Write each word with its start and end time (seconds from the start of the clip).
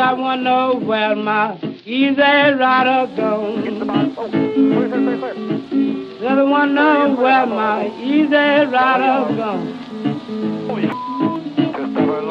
I 0.00 0.14
want 0.14 0.40
to 0.40 0.44
know 0.44 0.76
where 0.76 1.14
my 1.14 1.58
easy 1.84 2.16
rider 2.16 3.06
goes. 3.14 3.64
Does 6.20 6.22
I 6.22 6.42
want 6.42 6.70
to 6.70 6.74
know 6.74 7.14
where 7.16 7.46
my 7.46 7.86
easy 8.00 8.34
rider 8.34 9.34
goes. 9.36 9.76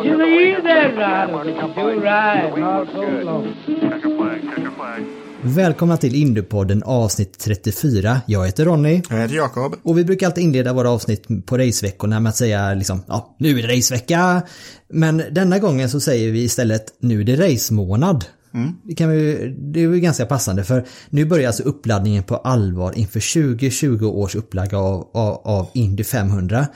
She's 0.02 0.14
an 0.14 0.22
easy 0.22 0.98
rider, 0.98 1.32
but 1.32 1.76
do 1.76 2.02
ride 2.02 2.58
not 2.58 2.88
so 2.88 3.02
long. 3.02 3.56
Check 3.66 4.04
your 4.04 4.18
flag, 4.18 4.42
check 4.44 4.58
your 4.58 4.72
flag. 4.72 5.19
Välkomna 5.44 5.98
till 5.98 6.16
Indiepodden 6.16 6.84
avsnitt 6.84 7.40
34. 7.40 8.22
Jag 8.28 8.46
heter 8.46 8.66
Ronny. 8.66 9.02
Jag 9.10 9.18
heter 9.18 9.36
Jakob. 9.36 9.76
Och 9.84 9.98
vi 9.98 10.06
brukar 10.06 10.28
alltid 10.28 10.44
inleda 10.44 10.74
våra 10.74 10.90
avsnitt 10.90 11.46
på 11.46 11.58
raceveckorna 11.58 12.20
med 12.20 12.30
att 12.30 12.36
säga 12.36 12.74
liksom, 12.74 13.04
ja, 13.08 13.36
nu 13.40 13.60
är 13.60 13.68
det 13.68 13.78
racevecka. 13.78 14.42
Men 14.90 15.24
denna 15.32 15.60
gången 15.60 15.90
så 15.90 16.00
säger 16.00 16.32
vi 16.32 16.44
istället, 16.44 16.86
nu 17.00 17.22
är 17.22 17.24
det 17.24 17.36
racemånad. 17.36 18.26
Mm. 18.54 18.74
Det, 18.84 18.96
kan 18.96 19.10
vi, 19.10 19.56
det 19.58 19.80
är 19.80 19.82
ju 19.82 20.00
ganska 20.00 20.26
passande 20.26 20.64
för 20.64 20.86
nu 21.10 21.26
börjar 21.26 21.48
alltså 21.48 21.64
uppladdningen 21.64 22.24
på 22.24 22.36
allvar 22.36 22.94
inför 22.98 23.34
2020 23.34 24.06
års 24.06 24.36
upplaga 24.36 24.78
av, 24.78 25.10
av, 25.14 25.42
av 25.48 25.70
Indy 25.74 26.04
500. 26.04 26.68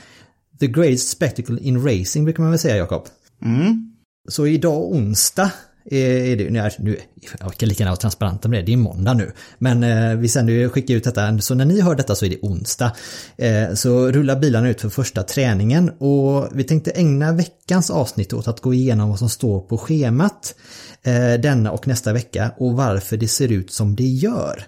The 0.60 0.66
greatest 0.66 1.08
spectacle 1.08 1.58
in 1.60 1.84
racing 1.84 2.24
brukar 2.24 2.42
man 2.42 2.50
väl 2.50 2.58
säga 2.58 2.76
Jakob? 2.76 3.06
Mm. 3.42 3.92
Så 4.28 4.46
idag 4.46 4.92
onsdag 4.92 5.50
Eh, 5.90 6.32
är 6.32 6.36
det, 6.36 6.50
nu, 6.50 6.70
nu, 6.78 6.98
jag 7.40 7.54
kan 7.54 7.68
lika 7.68 7.82
gärna 7.82 7.90
vara 7.90 8.00
transparenta 8.00 8.48
med 8.48 8.60
det, 8.60 8.66
det 8.66 8.72
är 8.72 8.76
måndag 8.76 9.14
nu. 9.14 9.32
Men 9.58 9.82
eh, 9.82 10.16
vi 10.16 10.28
sänder 10.28 10.52
ju, 10.52 10.68
skickar 10.68 10.94
ut 10.94 11.04
detta, 11.04 11.38
så 11.38 11.54
när 11.54 11.64
ni 11.64 11.80
hör 11.80 11.94
detta 11.94 12.14
så 12.14 12.24
är 12.24 12.30
det 12.30 12.38
onsdag. 12.42 12.92
Eh, 13.36 13.74
så 13.74 14.12
rullar 14.12 14.40
bilarna 14.40 14.68
ut 14.68 14.80
för 14.80 14.88
första 14.88 15.22
träningen 15.22 15.90
och 15.90 16.48
vi 16.52 16.64
tänkte 16.64 16.90
ägna 16.90 17.32
veckans 17.32 17.90
avsnitt 17.90 18.32
åt 18.32 18.48
att 18.48 18.60
gå 18.60 18.74
igenom 18.74 19.08
vad 19.08 19.18
som 19.18 19.28
står 19.28 19.60
på 19.60 19.78
schemat 19.78 20.54
eh, 21.02 21.40
denna 21.40 21.70
och 21.70 21.88
nästa 21.88 22.12
vecka 22.12 22.50
och 22.58 22.72
varför 22.72 23.16
det 23.16 23.28
ser 23.28 23.52
ut 23.52 23.72
som 23.72 23.96
det 23.96 24.06
gör. 24.06 24.66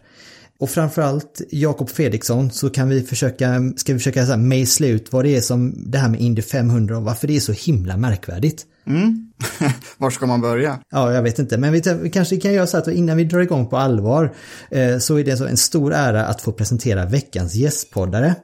Och 0.59 0.71
framförallt 0.71 1.41
Jakob 1.51 1.91
Fredriksson 1.91 2.51
så 2.51 2.71
kan 2.71 2.89
vi 2.89 3.03
försöka, 3.03 3.73
ska 3.77 3.93
vi 3.93 3.99
försöka 3.99 4.37
mejsla 4.37 4.87
ut 4.87 5.13
vad 5.13 5.25
det 5.25 5.37
är 5.37 5.41
som 5.41 5.75
det 5.77 5.99
här 5.99 6.09
med 6.09 6.21
Indy 6.21 6.43
500 6.43 6.97
och 6.97 7.03
varför 7.03 7.27
det 7.27 7.37
är 7.37 7.41
så 7.41 7.53
himla 7.53 7.97
märkvärdigt. 7.97 8.67
Mm. 8.87 9.31
Var 9.99 10.11
ska 10.11 10.27
man 10.27 10.41
börja? 10.41 10.79
Ja, 10.91 11.13
jag 11.13 11.23
vet 11.23 11.39
inte, 11.39 11.59
men 11.59 11.73
vi, 11.73 11.83
vi 12.03 12.11
kanske 12.11 12.37
kan 12.37 12.53
göra 12.53 12.67
så 12.67 12.79
att 12.79 12.89
innan 12.89 13.17
vi 13.17 13.25
drar 13.25 13.41
igång 13.41 13.67
på 13.67 13.77
allvar 13.77 14.35
eh, 14.71 14.99
så 14.99 15.19
är 15.19 15.25
det 15.25 15.37
så 15.37 15.47
en 15.47 15.57
stor 15.57 15.95
ära 15.95 16.27
att 16.27 16.41
få 16.41 16.53
presentera 16.53 17.07
veckans 17.07 17.55
gästpoddare. 17.55 18.35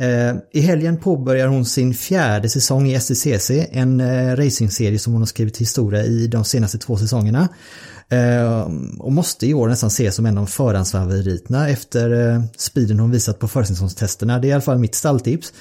Eh, 0.00 0.36
I 0.52 0.60
helgen 0.60 0.96
påbörjar 0.96 1.46
hon 1.46 1.64
sin 1.64 1.94
fjärde 1.94 2.48
säsong 2.48 2.88
i 2.88 3.00
STCC, 3.00 3.50
en 3.70 4.00
eh, 4.00 4.36
racingserie 4.36 4.98
som 4.98 5.12
hon 5.12 5.22
har 5.22 5.26
skrivit 5.26 5.58
historia 5.58 6.04
i 6.04 6.26
de 6.26 6.44
senaste 6.44 6.78
två 6.78 6.96
säsongerna. 6.96 7.48
Och 8.98 9.12
måste 9.12 9.46
i 9.46 9.54
år 9.54 9.68
nästan 9.68 9.88
ses 9.88 10.14
som 10.14 10.26
en 10.26 10.38
av 10.38 10.46
förhandsfavoriterna 10.46 11.68
efter 11.68 12.42
speeden 12.56 13.00
hon 13.00 13.10
visat 13.10 13.38
på 13.38 13.48
försäsongstesterna. 13.48 14.38
Det 14.38 14.46
är 14.46 14.48
i 14.48 14.52
alla 14.52 14.60
fall 14.60 14.78
mitt 14.78 14.94
stalltips. 14.94 15.52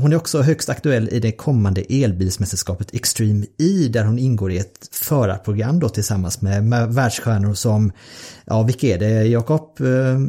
Hon 0.00 0.12
är 0.12 0.16
också 0.16 0.42
högst 0.42 0.68
aktuell 0.68 1.08
i 1.08 1.20
det 1.20 1.32
kommande 1.32 1.80
elbilsmästerskapet 1.80 2.94
Extreme 2.94 3.46
E 3.58 3.88
där 3.88 4.04
hon 4.04 4.18
ingår 4.18 4.52
i 4.52 4.58
ett 4.58 4.88
förarprogram 4.92 5.80
då 5.80 5.88
tillsammans 5.88 6.40
med 6.40 6.94
världsstjärnor 6.94 7.54
som, 7.54 7.92
ja 8.44 8.62
vilka 8.62 8.86
är 8.86 8.98
det 8.98 9.24
Jakob? 9.24 9.78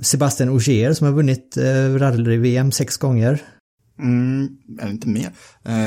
Sebastian 0.02 0.50
Ogier 0.50 0.94
som 0.94 1.08
har 1.08 1.14
vunnit 1.14 1.58
rally-VM 1.98 2.72
sex 2.72 2.98
gånger. 2.98 3.42
Mm, 4.00 4.50
är 4.80 4.90
inte 4.90 5.08
mer. 5.08 5.32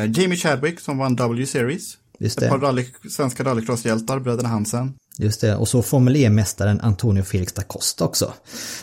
Jamie 0.06 0.36
Chadwick 0.36 0.80
som 0.80 0.98
vann 0.98 1.16
W-series. 1.16 1.96
Ett 2.20 2.48
par 2.48 2.58
rally, 2.58 2.86
svenska 3.10 3.44
rallycrosshjältar, 3.44 4.20
bröderna 4.20 4.48
Hansen. 4.48 4.94
Just 5.20 5.41
det, 5.41 5.56
och 5.56 5.69
så 5.69 5.82
Formel 5.82 6.16
E-mästaren 6.16 6.81
Antonio 6.81 7.22
Felix 7.22 7.53
da 7.53 7.62
Costa 7.62 8.04
också. 8.04 8.32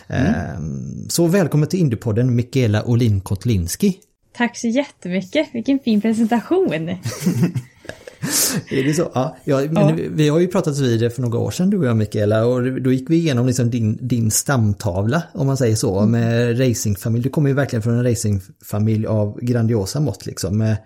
Mm. 0.07 1.09
Så 1.09 1.27
välkommen 1.27 1.69
till 1.69 1.79
Indiepodden 1.79 2.35
Mikaela 2.35 2.83
Olin 2.83 3.21
Kotlinski. 3.21 3.97
Tack 4.37 4.57
så 4.57 4.67
jättemycket, 4.67 5.47
vilken 5.53 5.79
fin 5.79 6.01
presentation. 6.01 6.73
är 8.69 8.83
det 8.83 8.93
så? 8.93 9.11
Ja, 9.13 9.37
ja, 9.43 9.61
men 9.69 9.89
ja. 9.89 10.05
Vi 10.09 10.29
har 10.29 10.39
ju 10.39 10.47
pratat 10.47 10.77
vid 10.77 10.99
det 10.99 11.09
för 11.09 11.21
några 11.21 11.39
år 11.39 11.51
sedan 11.51 11.69
du 11.69 11.77
och 11.77 11.85
jag 11.85 11.97
Mikaela 11.97 12.45
och 12.45 12.81
då 12.81 12.91
gick 12.91 13.09
vi 13.09 13.15
igenom 13.15 13.47
liksom 13.47 13.69
din, 13.69 13.97
din 14.01 14.31
stamtavla 14.31 15.23
om 15.33 15.47
man 15.47 15.57
säger 15.57 15.75
så 15.75 15.99
Mm. 15.99 16.11
med 16.11 16.59
racingfamilj. 16.59 17.23
Du 17.23 17.29
kommer 17.29 17.49
ju 17.49 17.55
verkligen 17.55 17.83
från 17.83 17.93
en 17.93 18.03
racingfamilj 18.03 19.05
av 19.05 19.39
grandiosa 19.41 19.99
mått 19.99 20.25
liksom. 20.25 20.57
Med, 20.57 20.77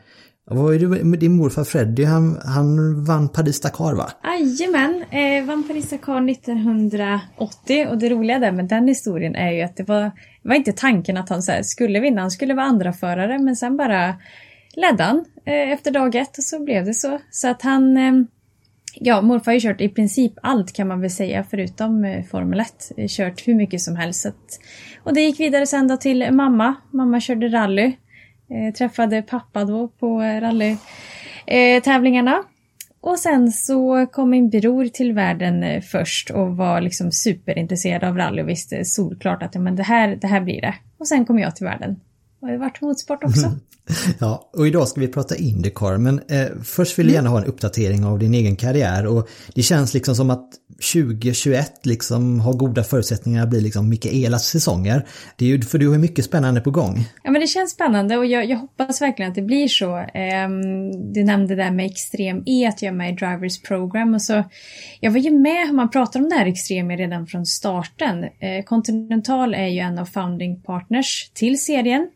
vad 0.54 0.76
är 0.76 0.80
det 0.80 1.04
med 1.04 1.20
din 1.20 1.32
morfar 1.32 1.64
Freddy? 1.64 2.04
Han, 2.04 2.38
han 2.46 3.04
vann 3.06 3.30
Paris-Dakar 3.30 3.94
va? 3.94 4.12
Jajamän, 4.24 5.04
eh, 5.12 5.46
vann 5.46 5.64
Paris-Dakar 5.64 6.30
1980 6.30 7.88
och 7.90 7.98
det 7.98 8.10
roliga 8.10 8.40
där 8.40 8.52
med 8.52 8.66
den 8.66 8.88
historien 8.88 9.36
är 9.36 9.52
ju 9.52 9.62
att 9.62 9.78
det 9.78 9.84
var, 9.84 10.02
det 10.44 10.50
var 10.50 10.56
inte 10.56 10.72
tanken 10.72 11.18
att 11.18 11.30
han 11.30 11.44
så 11.44 11.52
här, 11.52 11.64
skulle 11.64 12.00
vinna, 12.00 12.22
han 12.22 12.32
skulle 12.32 12.54
vara 12.54 12.66
andra 12.66 12.94
förare 12.94 13.40
men 13.40 13.56
sen 13.56 13.78
bara 13.78 14.16
ledde 14.76 15.04
han 15.04 15.26
eh, 15.46 15.72
efter 15.72 15.92
dag 15.92 16.16
ett 16.16 16.38
och 16.38 16.44
så 16.44 16.64
blev 16.64 16.86
det 16.86 16.94
så. 16.94 17.20
Så 17.32 17.50
att 17.50 17.62
han, 17.62 17.98
eh, 17.98 18.14
ja 18.94 19.22
morfar 19.22 19.46
har 19.46 19.54
ju 19.54 19.60
kört 19.60 19.82
i 19.82 19.90
princip 19.90 20.34
allt 20.42 20.74
kan 20.74 20.88
man 20.88 21.02
väl 21.02 21.12
säga 21.12 21.46
förutom 21.50 22.06
eh, 22.06 22.26
Formel 22.26 22.60
1. 22.60 22.92
Eh, 22.98 23.08
kört 23.08 23.48
hur 23.48 23.56
mycket 23.56 23.82
som 23.82 23.96
helst. 23.96 24.22
Så 24.22 24.30
att, 24.30 24.60
och 25.04 25.14
det 25.14 25.22
gick 25.22 25.40
vidare 25.40 25.66
sen 25.66 25.88
då 25.88 25.98
till 25.98 26.32
mamma, 26.32 26.76
mamma 26.92 27.20
körde 27.20 27.48
rally. 27.48 27.94
Eh, 28.52 28.74
träffade 28.74 29.22
pappa 29.22 29.66
då 29.66 29.88
på 29.88 30.22
eh, 30.22 30.42
rallytävlingarna. 30.42 32.32
Eh, 32.32 32.44
och 33.02 33.20
sen 33.20 33.52
så 33.52 34.08
kom 34.12 34.30
min 34.30 34.50
bror 34.50 34.88
till 34.88 35.14
världen 35.14 35.64
eh, 35.64 35.82
först 35.82 36.30
och 36.30 36.58
var 36.58 36.82
liksom 36.82 37.12
superintresserad 37.12 38.04
av 38.04 38.18
rally 38.18 38.42
och 38.42 38.50
visste 38.50 38.86
solklart 38.86 39.44
att 39.44 39.56
men 39.56 39.76
det, 39.76 39.84
här, 39.84 40.16
det 40.22 40.28
här 40.28 40.42
blir 40.42 40.62
det. 40.62 40.76
Och 40.98 41.08
sen 41.08 41.26
kom 41.26 41.40
jag 41.40 41.56
till 41.56 41.66
världen. 41.66 42.00
Och 42.42 42.48
det 42.48 42.58
vart 42.58 42.82
motorsport 42.82 43.24
också. 43.24 43.52
Ja, 44.20 44.50
och 44.54 44.68
idag 44.68 44.88
ska 44.88 45.02
vi 45.02 45.08
prata 45.08 45.36
Indycar, 45.36 45.98
men 45.98 46.20
eh, 46.20 46.48
först 46.64 47.00
vill 47.00 47.08
jag 47.08 47.14
gärna 47.14 47.30
ha 47.30 47.38
en 47.38 47.46
uppdatering 47.46 48.06
av 48.06 48.20
din 48.20 48.34
egen 48.34 48.56
karriär 48.56 49.08
och 49.08 49.30
det 49.56 49.62
känns 49.62 49.94
liksom 49.94 50.16
som 50.16 50.30
att 50.30 50.50
2021 50.82 51.86
liksom 51.86 52.40
har 52.40 52.54
goda 52.54 52.84
förutsättningar 52.84 53.44
att 53.44 53.50
bli 53.50 53.62
liksom 53.62 53.90
Mikaelas 53.90 54.48
säsonger. 54.48 55.06
Det 55.36 55.46
är 55.46 55.50
ju 55.50 55.62
för 55.62 55.78
du 55.78 55.90
har 55.90 55.98
mycket 55.98 56.26
spännande 56.26 56.62
på 56.62 56.72
gång. 56.72 57.06
Ja 57.24 57.32
men 57.32 57.42
det 57.42 57.48
känns 57.48 57.72
spännande 57.72 58.18
och 58.18 58.26
jag, 58.26 58.46
jag 58.46 58.58
hoppas 58.58 59.02
verkligen 59.02 59.32
att 59.32 59.36
det 59.36 59.42
blir 59.42 59.68
så. 59.68 59.98
Um, 59.98 61.14
du 61.14 61.24
nämnde 61.24 61.56
det 61.56 61.64
där 61.64 61.72
med 61.72 61.86
extrem 61.86 62.44
E, 62.46 62.68
att 62.68 62.82
jag 62.82 62.90
är 62.90 62.96
med 62.96 63.14
i 63.14 63.16
Drivers 63.16 63.62
Program 63.62 64.14
och 64.14 64.22
så. 64.22 64.44
Jag 65.00 65.12
var 65.12 65.20
ju 65.20 65.32
med, 65.32 65.74
man 65.74 65.90
pratar 65.90 66.20
om 66.20 66.30
det 66.30 66.36
här 66.36 66.46
extrem 66.46 66.92
E 66.92 66.98
redan 66.98 67.28
från 67.28 67.46
starten. 67.46 68.24
Uh, 68.24 68.64
Continental 68.66 69.54
är 69.54 69.68
ju 69.68 69.80
en 69.80 70.00
av 70.00 70.06
founding 70.06 70.62
partners 70.62 71.32
till 71.34 71.64
serien. 71.64 72.10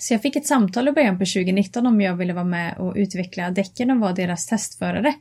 Så 0.00 0.14
jag 0.14 0.22
fick 0.22 0.36
ett 0.36 0.46
samtal 0.46 0.88
i 0.88 0.92
början 0.92 1.18
på 1.18 1.24
2019 1.24 1.86
om 1.86 2.00
jag 2.00 2.16
ville 2.16 2.32
vara 2.32 2.44
med 2.44 2.76
och 2.78 2.92
utveckla 2.96 3.50
däcken 3.50 3.90
och 3.90 3.98
vara 3.98 4.12
deras 4.12 4.46
testförare. 4.46 5.14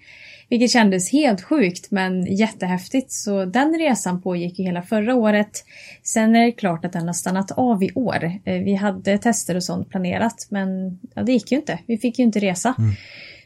Vilket 0.50 0.72
kändes 0.72 1.12
helt 1.12 1.42
sjukt 1.42 1.92
men 1.92 2.36
jättehäftigt. 2.36 3.12
Så 3.12 3.46
den 3.46 3.78
resan 3.80 4.22
pågick 4.22 4.60
ju 4.60 4.66
hela 4.66 4.82
förra 4.82 5.16
året. 5.16 5.64
Sen 6.04 6.36
är 6.36 6.46
det 6.46 6.52
klart 6.52 6.86
att 6.86 6.94
den 6.94 7.08
har 7.08 7.14
stannat 7.14 7.52
av 7.52 7.84
i 7.84 7.92
år. 7.96 8.40
Vi 8.44 8.76
hade 8.76 9.18
tester 9.18 9.56
och 9.56 9.64
sånt 9.64 9.90
planerat 9.90 10.48
men 10.50 11.00
ja, 11.16 11.24
det 11.24 11.32
gick 11.32 11.52
ju 11.52 11.58
inte. 11.58 11.80
Vi 11.88 11.98
fick 11.98 12.20
ju 12.20 12.26
inte 12.26 12.40
resa. 12.40 12.76
Mm. 12.78 12.94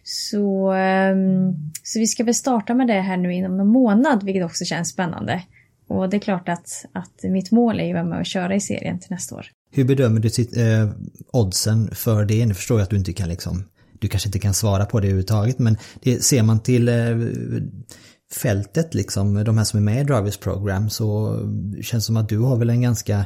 Så, 0.04 0.74
så 1.84 2.00
vi 2.00 2.08
ska 2.08 2.24
väl 2.24 2.36
starta 2.36 2.74
med 2.74 2.88
det 2.88 3.02
här 3.02 3.18
nu 3.18 3.34
inom 3.34 3.58
någon 3.58 3.68
månad 3.68 4.24
vilket 4.24 4.46
också 4.46 4.66
känns 4.66 4.90
spännande. 4.90 5.44
Och 5.88 6.10
det 6.10 6.18
är 6.18 6.22
klart 6.22 6.50
att, 6.50 6.86
att 6.92 7.24
mitt 7.24 7.52
mål 7.52 7.80
är 7.80 7.84
ju 7.84 7.90
att 7.90 7.96
vara 7.96 8.06
med 8.06 8.20
och 8.20 8.26
köra 8.26 8.56
i 8.56 8.60
serien 8.60 9.00
till 9.00 9.12
nästa 9.12 9.36
år. 9.36 9.48
Hur 9.72 9.84
bedömer 9.84 10.20
du 10.20 10.30
sitt, 10.30 10.58
eh, 10.58 10.90
oddsen 11.32 11.90
för 11.96 12.26
det? 12.26 12.46
Nu 12.46 12.54
förstår 12.54 12.78
jag 12.80 12.84
att 12.84 12.90
du 12.90 12.98
inte 12.98 13.14
kan 13.14 13.30
liksom, 13.30 13.64
du 14.00 14.08
kanske 14.08 14.28
inte 14.28 14.40
kan 14.40 14.54
svara 14.54 14.86
på 14.86 15.00
det 15.00 15.08
överhuvudtaget, 15.08 15.60
men 15.60 15.78
det, 16.02 16.24
ser 16.24 16.44
man 16.44 16.60
till 16.60 16.90
eh, 16.90 16.96
fältet 18.42 18.94
liksom, 18.94 19.44
de 19.44 19.58
här 19.58 19.66
som 19.66 19.78
är 19.78 19.84
med 19.84 20.02
i 20.02 20.04
Drivers 20.04 20.38
Program, 20.38 20.90
så 20.90 21.40
känns 21.82 22.04
det 22.04 22.06
som 22.06 22.18
att 22.18 22.30
du 22.30 22.40
har 22.40 22.58
väl 22.58 22.70
en 22.70 22.82
ganska 22.82 23.26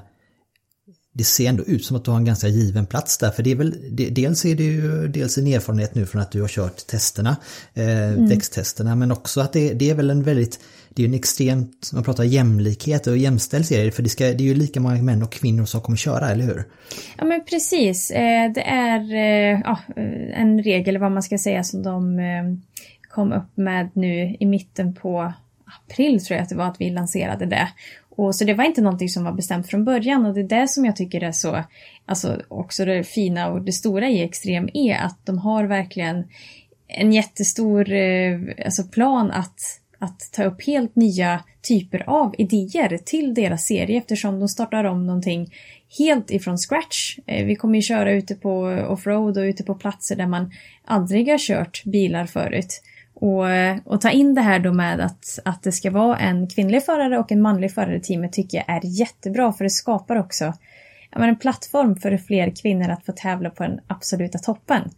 det 1.14 1.24
ser 1.24 1.50
ändå 1.50 1.64
ut 1.64 1.86
som 1.86 1.98
att 1.98 2.06
du 2.06 2.12
har 2.12 2.18
en 2.18 2.26
ganska 2.26 2.48
given 2.48 2.86
plats 2.86 3.18
där, 3.18 3.30
för 3.30 3.44
det 3.44 3.52
är 3.52 3.56
väl, 3.56 3.76
dels 3.92 4.46
är 4.46 4.56
det 4.56 4.64
ju 4.64 5.08
dels 5.08 5.38
en 5.38 5.48
erfarenhet 5.48 5.96
nu 5.96 6.06
från 6.06 6.22
att 6.22 6.32
du 6.32 6.42
har 6.42 6.48
kört 6.48 6.88
testerna, 6.88 7.38
eh, 7.74 8.08
mm. 8.08 8.30
däckstesterna, 8.30 8.96
men 8.96 9.12
också 9.12 9.42
att 9.42 9.54
det, 9.54 9.74
det, 9.74 9.90
är 9.90 9.96
väl 9.96 10.10
en 10.10 10.24
väldigt, 10.24 10.60
det 10.90 11.04
är 11.04 11.08
en 11.08 11.14
extremt, 11.14 11.92
man 11.94 12.04
pratar 12.04 12.24
jämlikhet 12.24 13.08
och 13.08 13.18
jämställd 13.18 13.66
serie, 13.66 13.92
för 13.92 14.04
det, 14.04 14.10
ska, 14.10 14.24
det 14.24 14.32
är 14.32 14.42
ju 14.42 14.56
lika 14.56 14.80
många 14.80 15.02
män 15.02 15.24
och 15.24 15.32
kvinnor 15.32 15.66
som 15.66 15.82
kommer 15.82 15.98
köra, 15.98 16.30
eller 16.30 16.46
hur? 16.46 16.64
Ja 17.18 17.26
men 17.26 17.46
precis, 17.46 18.12
eh, 18.12 18.52
det 18.52 18.62
är 18.62 19.14
eh, 19.14 19.62
ja, 19.64 19.80
en 20.34 20.64
regel, 20.64 20.98
vad 20.98 21.12
man 21.12 21.24
ska 21.24 21.38
säga, 21.38 21.64
som 21.64 21.84
de 21.84 22.20
kom 23.10 23.34
upp 23.34 23.58
med 23.58 23.90
nu 23.94 24.38
i 24.40 24.46
mitten 24.46 24.94
på 24.94 25.34
april 25.86 26.26
tror 26.26 26.36
jag 26.36 26.44
att 26.44 26.50
det 26.50 26.56
var 26.56 26.68
att 26.68 26.82
vi 26.82 26.90
lanserade 26.90 27.46
det. 27.46 27.68
Och 28.22 28.36
så 28.36 28.46
det 28.46 28.54
var 28.54 28.64
inte 28.64 28.82
någonting 28.82 29.10
som 29.10 29.24
var 29.24 29.32
bestämt 29.32 29.68
från 29.68 29.86
början 29.86 30.26
och 30.26 30.34
det 30.34 30.40
är 30.40 30.62
det 30.62 30.68
som 30.68 30.86
jag 30.86 30.96
tycker 30.96 31.24
är 31.24 31.32
så, 31.32 31.64
alltså 32.06 32.42
också 32.48 32.86
det 32.86 33.04
fina 33.04 33.48
och 33.48 33.62
det 33.62 33.72
stora 33.72 34.10
i 34.10 34.24
Extrem 34.24 34.70
E, 34.74 34.98
att 35.02 35.26
de 35.26 35.38
har 35.38 35.64
verkligen 35.64 36.24
en 36.88 37.14
jättestor 37.14 37.92
eh, 37.92 38.40
alltså 38.66 38.84
plan 38.84 39.32
att, 39.32 39.60
att 40.00 40.30
ta 40.32 40.44
upp 40.44 40.68
helt 40.68 40.96
nya 40.96 41.44
typer 41.62 42.10
av 42.10 42.36
idéer 42.38 42.98
till 42.98 43.34
deras 43.34 43.66
serie 43.66 43.98
eftersom 43.98 44.40
de 44.40 44.48
startar 44.48 44.84
om 44.84 45.08
någonting 45.08 45.54
helt 45.98 46.32
ifrån 46.32 46.58
scratch. 46.58 47.18
Eh, 47.26 47.46
vi 47.46 47.56
kommer 47.56 47.76
ju 47.76 47.82
köra 47.82 48.12
ute 48.12 48.36
på 48.36 48.52
offroad 48.90 49.38
och 49.38 49.44
ute 49.44 49.64
på 49.64 49.76
platser 49.76 50.16
där 50.16 50.28
man 50.28 50.52
aldrig 50.86 51.30
har 51.30 51.38
kört 51.38 51.84
bilar 51.86 52.26
förut. 52.26 52.82
Och, 53.22 53.46
och, 53.94 54.02
ta 54.02 54.10
in 54.10 54.36
det 54.36 54.42
här 54.42 54.60
då 54.60 54.74
med 54.74 55.00
att, 55.00 55.40
att 55.46 55.64
det 55.64 55.72
ska 55.72 55.92
vara 55.92 56.18
en 56.18 56.48
kvinnlig 56.48 56.86
förare 56.86 57.20
och 57.20 57.32
en 57.32 57.42
manlig 57.42 57.74
förare 57.74 57.96
i 57.96 58.02
teamet 58.02 58.34
tycker 58.34 58.58
jag 58.58 58.76
är 58.78 58.82
jättebra 58.84 59.54
för 59.54 59.64
det 59.64 59.70
skapar 59.70 60.16
också 60.16 60.54
men, 61.16 61.30
en 61.30 61.36
plattform 61.36 61.96
för 61.96 62.18
fler 62.18 62.52
kvinnor 62.62 62.90
att 62.90 63.06
få 63.06 63.12
tävla 63.12 63.50
på 63.50 63.64
den 63.64 63.80
absoluta 63.88 64.38
toppen. 64.38 64.90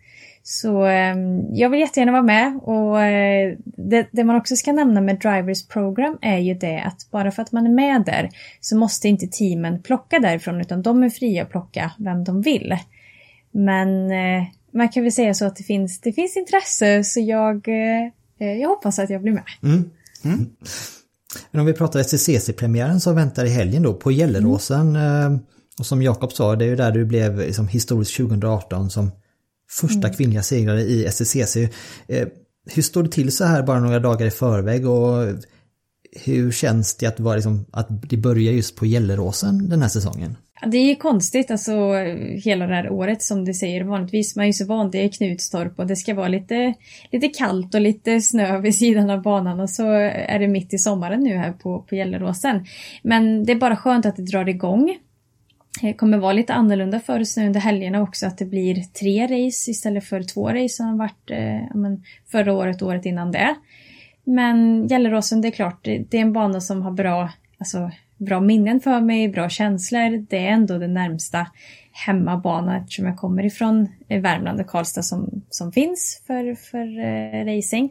Så 0.43 0.85
eh, 0.85 1.15
jag 1.51 1.69
vill 1.69 1.79
jättegärna 1.79 2.11
vara 2.11 2.21
med 2.21 2.59
och 2.63 3.01
eh, 3.01 3.57
det, 3.63 4.07
det, 4.11 4.23
man 4.23 4.35
också 4.35 4.55
ska 4.55 4.71
nämna 4.71 5.01
med 5.01 5.19
Drivers 5.19 5.67
Program 5.67 6.17
är 6.21 6.37
ju 6.37 6.53
det 6.53 6.79
att 6.79 7.11
bara 7.11 7.31
för 7.31 7.41
att 7.41 7.51
man 7.51 7.65
är 7.65 7.71
med 7.71 8.03
där 8.05 8.29
så 8.59 8.77
måste 8.77 9.07
inte 9.07 9.27
teamen 9.27 9.81
plocka 9.81 10.19
därifrån 10.19 10.61
utan 10.61 10.81
de 10.81 11.03
är 11.03 11.09
fria 11.09 11.43
att 11.43 11.49
plocka 11.49 11.91
vem 11.97 12.23
de 12.23 12.41
vill. 12.41 12.77
Men 13.51 14.11
eh, 14.11 14.43
man 14.73 14.89
kan 14.89 15.03
väl 15.03 15.11
säga 15.11 15.33
så 15.33 15.45
att 15.45 15.55
det 15.55 15.63
finns, 15.63 16.01
det 16.01 16.13
finns 16.13 16.37
intresse 16.37 17.03
så 17.03 17.19
jag, 17.19 17.67
eh, 17.67 18.47
jag 18.47 18.69
hoppas 18.69 18.99
att 18.99 19.09
jag 19.09 19.21
blir 19.21 19.31
med. 19.31 19.43
Mm. 19.63 19.89
Mm. 20.23 20.49
Men 21.51 21.61
om 21.61 21.65
vi 21.65 21.73
pratar 21.73 21.99
SCCC-premiären 21.99 22.99
som 22.99 23.15
väntar 23.15 23.45
i 23.45 23.49
helgen 23.49 23.83
då 23.83 23.93
på 23.93 24.11
Gelleråsen. 24.11 24.95
Mm. 24.95 25.39
Och 25.79 25.85
som 25.85 26.01
Jakob 26.01 26.33
sa, 26.33 26.55
det 26.55 26.65
är 26.65 26.69
ju 26.69 26.75
där 26.75 26.91
du 26.91 27.05
blev 27.05 27.37
liksom, 27.37 27.67
historiskt 27.67 28.17
2018 28.17 28.89
som 28.89 29.11
första 29.69 30.07
mm. 30.07 30.13
kvinnliga 30.13 30.43
segrare 30.43 30.81
i 30.81 31.05
SCCC. 31.05 31.55
Eh, 32.07 32.27
hur 32.65 32.81
står 32.81 33.03
det 33.03 33.09
till 33.09 33.31
så 33.31 33.45
här 33.45 33.63
bara 33.63 33.79
några 33.79 33.99
dagar 33.99 34.25
i 34.25 34.31
förväg 34.31 34.87
och 34.87 35.27
hur 36.11 36.51
känns 36.51 36.95
det 36.95 37.05
att, 37.05 37.19
vara 37.19 37.35
liksom, 37.35 37.65
att 37.71 37.87
det 38.09 38.17
börjar 38.17 38.53
just 38.53 38.75
på 38.75 38.85
Gelleråsen 38.85 39.69
den 39.69 39.81
här 39.81 39.89
säsongen? 39.89 40.37
Det 40.65 40.77
är 40.77 40.85
ju 40.85 40.95
konstigt 40.95 41.51
alltså 41.51 41.93
hela 42.45 42.67
det 42.67 42.75
här 42.75 42.89
året 42.89 43.21
som 43.21 43.45
du 43.45 43.53
säger. 43.53 43.83
Vanligtvis 43.83 44.35
man 44.35 44.43
är 44.43 44.47
ju 44.47 44.53
så 44.53 44.65
van, 44.65 44.91
det 44.91 45.03
är 45.03 45.09
Knutstorp 45.09 45.79
och 45.79 45.87
det 45.87 45.95
ska 45.95 46.13
vara 46.13 46.27
lite, 46.27 46.73
lite 47.11 47.27
kallt 47.27 47.75
och 47.75 47.81
lite 47.81 48.21
snö 48.21 48.59
vid 48.59 48.75
sidan 48.75 49.09
av 49.09 49.21
banan 49.21 49.59
och 49.59 49.69
så 49.69 49.91
är 49.91 50.39
det 50.39 50.47
mitt 50.47 50.73
i 50.73 50.77
sommaren 50.77 51.19
nu 51.19 51.37
här 51.37 51.51
på, 51.51 51.79
på 51.81 51.95
Gelleråsen. 51.95 52.65
Men 53.01 53.45
det 53.45 53.51
är 53.51 53.55
bara 53.55 53.75
skönt 53.75 54.05
att 54.05 54.15
det 54.15 54.23
drar 54.23 54.49
igång. 54.49 54.97
Det 55.81 55.93
kommer 55.93 56.17
vara 56.17 56.33
lite 56.33 56.53
annorlunda 56.53 56.99
för 56.99 57.19
oss 57.19 57.37
nu 57.37 57.45
under 57.45 57.59
helgerna 57.59 58.01
också 58.01 58.27
att 58.27 58.37
det 58.37 58.45
blir 58.45 58.75
tre 58.75 59.23
race 59.23 59.71
istället 59.71 60.03
för 60.03 60.23
två 60.23 60.49
race 60.49 60.69
som 60.69 60.85
har 60.85 60.97
varit 60.97 61.31
eh, 61.31 61.75
men, 61.75 62.03
förra 62.31 62.53
året 62.53 62.81
och 62.81 62.87
året 62.87 63.05
innan 63.05 63.31
det. 63.31 63.55
Men 64.23 64.87
Gelleråsen, 64.87 65.41
det 65.41 65.47
är 65.47 65.51
klart, 65.51 65.83
det, 65.83 65.97
det 66.09 66.17
är 66.17 66.21
en 66.21 66.33
bana 66.33 66.61
som 66.61 66.81
har 66.81 66.91
bra, 66.91 67.29
alltså 67.57 67.91
bra 68.17 68.41
minnen 68.41 68.79
för 68.79 69.01
mig, 69.01 69.29
bra 69.29 69.49
känslor. 69.49 70.25
Det 70.29 70.37
är 70.37 70.51
ändå 70.51 70.77
den 70.77 70.93
närmsta 70.93 71.47
hemmabana 71.91 72.77
eftersom 72.77 73.05
jag 73.05 73.17
kommer 73.17 73.45
ifrån 73.45 73.87
eh, 74.07 74.21
Värmland 74.21 74.59
och 74.59 74.67
Karlstad 74.67 75.03
som, 75.03 75.41
som 75.49 75.71
finns 75.71 76.21
för, 76.27 76.55
för 76.55 76.87
uh, 76.99 77.55
racing. 77.55 77.89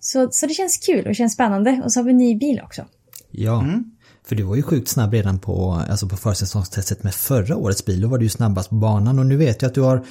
Så, 0.00 0.28
så 0.30 0.46
det 0.46 0.54
känns 0.54 0.78
kul 0.78 1.06
och 1.06 1.14
känns 1.14 1.32
spännande 1.32 1.80
och 1.84 1.92
så 1.92 2.00
har 2.00 2.04
vi 2.04 2.10
en 2.10 2.18
ny 2.18 2.34
bil 2.34 2.60
också. 2.64 2.86
Ja, 3.30 3.62
mm. 3.62 3.84
för 4.26 4.36
du 4.36 4.42
var 4.42 4.56
ju 4.56 4.62
sjukt 4.62 4.88
snabb 4.88 5.12
redan 5.12 5.38
på, 5.38 5.82
alltså 5.90 6.08
på 6.08 6.16
försäsongstestet 6.16 7.02
med 7.02 7.14
förra 7.14 7.56
årets 7.56 7.84
bil. 7.84 8.00
Då 8.00 8.08
var 8.08 8.18
du 8.18 8.24
ju 8.24 8.30
snabbast 8.30 8.68
på 8.68 8.74
banan 8.74 9.18
och 9.18 9.26
nu 9.26 9.36
vet 9.36 9.62
jag 9.62 9.68
att 9.68 9.74
du 9.74 9.80
har 9.80 10.04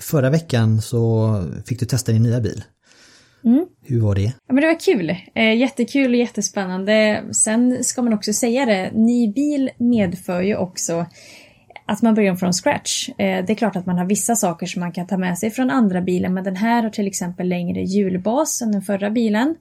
Förra 0.00 0.30
veckan 0.30 0.82
så 0.82 1.44
fick 1.66 1.80
du 1.80 1.86
testa 1.86 2.12
din 2.12 2.22
nya 2.22 2.40
bil. 2.40 2.64
Mm. 3.44 3.66
Hur 3.82 4.00
var 4.00 4.14
det? 4.14 4.32
Ja, 4.46 4.54
men 4.54 4.56
det 4.56 4.66
var 4.66 4.80
kul. 4.80 5.16
Eh, 5.34 5.56
jättekul 5.56 6.10
och 6.10 6.18
jättespännande. 6.18 7.22
Sen 7.32 7.84
ska 7.84 8.02
man 8.02 8.14
också 8.14 8.32
säga 8.32 8.66
det, 8.66 8.90
ny 8.94 9.32
bil 9.32 9.70
medför 9.78 10.40
ju 10.40 10.56
också 10.56 11.06
att 11.86 12.02
man 12.02 12.14
börjar 12.14 12.34
från 12.34 12.52
scratch. 12.52 13.08
Eh, 13.08 13.14
det 13.16 13.50
är 13.50 13.54
klart 13.54 13.76
att 13.76 13.86
man 13.86 13.98
har 13.98 14.04
vissa 14.04 14.36
saker 14.36 14.66
som 14.66 14.80
man 14.80 14.92
kan 14.92 15.06
ta 15.06 15.18
med 15.18 15.38
sig 15.38 15.50
från 15.50 15.70
andra 15.70 16.00
bilen, 16.00 16.34
men 16.34 16.44
den 16.44 16.56
här 16.56 16.82
har 16.82 16.90
till 16.90 17.06
exempel 17.06 17.48
längre 17.48 17.80
hjulbas 17.80 18.62
än 18.62 18.72
den 18.72 18.82
förra 18.82 19.10
bilen. 19.10 19.56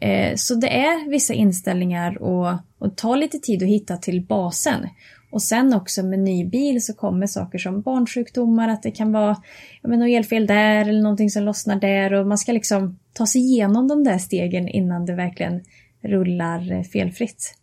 Eh, 0.00 0.34
så 0.36 0.54
det 0.54 0.68
är 0.68 1.10
vissa 1.10 1.34
inställningar 1.34 2.22
och, 2.22 2.52
och 2.78 2.96
tar 2.96 3.16
lite 3.16 3.38
tid 3.38 3.62
att 3.62 3.68
hitta 3.68 3.96
till 3.96 4.22
basen. 4.22 4.88
Och 5.30 5.42
sen 5.42 5.74
också 5.74 6.02
med 6.02 6.18
ny 6.18 6.44
bil 6.44 6.84
så 6.84 6.94
kommer 6.94 7.26
saker 7.26 7.58
som 7.58 7.80
barnsjukdomar, 7.80 8.68
att 8.68 8.82
det 8.82 8.90
kan 8.90 9.12
vara 9.12 9.36
menar, 9.82 10.08
elfel 10.08 10.46
där 10.46 10.88
eller 10.88 11.02
någonting 11.02 11.30
som 11.30 11.42
lossnar 11.42 11.76
där 11.76 12.12
och 12.12 12.26
man 12.26 12.38
ska 12.38 12.52
liksom 12.52 12.98
ta 13.12 13.26
sig 13.26 13.40
igenom 13.40 13.88
de 13.88 14.04
där 14.04 14.18
stegen 14.18 14.68
innan 14.68 15.06
det 15.06 15.14
verkligen 15.14 15.60
rullar 16.02 16.82
felfritt. 16.82 17.54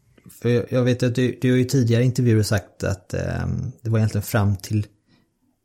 För 0.42 0.74
jag 0.74 0.84
vet 0.84 1.04
att 1.04 1.16
du, 1.16 1.38
du 1.42 1.52
har 1.52 1.58
ju 1.58 1.64
tidigare 1.64 2.04
intervjuer 2.04 2.44
sagt 2.44 2.84
att 2.84 3.14
eh, 3.14 3.48
det 3.82 3.90
var 3.90 3.98
egentligen 3.98 4.24
fram 4.24 4.56
till 4.56 4.86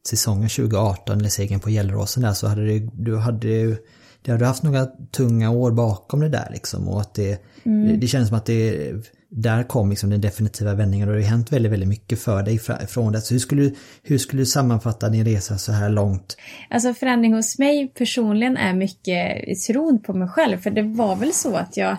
säsongen 0.08 0.48
2018 0.48 1.18
eller 1.18 1.28
segern 1.28 1.60
på 1.60 1.70
Gelleråsen 1.70 2.22
där 2.22 2.32
så 2.32 2.46
hade 2.46 2.66
du, 2.66 2.90
du 2.92 3.16
hade 3.16 3.48
ju 3.48 3.76
du 4.22 4.32
hade 4.32 4.46
haft 4.46 4.62
några 4.62 4.86
tunga 5.10 5.50
år 5.50 5.72
bakom 5.72 6.20
det 6.20 6.28
där 6.28 6.48
liksom 6.52 6.88
och 6.88 7.00
att 7.00 7.14
det, 7.14 7.42
mm. 7.62 7.88
det, 7.88 7.96
det 7.96 8.06
känns 8.06 8.28
som 8.28 8.36
att 8.36 8.46
det 8.46 8.92
där 9.34 9.62
kom 9.62 9.90
liksom 9.90 10.10
den 10.10 10.20
definitiva 10.20 10.74
vändningen 10.74 11.08
och 11.08 11.14
det 11.14 11.22
har 11.22 11.28
hänt 11.28 11.52
väldigt, 11.52 11.72
väldigt 11.72 11.88
mycket 11.88 12.18
för 12.18 12.42
dig 12.42 12.58
från 12.88 13.12
det. 13.12 13.20
Så 13.20 13.34
hur 13.34 13.38
skulle, 13.38 13.62
du, 13.62 13.74
hur 14.02 14.18
skulle 14.18 14.42
du 14.42 14.46
sammanfatta 14.46 15.08
din 15.08 15.24
resa 15.24 15.58
så 15.58 15.72
här 15.72 15.88
långt? 15.88 16.36
Alltså 16.70 16.94
förändring 16.94 17.34
hos 17.34 17.58
mig 17.58 17.92
personligen 17.94 18.56
är 18.56 18.74
mycket 18.74 19.44
tron 19.66 20.02
på 20.02 20.12
mig 20.12 20.28
själv. 20.28 20.58
För 20.58 20.70
det 20.70 20.82
var 20.82 21.16
väl 21.16 21.32
så 21.32 21.56
att 21.56 21.76
jag 21.76 21.96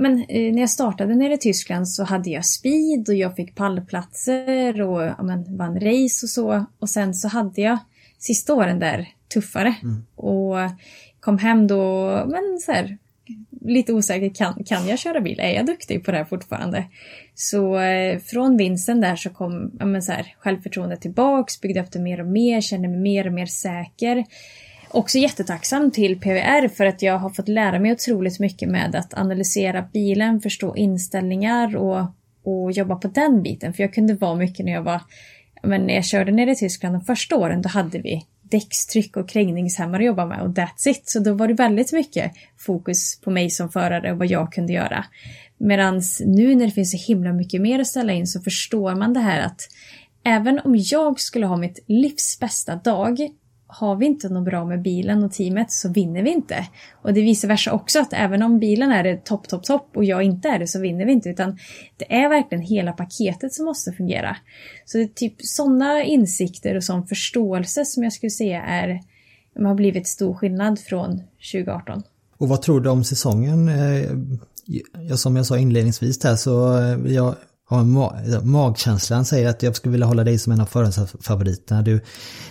men, 0.00 0.24
eh, 0.28 0.52
när 0.52 0.60
jag 0.60 0.70
startade 0.70 1.14
nere 1.14 1.34
i 1.34 1.38
Tyskland 1.38 1.88
så 1.88 2.04
hade 2.04 2.30
jag 2.30 2.44
speed 2.44 3.08
och 3.08 3.14
jag 3.14 3.36
fick 3.36 3.54
pallplatser 3.54 4.82
och 4.82 5.02
ja, 5.02 5.22
men, 5.22 5.56
vann 5.56 5.80
race 5.80 6.26
och 6.26 6.30
så. 6.30 6.66
Och 6.78 6.90
sen 6.90 7.14
så 7.14 7.28
hade 7.28 7.60
jag 7.60 7.78
sista 8.18 8.54
åren 8.54 8.78
där 8.78 9.08
tuffare. 9.34 9.74
Mm. 9.82 10.02
Och 10.16 10.56
kom 11.20 11.38
hem 11.38 11.66
då, 11.66 12.10
men 12.26 12.58
så 12.66 12.72
här, 12.72 12.98
lite 13.64 13.92
osäker, 13.92 14.34
kan, 14.34 14.64
kan 14.64 14.88
jag 14.88 14.98
köra 14.98 15.20
bil? 15.20 15.40
Är 15.40 15.50
jag 15.50 15.66
duktig 15.66 16.04
på 16.04 16.10
det 16.10 16.16
här 16.16 16.24
fortfarande? 16.24 16.84
Så 17.34 17.80
eh, 17.80 18.18
från 18.18 18.56
vinsten 18.56 19.00
där 19.00 19.16
så 19.16 19.30
kom 19.30 19.70
ja, 19.78 19.86
men 19.86 20.02
så 20.02 20.12
här, 20.12 20.34
självförtroendet 20.38 21.00
tillbaks, 21.00 21.60
byggde 21.60 21.80
upp 21.80 21.92
det 21.92 21.98
mer 21.98 22.20
och 22.20 22.26
mer, 22.26 22.60
kände 22.60 22.88
mig 22.88 22.98
mer 22.98 23.26
och 23.26 23.32
mer 23.32 23.46
säker. 23.46 24.24
Också 24.88 25.18
jättetacksam 25.18 25.90
till 25.90 26.20
PVR 26.20 26.68
för 26.68 26.86
att 26.86 27.02
jag 27.02 27.18
har 27.18 27.30
fått 27.30 27.48
lära 27.48 27.78
mig 27.78 27.92
otroligt 27.92 28.40
mycket 28.40 28.68
med 28.68 28.94
att 28.94 29.14
analysera 29.14 29.88
bilen, 29.92 30.40
förstå 30.40 30.76
inställningar 30.76 31.76
och, 31.76 32.06
och 32.44 32.72
jobba 32.72 32.96
på 32.96 33.08
den 33.08 33.42
biten. 33.42 33.72
För 33.72 33.82
jag 33.82 33.94
kunde 33.94 34.14
vara 34.14 34.34
mycket 34.34 34.66
när 34.66 34.72
jag 34.72 34.82
var 34.82 35.00
men 35.62 35.86
när 35.86 35.94
jag 35.94 36.04
körde 36.04 36.32
ner 36.32 36.46
i 36.46 36.56
Tyskland 36.56 36.94
de 36.94 37.04
första 37.04 37.36
åren, 37.36 37.62
då 37.62 37.68
hade 37.68 37.98
vi 37.98 38.26
däckstryck 38.52 39.16
och 39.16 39.28
krängningshämmare 39.28 40.02
att 40.02 40.06
jobba 40.06 40.26
med 40.26 40.40
och 40.40 40.48
that's 40.48 40.88
it. 40.88 41.02
Så 41.08 41.20
då 41.20 41.34
var 41.34 41.48
det 41.48 41.54
väldigt 41.54 41.92
mycket 41.92 42.32
fokus 42.58 43.20
på 43.20 43.30
mig 43.30 43.50
som 43.50 43.70
förare 43.70 44.12
och 44.12 44.18
vad 44.18 44.26
jag 44.26 44.52
kunde 44.52 44.72
göra. 44.72 45.04
Medan 45.58 46.02
nu 46.26 46.54
när 46.54 46.66
det 46.66 46.72
finns 46.72 46.90
så 46.90 47.12
himla 47.12 47.32
mycket 47.32 47.60
mer 47.60 47.78
att 47.78 47.86
ställa 47.86 48.12
in 48.12 48.26
så 48.26 48.40
förstår 48.40 48.94
man 48.94 49.12
det 49.12 49.20
här 49.20 49.40
att 49.40 49.60
även 50.24 50.58
om 50.58 50.74
jag 50.76 51.20
skulle 51.20 51.46
ha 51.46 51.56
mitt 51.56 51.84
livs 51.86 52.38
bästa 52.40 52.76
dag 52.76 53.18
har 53.72 53.96
vi 53.96 54.06
inte 54.06 54.28
något 54.28 54.44
bra 54.44 54.64
med 54.64 54.82
bilen 54.82 55.24
och 55.24 55.32
teamet 55.32 55.72
så 55.72 55.88
vinner 55.88 56.22
vi 56.22 56.30
inte. 56.30 56.66
Och 57.02 57.14
det 57.14 57.20
är 57.20 57.24
vice 57.24 57.46
versa 57.46 57.72
också 57.72 58.00
att 58.00 58.12
även 58.12 58.42
om 58.42 58.58
bilen 58.58 58.92
är 58.92 59.04
det 59.04 59.24
topp, 59.24 59.48
topp, 59.48 59.64
topp 59.64 59.90
och 59.94 60.04
jag 60.04 60.22
inte 60.22 60.48
är 60.48 60.58
det 60.58 60.66
så 60.66 60.80
vinner 60.80 61.06
vi 61.06 61.12
inte 61.12 61.28
utan 61.28 61.58
det 61.96 62.14
är 62.14 62.28
verkligen 62.28 62.64
hela 62.64 62.92
paketet 62.92 63.52
som 63.52 63.64
måste 63.64 63.92
fungera. 63.92 64.36
Så 64.84 64.98
det 64.98 65.04
är 65.04 65.08
typ 65.08 65.34
sådana 65.38 66.02
insikter 66.02 66.76
och 66.76 66.84
sån 66.84 67.06
förståelse 67.06 67.84
som 67.84 68.02
jag 68.02 68.12
skulle 68.12 68.30
säga 68.30 68.62
är 68.62 69.00
har 69.56 69.74
blivit 69.74 70.06
stor 70.06 70.34
skillnad 70.34 70.78
från 70.78 71.22
2018. 71.52 72.02
Och 72.36 72.48
vad 72.48 72.62
tror 72.62 72.80
du 72.80 72.90
om 72.90 73.04
säsongen? 73.04 73.68
Eh, 73.68 74.10
ja, 75.08 75.16
som 75.16 75.36
jag 75.36 75.46
sa 75.46 75.58
inledningsvis 75.58 76.18
där 76.18 76.36
så 76.36 76.78
eh, 76.78 77.12
jag 77.12 77.34
har 77.64 77.84
ma 77.84 78.14
magkänslan 78.42 79.24
säger 79.24 79.48
att 79.48 79.62
jag 79.62 79.76
skulle 79.76 79.92
vilja 79.92 80.06
hålla 80.06 80.24
dig 80.24 80.38
som 80.38 80.52
en 80.52 80.60
av 80.60 80.66
förhandsfavoriterna. 80.66 81.82
Du 81.82 82.00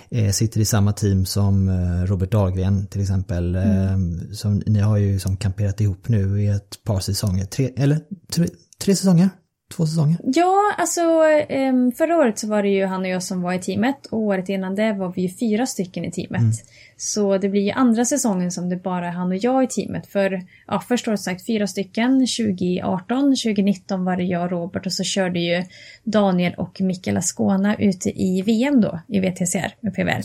eh, 0.10 0.32
sitter 0.32 0.60
i 0.60 0.66
samma 0.66 0.94
team 0.94 1.26
som 1.26 1.70
eh, 1.70 2.06
Robert 2.06 2.32
Dahlgren 2.32 2.88
till 2.88 3.02
exempel. 3.02 3.56
Mm. 3.56 4.20
Eh, 4.20 4.32
som, 4.32 4.64
ni 4.66 4.80
har 4.80 4.98
ju 4.98 5.20
som 5.20 5.38
kamperat 5.38 5.82
ihop 5.82 6.08
nu 6.08 6.44
i 6.44 6.48
ett 6.48 6.84
par 6.84 7.00
säsonger. 7.00 7.46
Tre, 7.46 7.74
eller 7.78 8.00
tre, 8.34 8.48
tre 8.84 8.96
säsonger? 8.96 9.30
Två 9.76 9.86
säsonger? 9.86 10.18
Ja, 10.24 10.76
alltså 10.78 11.02
ehm, 11.50 11.92
förra 11.92 12.18
året 12.18 12.40
så 12.40 12.48
var 12.48 12.64
det 12.64 12.70
ju 12.70 12.86
han 12.86 13.02
och 13.02 13.08
jag 13.08 13.24
som 13.24 13.42
var 13.42 13.54
i 13.54 13.60
teamet 13.60 14.06
och 14.06 14.20
året 14.20 14.50
innan 14.50 14.76
det 14.76 14.94
var 14.94 15.14
vi 15.16 15.22
ju 15.22 15.30
fyra 15.30 15.66
stycken 15.66 16.06
i 16.06 16.12
teamet. 16.12 16.42
Mm. 16.42 16.54
Så 16.98 17.38
det 17.38 17.50
blir 17.50 17.62
ju 17.62 17.72
andra 17.72 18.06
säsongen 18.06 18.52
som 18.52 18.70
det 18.70 18.76
bara 18.76 19.08
är 19.08 19.12
han 19.12 19.32
och 19.32 19.38
jag 19.38 19.64
i 19.64 19.68
teamet. 19.68 20.08
För 20.08 20.42
ja, 20.68 20.84
först 20.88 21.08
året 21.08 21.20
sagt 21.20 21.46
fyra 21.46 21.68
stycken, 21.68 22.12
2018, 22.20 23.22
2019 23.22 24.06
var 24.06 24.18
det 24.18 24.24
jag 24.24 24.44
och 24.44 24.52
Robert 24.52 24.86
och 24.86 24.94
så 24.94 25.04
körde 25.04 25.40
ju 25.40 25.64
Daniel 26.04 26.54
och 26.54 26.82
Mikael 26.82 27.18
Ascona 27.18 27.76
ute 27.76 28.10
i 28.10 28.42
VM 28.42 28.82
då 28.82 29.00
i 29.08 29.20
VTCR 29.20 29.76
med 29.80 29.96
PVR. 29.96 30.22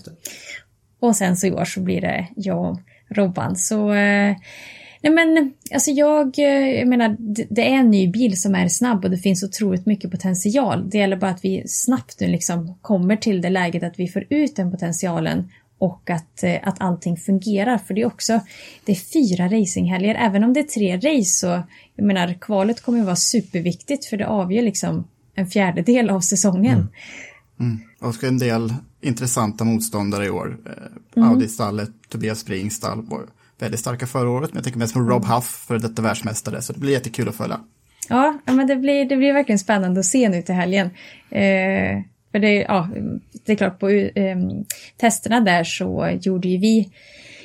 Och 1.01 1.17
sen 1.17 1.37
så 1.37 1.47
i 1.47 1.53
år 1.53 1.65
så 1.65 1.81
blir 1.81 2.01
det 2.01 2.27
jag 2.37 2.71
och 2.71 2.79
Robban. 3.09 3.57
Så 3.57 3.93
eh, 3.93 4.37
Nej 5.03 5.13
men 5.13 5.53
alltså 5.75 5.91
jag, 5.91 6.39
eh, 6.39 6.79
jag 6.79 6.89
menar 6.89 7.17
det 7.55 7.71
är 7.71 7.75
en 7.75 7.91
ny 7.91 8.09
bil 8.09 8.41
som 8.41 8.55
är 8.55 8.69
snabb 8.69 9.05
och 9.05 9.11
det 9.11 9.19
finns 9.19 9.43
otroligt 9.43 9.87
mycket 9.87 10.11
potential. 10.11 10.91
Det 10.91 10.99
gäller 10.99 11.17
bara 11.17 11.31
att 11.31 11.45
vi 11.45 11.63
snabbt 11.67 12.21
nu 12.21 12.27
liksom 12.27 12.79
kommer 12.83 13.17
till 13.17 13.41
det 13.41 13.51
läget 13.51 13.83
att 13.83 13.99
vi 13.99 14.09
får 14.09 14.25
ut 14.31 14.57
den 14.57 14.71
potentialen 14.71 15.49
och 15.79 16.11
att, 16.11 16.43
eh, 16.43 16.57
att 16.63 16.81
allting 16.81 17.17
fungerar. 17.17 17.79
För 17.79 17.95
det 17.95 18.03
är 18.03 18.07
också, 18.07 18.41
det 18.85 18.93
är 18.93 18.97
fyra 18.97 19.45
racinghelger. 19.45 20.15
Även 20.15 20.45
om 20.45 20.53
det 20.53 20.61
är 20.61 20.65
tre 20.65 20.97
race 20.97 21.31
så, 21.31 21.63
jag 21.97 22.07
menar 22.07 22.35
kvalet 22.41 22.81
kommer 22.81 22.99
att 22.99 23.07
vara 23.07 23.17
superviktigt 23.17 24.05
för 24.07 24.17
det 24.17 24.27
avgör 24.27 24.63
liksom 24.63 25.09
en 25.35 25.47
fjärdedel 25.47 26.11
av 26.11 26.21
säsongen. 26.21 26.75
Mm. 26.75 26.89
Mm. 27.61 27.81
Och 28.01 28.25
en 28.25 28.39
del 28.39 28.75
intressanta 29.01 29.65
motståndare 29.65 30.27
i 30.27 30.31
år. 30.31 30.59
Eh, 30.67 30.73
mm. 31.23 31.29
Audi-stallet, 31.29 31.91
Tobias 32.09 32.39
Springs 32.39 32.75
stall 32.75 33.07
väldigt 33.59 33.81
starka 33.81 34.07
förra 34.07 34.31
året, 34.31 34.51
men 34.51 34.57
jag 34.57 34.65
tänker 34.65 34.79
mest 34.79 34.95
på 34.95 35.01
Rob 35.01 35.25
Huff, 35.25 35.65
för 35.69 35.79
detta 35.79 36.03
världsmästare, 36.03 36.63
så 36.63 36.73
det 36.73 36.79
blir 36.79 36.93
jättekul 36.93 37.29
att 37.29 37.37
följa. 37.37 37.61
Ja, 38.09 38.39
men 38.45 38.67
det 38.67 38.77
blir, 38.77 39.05
det 39.05 39.17
blir 39.17 39.33
verkligen 39.33 39.59
spännande 39.59 40.01
att 40.01 40.07
se 40.07 40.29
nu 40.29 40.43
till 40.43 40.55
helgen. 40.55 40.87
Eh, 41.31 42.03
för 42.33 42.39
det, 42.39 42.55
ja, 42.55 42.89
det 43.47 43.53
är 43.53 43.57
klart, 43.57 43.79
på 43.79 43.89
eh, 43.89 44.37
testerna 44.97 45.41
där 45.41 45.65
så 45.65 46.19
gjorde 46.21 46.49
ju 46.49 46.59
vi 46.59 46.91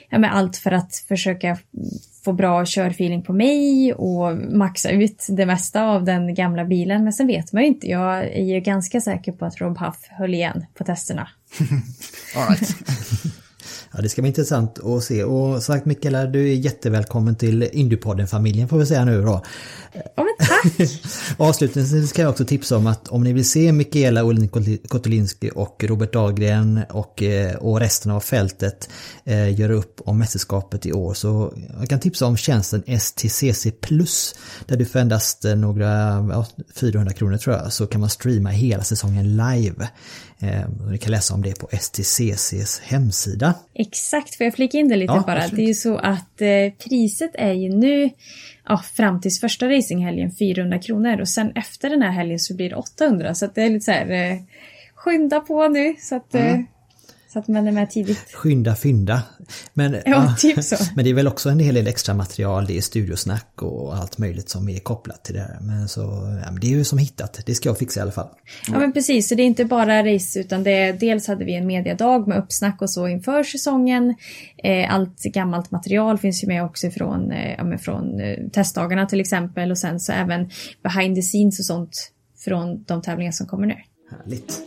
ja, 0.09 0.19
med 0.19 0.35
allt 0.35 0.57
för 0.57 0.71
att 0.71 0.95
försöka 1.07 1.57
få 2.25 2.33
bra 2.33 2.65
körfeeling 2.65 3.23
på 3.23 3.33
mig 3.33 3.93
och 3.93 4.37
maxa 4.37 4.89
ut 4.89 5.25
det 5.29 5.45
mesta 5.45 5.83
av 5.83 6.03
den 6.03 6.33
gamla 6.33 6.65
bilen. 6.65 7.03
Men 7.03 7.13
sen 7.13 7.27
vet 7.27 7.53
man 7.53 7.61
ju 7.61 7.67
inte. 7.67 7.87
Jag 7.87 8.23
är 8.23 8.43
ju 8.43 8.59
ganska 8.59 9.01
säker 9.01 9.31
på 9.31 9.45
att 9.45 9.61
Rob 9.61 9.77
Huff 9.77 9.97
höll 10.09 10.33
igen 10.33 10.65
på 10.73 10.83
testerna. 10.83 11.29
All 12.35 12.47
right. 12.47 12.75
Ja, 13.93 14.01
det 14.01 14.09
ska 14.09 14.21
bli 14.21 14.29
intressant 14.29 14.79
att 14.79 15.03
se. 15.03 15.23
Och 15.23 15.63
sagt 15.63 15.85
Mikaela, 15.85 16.25
du 16.25 16.49
är 16.49 16.53
jättevälkommen 16.53 17.35
till 17.35 17.63
Indiepodden-familjen 17.71 18.67
får 18.67 18.77
vi 18.77 18.85
säga 18.85 19.05
nu 19.05 19.21
då. 19.21 19.43
Ja, 19.93 20.01
men 20.23 20.47
tack! 20.47 20.89
Avslutningsvis 21.37 22.09
ska 22.09 22.21
jag 22.21 22.31
också 22.31 22.45
tipsa 22.45 22.77
om 22.77 22.87
att 22.87 23.07
om 23.07 23.23
ni 23.23 23.33
vill 23.33 23.49
se 23.49 23.71
Mikaela 23.71 24.23
Olin 24.23 24.49
Kotolinski 24.87 25.51
och 25.55 25.83
Robert 25.87 26.13
Dahlgren 26.13 26.79
och, 26.89 27.23
eh, 27.23 27.55
och 27.55 27.79
resten 27.79 28.11
av 28.11 28.19
fältet 28.19 28.89
eh, 29.23 29.59
göra 29.59 29.73
upp 29.73 30.01
om 30.05 30.19
mästerskapet 30.19 30.85
i 30.85 30.93
år 30.93 31.13
så 31.13 31.53
jag 31.79 31.89
kan 31.89 31.99
tipsa 31.99 32.25
om 32.25 32.37
tjänsten 32.37 32.99
STCC 32.99 33.67
Plus 33.81 34.35
där 34.65 34.77
du 34.77 34.85
för 34.85 34.99
endast 34.99 35.45
eh, 35.45 35.55
några 35.55 35.89
ja, 36.31 36.45
400 36.75 37.13
kronor 37.13 37.37
tror 37.37 37.55
jag 37.55 37.73
så 37.73 37.87
kan 37.87 38.01
man 38.01 38.09
streama 38.09 38.49
hela 38.49 38.83
säsongen 38.83 39.37
live. 39.37 39.89
Eh, 40.43 40.89
ni 40.91 40.97
kan 40.97 41.11
läsa 41.11 41.33
om 41.33 41.41
det 41.41 41.59
på 41.59 41.69
STCCs 41.71 42.79
hemsida. 42.79 43.53
Exakt, 43.73 44.35
får 44.35 44.45
jag 44.45 44.53
flika 44.53 44.77
in 44.77 44.87
det 44.87 44.95
lite 44.95 45.13
ja, 45.13 45.23
bara? 45.27 45.37
Absolut. 45.37 45.55
Det 45.55 45.61
är 45.61 45.67
ju 45.67 45.73
så 45.73 45.97
att 45.97 46.41
eh, 46.41 46.87
priset 46.89 47.31
är 47.33 47.53
ju 47.53 47.69
nu 47.69 48.09
ja, 48.67 48.77
fram 48.77 49.21
tills 49.21 49.39
första 49.39 49.69
racinghelgen 49.69 50.31
400 50.31 50.79
kronor 50.79 51.21
och 51.21 51.29
sen 51.29 51.51
efter 51.55 51.89
den 51.89 52.01
här 52.01 52.11
helgen 52.11 52.39
så 52.39 52.55
blir 52.55 52.69
det 52.69 52.75
800 52.75 53.35
så 53.35 53.45
att 53.45 53.55
det 53.55 53.61
är 53.63 53.69
lite 53.69 53.85
så 53.85 53.91
här 53.91 54.11
eh, 54.11 54.37
skynda 54.95 55.39
på 55.39 55.67
nu 55.67 55.95
så 55.99 56.15
att 56.15 56.35
mm. 56.35 56.65
Så 57.33 57.39
att 57.39 57.47
man 57.47 57.67
är 57.67 57.71
med 57.71 57.89
tidigt. 57.89 58.33
Skynda 58.33 58.75
fynda. 58.75 59.21
Men, 59.73 59.97
ja, 60.05 60.35
typ 60.39 60.63
så. 60.63 60.75
men 60.95 61.05
det 61.05 61.09
är 61.11 61.13
väl 61.13 61.27
också 61.27 61.49
en 61.49 61.59
hel 61.59 61.75
del 61.75 61.87
extra 61.87 62.13
material, 62.13 62.65
det 62.65 62.77
är 62.77 62.81
studiosnack 62.81 63.61
och 63.61 63.95
allt 63.95 64.17
möjligt 64.17 64.49
som 64.49 64.69
är 64.69 64.79
kopplat 64.79 65.23
till 65.23 65.35
det 65.35 65.41
här. 65.41 65.59
Men 65.61 65.87
så, 65.87 66.01
ja, 66.45 66.51
men 66.51 66.59
det 66.59 66.67
är 66.67 66.71
ju 66.71 66.83
som 66.83 66.97
hittat, 66.97 67.39
det 67.45 67.55
ska 67.55 67.69
jag 67.69 67.77
fixa 67.77 67.99
i 67.99 68.03
alla 68.03 68.11
fall. 68.11 68.27
Ja 68.67 68.79
men 68.79 68.93
precis, 68.93 69.29
så 69.29 69.35
det 69.35 69.43
är 69.43 69.45
inte 69.45 69.65
bara 69.65 70.13
race 70.13 70.39
utan 70.39 70.63
det 70.63 70.71
är, 70.71 70.93
dels 70.93 71.27
hade 71.27 71.45
vi 71.45 71.55
en 71.55 71.67
mediadag 71.67 72.27
med 72.27 72.37
uppsnack 72.37 72.81
och 72.81 72.89
så 72.89 73.07
inför 73.07 73.43
säsongen. 73.43 74.15
Eh, 74.63 74.93
allt 74.93 75.23
gammalt 75.23 75.71
material 75.71 76.17
finns 76.17 76.43
ju 76.43 76.47
med 76.47 76.63
också 76.63 76.89
från, 76.89 77.31
eh, 77.31 77.55
ja, 77.57 77.77
från 77.77 78.19
eh, 78.19 78.37
testdagarna 78.53 79.05
till 79.05 79.19
exempel 79.19 79.71
och 79.71 79.77
sen 79.77 79.99
så 79.99 80.11
även 80.11 80.49
behind 80.83 81.15
the 81.15 81.21
scenes 81.21 81.59
och 81.59 81.65
sånt 81.65 82.11
från 82.45 82.83
de 82.83 83.01
tävlingar 83.01 83.31
som 83.31 83.47
kommer 83.47 83.67
nu. 83.67 83.75
Härligt. 84.11 84.61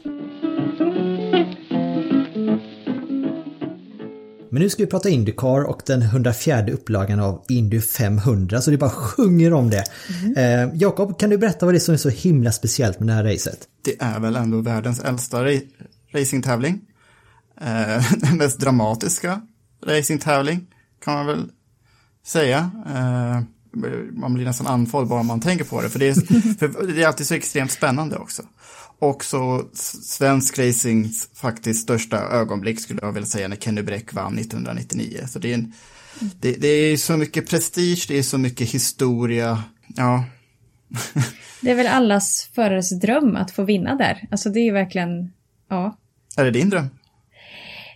Men 4.55 4.63
nu 4.63 4.71
ska 4.71 4.83
vi 4.83 4.87
prata 4.87 5.09
Indycar 5.09 5.65
och 5.65 5.83
den 5.87 6.03
104 6.03 6.67
upplagan 6.73 7.21
av 7.21 7.45
Indy 7.49 7.81
500 7.81 8.61
så 8.61 8.71
det 8.71 8.79
bara 8.79 8.91
sjunger 8.91 9.53
om 9.53 9.71
det. 9.71 9.85
Mm. 10.25 10.71
Eh, 10.71 10.77
Jakob, 10.77 11.19
kan 11.19 11.31
du 11.31 11.39
berätta 11.39 11.67
vad 11.67 11.75
det 11.75 11.79
är 11.79 11.81
som 11.81 11.95
är 11.95 11.99
så 11.99 12.09
himla 12.09 12.53
speciellt 12.53 13.01
med 13.01 13.09
det 13.09 13.13
här 13.13 13.25
racet? 13.25 13.59
Det 13.85 14.03
är 14.03 14.21
väl 14.21 14.37
ändå 14.37 14.61
världens 14.61 15.01
äldsta 15.01 15.45
ra 15.45 15.61
racingtävling. 16.13 16.81
Eh, 17.61 18.13
den 18.17 18.37
mest 18.39 18.61
dramatiska 18.61 19.41
racingtävling 19.87 20.67
kan 21.05 21.15
man 21.15 21.27
väl 21.27 21.51
säga. 22.27 22.71
Eh, 22.87 23.41
man 24.13 24.35
blir 24.35 24.45
nästan 24.45 24.67
andfådd 24.67 25.09
bara 25.09 25.23
man 25.23 25.41
tänker 25.41 25.65
på 25.65 25.83
det, 25.83 25.89
för 25.89 25.99
det 25.99 26.09
är, 26.09 26.15
för 26.59 26.87
det 26.87 27.03
är 27.03 27.07
alltid 27.07 27.27
så 27.27 27.35
extremt 27.35 27.73
spännande 27.73 28.17
också 28.17 28.43
också 28.99 29.69
svensk 30.03 30.59
racings 30.59 31.29
faktiskt 31.35 31.83
största 31.83 32.19
ögonblick 32.19 32.81
skulle 32.81 33.01
jag 33.03 33.13
vilja 33.13 33.27
säga 33.27 33.49
när 33.49 33.57
Kenny 33.57 33.83
Bräck 33.83 34.13
vann 34.13 34.39
1999. 34.39 35.21
Så 35.29 35.39
det 35.39 35.51
är, 35.51 35.55
en, 35.55 35.73
det, 36.41 36.53
det, 36.53 36.69
är 36.69 36.97
så 36.97 37.17
mycket 37.17 37.51
prestige, 37.51 38.05
det 38.09 38.19
är 38.19 38.23
så 38.23 38.39
mycket 38.39 38.71
historia. 38.71 39.63
Ja. 39.97 40.25
det 41.61 41.71
är 41.71 41.75
väl 41.75 41.87
allas 41.87 42.51
förares 42.55 43.01
dröm 43.01 43.37
att 43.37 43.51
få 43.51 43.63
vinna 43.63 43.95
där. 43.95 44.29
Alltså 44.31 44.51
det 44.51 44.61
är 44.61 44.65
ju 44.65 44.73
verkligen, 44.73 45.33
ja. 45.69 45.99
Är 46.37 46.45
det 46.45 46.51
din 46.51 46.71
dröm? 46.71 46.89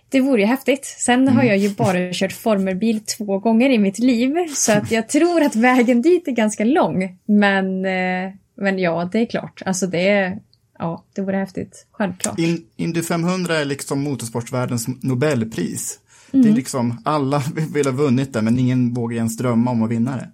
Det 0.09 0.21
vore 0.21 0.41
ju 0.41 0.47
häftigt. 0.47 0.85
Sen 0.85 1.21
mm. 1.21 1.35
har 1.35 1.43
jag 1.43 1.57
ju 1.57 1.69
bara 1.69 1.97
kört 2.13 2.31
formelbil 2.31 3.05
två 3.05 3.39
gånger 3.39 3.69
i 3.69 3.77
mitt 3.77 3.99
liv. 3.99 4.35
Så 4.55 4.71
att 4.71 4.91
jag 4.91 5.09
tror 5.09 5.43
att 5.43 5.55
vägen 5.55 6.01
dit 6.01 6.27
är 6.27 6.31
ganska 6.31 6.65
lång. 6.65 7.17
Men, 7.25 7.85
eh, 7.85 8.33
men 8.55 8.79
ja, 8.79 9.09
det 9.11 9.19
är 9.19 9.25
klart. 9.25 9.61
Alltså 9.65 9.87
det 9.87 10.39
ja, 10.79 11.05
det 11.13 11.21
vore 11.21 11.37
häftigt. 11.37 11.87
Självklart. 11.91 12.39
In, 12.39 12.65
Indy 12.75 13.01
500 13.01 13.57
är 13.57 13.65
liksom 13.65 14.01
motorsportsvärldens 14.01 14.87
Nobelpris. 15.01 15.99
Mm. 16.33 16.45
Det 16.45 16.51
är 16.51 16.55
liksom, 16.55 17.01
alla 17.05 17.43
vill 17.73 17.85
ha 17.85 17.93
vunnit 17.93 18.33
det, 18.33 18.41
men 18.41 18.59
ingen 18.59 18.93
vågar 18.93 19.17
ens 19.17 19.37
drömma 19.37 19.71
om 19.71 19.83
att 19.83 19.89
vinna 19.89 20.15
det. 20.15 20.31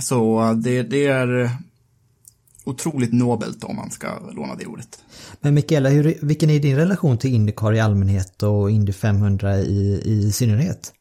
Så 0.00 0.52
det, 0.52 0.82
det 0.82 1.06
är 1.06 1.50
otroligt 2.64 3.12
nobelt 3.12 3.64
om 3.64 3.76
man 3.76 3.90
ska 3.90 4.08
låna 4.32 4.54
det 4.54 4.66
ordet. 4.66 4.98
Men 5.40 5.54
Mikaela, 5.54 5.88
hur, 5.88 6.18
vilken 6.22 6.50
är 6.50 6.58
din 6.58 6.76
relation 6.76 7.18
till 7.18 7.34
Indycar 7.34 7.72
i 7.72 7.80
allmänhet 7.80 8.42
och 8.42 8.70
Indy 8.70 8.92
500 8.92 9.58
i, 9.58 10.02
i 10.04 10.32
synnerhet? 10.32 10.92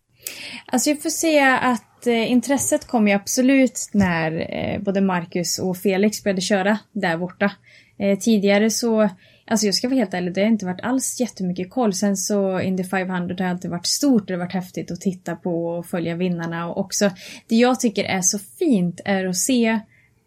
Alltså 0.66 0.90
jag 0.90 1.02
får 1.02 1.10
säga 1.10 1.58
att 1.58 2.08
eh, 2.08 2.32
intresset 2.32 2.88
kom 2.88 3.08
ju 3.08 3.14
absolut 3.14 3.90
när 3.94 4.32
eh, 4.32 4.82
både 4.82 5.02
Marcus 5.02 5.60
och 5.60 5.78
Felix 5.78 6.24
började 6.24 6.42
köra 6.42 6.80
där 6.94 7.18
borta. 7.18 7.52
Eh, 8.00 8.20
tidigare 8.20 8.70
så, 8.70 9.10
alltså 9.48 9.66
jag 9.66 9.76
ska 9.76 9.88
vara 9.88 10.00
helt 10.00 10.14
ärlig, 10.14 10.34
det 10.34 10.42
har 10.42 10.48
inte 10.48 10.66
varit 10.66 10.82
alls 10.82 11.20
jättemycket 11.20 11.70
koll. 11.70 11.94
Sen 11.94 12.18
så 12.18 12.60
Indy 12.62 12.84
500 12.84 13.36
har 13.40 13.52
alltid 13.52 13.72
varit 13.72 13.86
stort, 13.86 14.28
det 14.28 14.34
har 14.34 14.40
varit 14.40 14.54
häftigt 14.54 14.92
att 14.92 15.02
titta 15.02 15.36
på 15.36 15.68
och 15.68 15.86
följa 15.86 16.16
vinnarna 16.16 16.70
och 16.70 16.78
också 16.78 17.12
det 17.48 17.56
jag 17.56 17.80
tycker 17.80 18.04
är 18.04 18.22
så 18.22 18.40
fint 18.40 19.02
är 19.06 19.26
att 19.26 19.38
se 19.38 19.80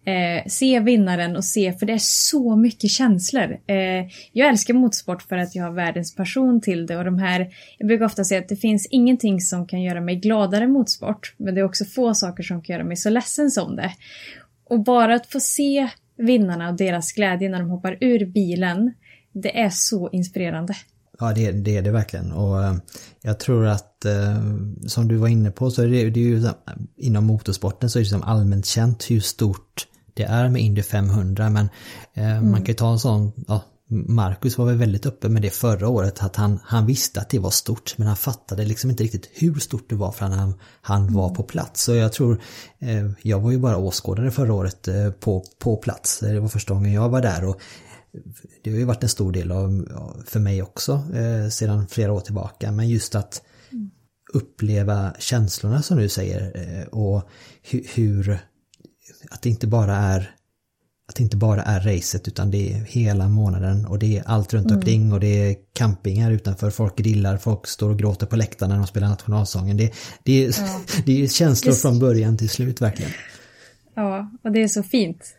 Eh, 0.04 0.46
se 0.46 0.80
vinnaren 0.80 1.36
och 1.36 1.44
se, 1.44 1.72
för 1.72 1.86
det 1.86 1.92
är 1.92 1.98
så 2.00 2.56
mycket 2.56 2.90
känslor. 2.90 3.58
Eh, 3.66 4.06
jag 4.32 4.48
älskar 4.48 4.74
motorsport 4.74 5.22
för 5.22 5.36
att 5.36 5.54
jag 5.54 5.64
har 5.64 5.70
världens 5.70 6.14
passion 6.14 6.60
till 6.60 6.86
det 6.86 6.96
och 6.96 7.04
de 7.04 7.18
här, 7.18 7.48
jag 7.78 7.88
brukar 7.88 8.04
ofta 8.04 8.24
säga 8.24 8.40
att 8.40 8.48
det 8.48 8.56
finns 8.56 8.86
ingenting 8.90 9.40
som 9.40 9.66
kan 9.66 9.82
göra 9.82 10.00
mig 10.00 10.16
gladare 10.16 10.64
än 10.64 10.72
motorsport, 10.72 11.34
men 11.36 11.54
det 11.54 11.60
är 11.60 11.64
också 11.64 11.84
få 11.84 12.14
saker 12.14 12.42
som 12.42 12.62
kan 12.62 12.74
göra 12.74 12.84
mig 12.84 12.96
så 12.96 13.10
ledsen 13.10 13.50
som 13.50 13.76
det. 13.76 13.90
Och 14.64 14.80
bara 14.80 15.14
att 15.14 15.26
få 15.26 15.40
se 15.40 15.88
vinnarna 16.20 16.68
och 16.68 16.76
deras 16.76 17.12
glädje 17.12 17.48
när 17.48 17.58
de 17.58 17.70
hoppar 17.70 17.98
ur 18.00 18.26
bilen, 18.26 18.94
det 19.32 19.60
är 19.60 19.70
så 19.70 20.10
inspirerande. 20.12 20.74
Ja, 21.18 21.32
det, 21.32 21.52
det 21.52 21.76
är 21.76 21.82
det 21.82 21.90
verkligen. 21.90 22.32
Och 22.32 22.64
eh, 22.64 22.74
jag 23.22 23.40
tror 23.40 23.66
att, 23.66 24.04
eh, 24.04 24.42
som 24.86 25.08
du 25.08 25.16
var 25.16 25.28
inne 25.28 25.50
på, 25.50 25.70
så 25.70 25.82
är 25.82 25.88
det, 25.88 26.10
det 26.10 26.20
är 26.20 26.24
ju 26.24 26.48
inom 26.96 27.24
motorsporten 27.24 27.90
så 27.90 27.98
är 27.98 28.02
det 28.02 28.08
som 28.08 28.22
allmänt 28.22 28.66
känt 28.66 29.10
hur 29.10 29.20
stort 29.20 29.86
det 30.14 30.22
är 30.22 30.48
med 30.48 30.62
Indy 30.62 30.82
500. 30.82 31.50
Men 31.50 31.68
mm. 32.14 32.50
man 32.50 32.60
kan 32.60 32.66
ju 32.66 32.74
ta 32.74 32.92
en 32.92 32.98
sån, 32.98 33.32
ja, 33.48 33.64
Marcus 33.92 34.58
var 34.58 34.66
väl 34.66 34.76
väldigt 34.76 35.06
öppen 35.06 35.32
med 35.32 35.42
det 35.42 35.50
förra 35.50 35.88
året 35.88 36.22
att 36.22 36.36
han, 36.36 36.58
han 36.64 36.86
visste 36.86 37.20
att 37.20 37.30
det 37.30 37.38
var 37.38 37.50
stort 37.50 37.94
men 37.98 38.06
han 38.06 38.16
fattade 38.16 38.64
liksom 38.64 38.90
inte 38.90 39.04
riktigt 39.04 39.30
hur 39.32 39.54
stort 39.54 39.90
det 39.90 39.94
var 39.94 40.12
förrän 40.12 40.32
han, 40.32 40.54
han 40.80 41.12
var 41.12 41.34
på 41.34 41.42
plats. 41.42 41.84
Så 41.84 41.94
jag 41.94 42.12
tror, 42.12 42.40
eh, 42.78 43.10
jag 43.22 43.40
var 43.40 43.50
ju 43.50 43.58
bara 43.58 43.76
åskådare 43.76 44.30
förra 44.30 44.52
året 44.52 44.88
eh, 44.88 45.10
på, 45.10 45.44
på 45.58 45.76
plats. 45.76 46.20
Det 46.20 46.40
var 46.40 46.48
första 46.48 46.74
gången 46.74 46.92
jag 46.92 47.08
var 47.08 47.22
där 47.22 47.44
och 47.44 47.60
det 48.64 48.70
har 48.70 48.78
ju 48.78 48.84
varit 48.84 49.02
en 49.02 49.08
stor 49.08 49.32
del 49.32 49.52
av, 49.52 49.88
för 50.26 50.40
mig 50.40 50.62
också 50.62 50.92
eh, 51.14 51.48
sedan 51.48 51.86
flera 51.86 52.12
år 52.12 52.20
tillbaka. 52.20 52.72
Men 52.72 52.88
just 52.88 53.14
att 53.14 53.42
uppleva 54.32 55.14
känslorna 55.18 55.82
som 55.82 55.98
du 55.98 56.08
säger 56.08 56.52
eh, 56.54 56.86
och 56.86 57.28
hu, 57.70 57.84
hur, 57.94 58.38
att 59.30 59.42
det 59.42 59.50
inte 59.50 59.66
bara 59.66 59.96
är 59.96 60.34
att 61.10 61.16
det 61.16 61.22
inte 61.22 61.36
bara 61.36 61.62
är 61.62 61.80
racet 61.80 62.28
utan 62.28 62.50
det 62.50 62.72
är 62.72 62.84
hela 62.88 63.28
månaden 63.28 63.86
och 63.86 63.98
det 63.98 64.18
är 64.18 64.22
allt 64.26 64.54
runt 64.54 64.66
mm. 64.66 64.76
omkring 64.76 65.12
och 65.12 65.20
det 65.20 65.50
är 65.50 65.56
campingar 65.72 66.30
utanför, 66.30 66.70
folk 66.70 66.96
grillar, 66.96 67.36
folk 67.36 67.66
står 67.66 67.90
och 67.90 67.98
gråter 67.98 68.26
på 68.26 68.36
läktaren 68.36 68.70
när 68.70 68.76
de 68.76 68.86
spelar 68.86 69.08
nationalsången. 69.08 69.76
Det, 69.76 69.92
det, 70.22 70.44
är, 70.44 70.54
ja. 70.58 70.80
det 71.06 71.22
är 71.22 71.28
känslor 71.28 71.72
från 71.72 71.98
början 71.98 72.36
till 72.36 72.48
slut 72.48 72.80
verkligen. 72.80 73.10
Ja, 73.94 74.30
och 74.44 74.52
det 74.52 74.62
är 74.62 74.68
så 74.68 74.82
fint. 74.82 75.34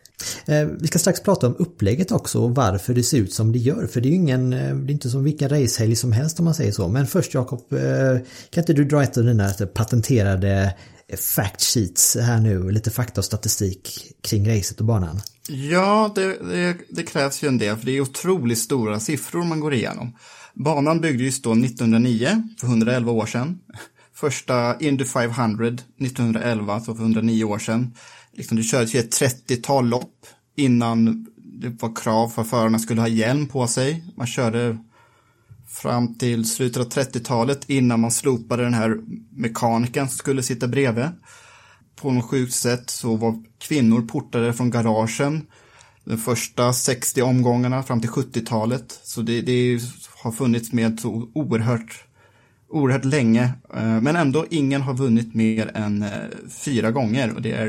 Eh, 0.46 0.64
vi 0.64 0.86
ska 0.86 0.98
strax 0.98 1.20
prata 1.20 1.46
om 1.46 1.56
upplägget 1.58 2.12
också 2.12 2.38
och 2.38 2.54
varför 2.54 2.94
det 2.94 3.02
ser 3.02 3.18
ut 3.18 3.32
som 3.32 3.52
det 3.52 3.58
gör. 3.58 3.86
För 3.86 4.00
det 4.00 4.08
är 4.08 4.10
ju 4.10 4.16
ingen, 4.16 4.52
eh, 4.52 4.74
det 4.74 4.90
är 4.90 4.94
inte 4.94 5.10
som 5.10 5.24
vilken 5.24 5.48
racehelg 5.48 5.96
som 5.96 6.12
helst 6.12 6.38
om 6.38 6.44
man 6.44 6.54
säger 6.54 6.72
så. 6.72 6.88
Men 6.88 7.06
först 7.06 7.34
Jakob, 7.34 7.72
eh, 7.72 8.18
kan 8.50 8.62
inte 8.62 8.72
du 8.72 8.84
dra 8.84 9.02
ett 9.02 9.18
av 9.18 9.24
dina 9.24 9.48
patenterade 9.74 10.74
fact 11.16 11.62
sheets 11.62 12.16
här 12.16 12.40
nu, 12.40 12.70
lite 12.70 12.90
fakta 12.90 13.20
och 13.20 13.24
statistik 13.24 14.12
kring 14.22 14.56
racet 14.56 14.80
och 14.80 14.86
banan? 14.86 15.20
Ja, 15.48 16.12
det, 16.14 16.26
det, 16.26 16.76
det, 16.88 17.02
krävs 17.02 17.42
ju 17.44 17.48
en 17.48 17.58
del, 17.58 17.76
för 17.76 17.86
det 17.86 17.96
är 17.96 18.00
otroligt 18.00 18.58
stora 18.58 19.00
siffror 19.00 19.44
man 19.44 19.60
går 19.60 19.74
igenom. 19.74 20.16
Banan 20.54 21.00
byggdes 21.00 21.42
då 21.42 21.52
1909, 21.52 22.48
för 22.60 22.66
111 22.66 23.12
år 23.12 23.26
sedan. 23.26 23.58
Första 24.14 24.80
Indy 24.80 25.04
500 25.04 25.66
1911, 25.66 26.80
så 26.80 26.94
för 26.94 27.02
109 27.02 27.44
år 27.44 27.58
sedan 27.58 27.94
liksom 28.32 28.56
det 28.56 28.62
kördes 28.62 28.94
ju 28.94 28.98
ett 28.98 29.20
30-tal 29.20 29.88
lopp 29.88 30.26
innan 30.56 31.26
det 31.36 31.68
var 31.68 31.96
krav 31.96 32.28
för 32.28 32.42
att 32.42 32.50
förarna 32.50 32.78
skulle 32.78 33.00
ha 33.00 33.08
hjälm 33.08 33.46
på 33.46 33.66
sig. 33.66 34.04
Man 34.16 34.26
körde 34.26 34.78
fram 35.72 36.14
till 36.14 36.44
slutet 36.44 36.82
av 36.82 36.88
30-talet 36.88 37.70
innan 37.70 38.00
man 38.00 38.10
slopade 38.10 38.62
den 38.62 38.74
här 38.74 38.98
mekanikern 39.30 40.08
som 40.08 40.18
skulle 40.18 40.42
sitta 40.42 40.68
bredvid. 40.68 41.08
På 41.96 42.10
något 42.10 42.24
sjukt 42.24 42.54
sätt 42.54 42.90
så 42.90 43.16
var 43.16 43.42
kvinnor 43.58 44.02
portade 44.02 44.52
från 44.52 44.70
garagen 44.70 45.46
de 46.04 46.16
första 46.16 46.72
60 46.72 47.22
omgångarna 47.22 47.82
fram 47.82 48.00
till 48.00 48.10
70-talet. 48.10 49.00
Så 49.02 49.22
det, 49.22 49.40
det, 49.40 49.80
har 50.22 50.32
funnits 50.32 50.72
med 50.72 51.00
så 51.00 51.28
oerhört, 51.34 52.04
oerhört 52.68 53.04
länge. 53.04 53.42
Eh, 53.74 54.00
men 54.00 54.16
ändå 54.16 54.46
ingen 54.50 54.82
har 54.82 54.94
vunnit 54.94 55.34
mer 55.34 55.70
än 55.74 56.02
eh, 56.02 56.10
fyra 56.48 56.90
gånger 56.90 57.34
och 57.34 57.42
det 57.42 57.52
är 57.52 57.68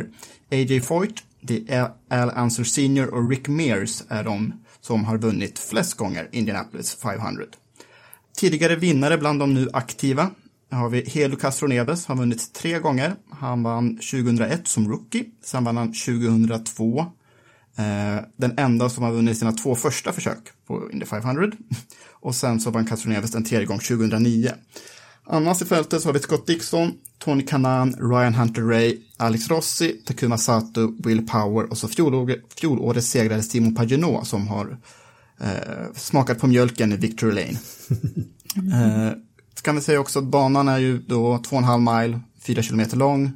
A.J. 0.51 0.81
Foyt, 0.81 1.23
det 1.41 1.69
är 1.69 1.91
Al 2.09 2.29
Anser 2.29 2.63
Senior 2.63 3.13
och 3.13 3.29
Rick 3.29 3.47
Mears 3.47 4.03
är 4.07 4.23
de 4.23 4.53
som 4.81 5.05
har 5.05 5.17
vunnit 5.17 5.59
flest 5.59 5.93
gånger 5.93 6.29
Indianapolis 6.31 6.95
500. 6.95 7.43
Tidigare 8.37 8.75
vinnare 8.75 9.17
bland 9.17 9.39
de 9.39 9.53
nu 9.53 9.69
aktiva 9.73 10.29
har 10.73 10.89
vi 10.89 11.09
Helo 11.09 11.35
Castroneves, 11.35 12.05
har 12.05 12.15
vunnit 12.15 12.53
tre 12.53 12.79
gånger. 12.79 13.15
Han 13.29 13.63
vann 13.63 13.95
2001 13.95 14.67
som 14.67 14.89
rookie, 14.89 15.25
sen 15.43 15.63
vann 15.63 15.77
han 15.77 15.93
2002. 15.93 16.99
Eh, 17.77 18.23
den 18.37 18.57
enda 18.57 18.89
som 18.89 19.03
har 19.03 19.11
vunnit 19.11 19.37
sina 19.37 19.51
två 19.51 19.75
första 19.75 20.11
försök 20.11 20.39
på 20.67 20.91
Indy 20.91 21.05
500. 21.05 21.51
Och 22.11 22.35
sen 22.35 22.59
så 22.59 22.71
vann 22.71 22.85
Castroneves 22.85 23.35
en 23.35 23.43
tredje 23.43 23.65
gång 23.65 23.79
2009. 23.79 24.51
Annars 25.25 25.61
i 25.61 25.65
fältet 25.65 26.01
så 26.01 26.07
har 26.07 26.13
vi 26.13 26.19
Scott 26.19 26.47
Dixon, 26.47 26.91
Tony 27.17 27.45
Kanan, 27.45 27.93
Ryan 27.93 28.33
Hunter 28.33 28.61
Ray, 28.61 28.99
Alex 29.17 29.49
Rossi, 29.49 30.01
Takuma 30.05 30.37
Sato, 30.37 30.95
Will 31.03 31.27
Power 31.27 31.69
och 31.69 31.77
så 31.77 31.87
fjolårets 32.57 33.07
segrare 33.07 33.43
Simon 33.43 33.75
Pagenaud 33.75 34.27
som 34.27 34.47
har 34.47 34.77
eh, 35.39 35.93
smakat 35.95 36.39
på 36.39 36.47
mjölken 36.47 36.91
i 36.91 36.95
Victory 36.95 37.31
Lane. 37.31 37.59
eh, 39.09 39.17
kan 39.61 39.75
vi 39.75 39.81
säga 39.81 39.99
också 39.99 40.19
att 40.19 40.25
banan 40.25 40.67
är 40.67 40.77
ju 40.77 40.97
då 40.97 41.37
2,5 41.37 42.01
mile, 42.01 42.19
4 42.41 42.61
kilometer 42.61 42.97
lång, 42.97 43.31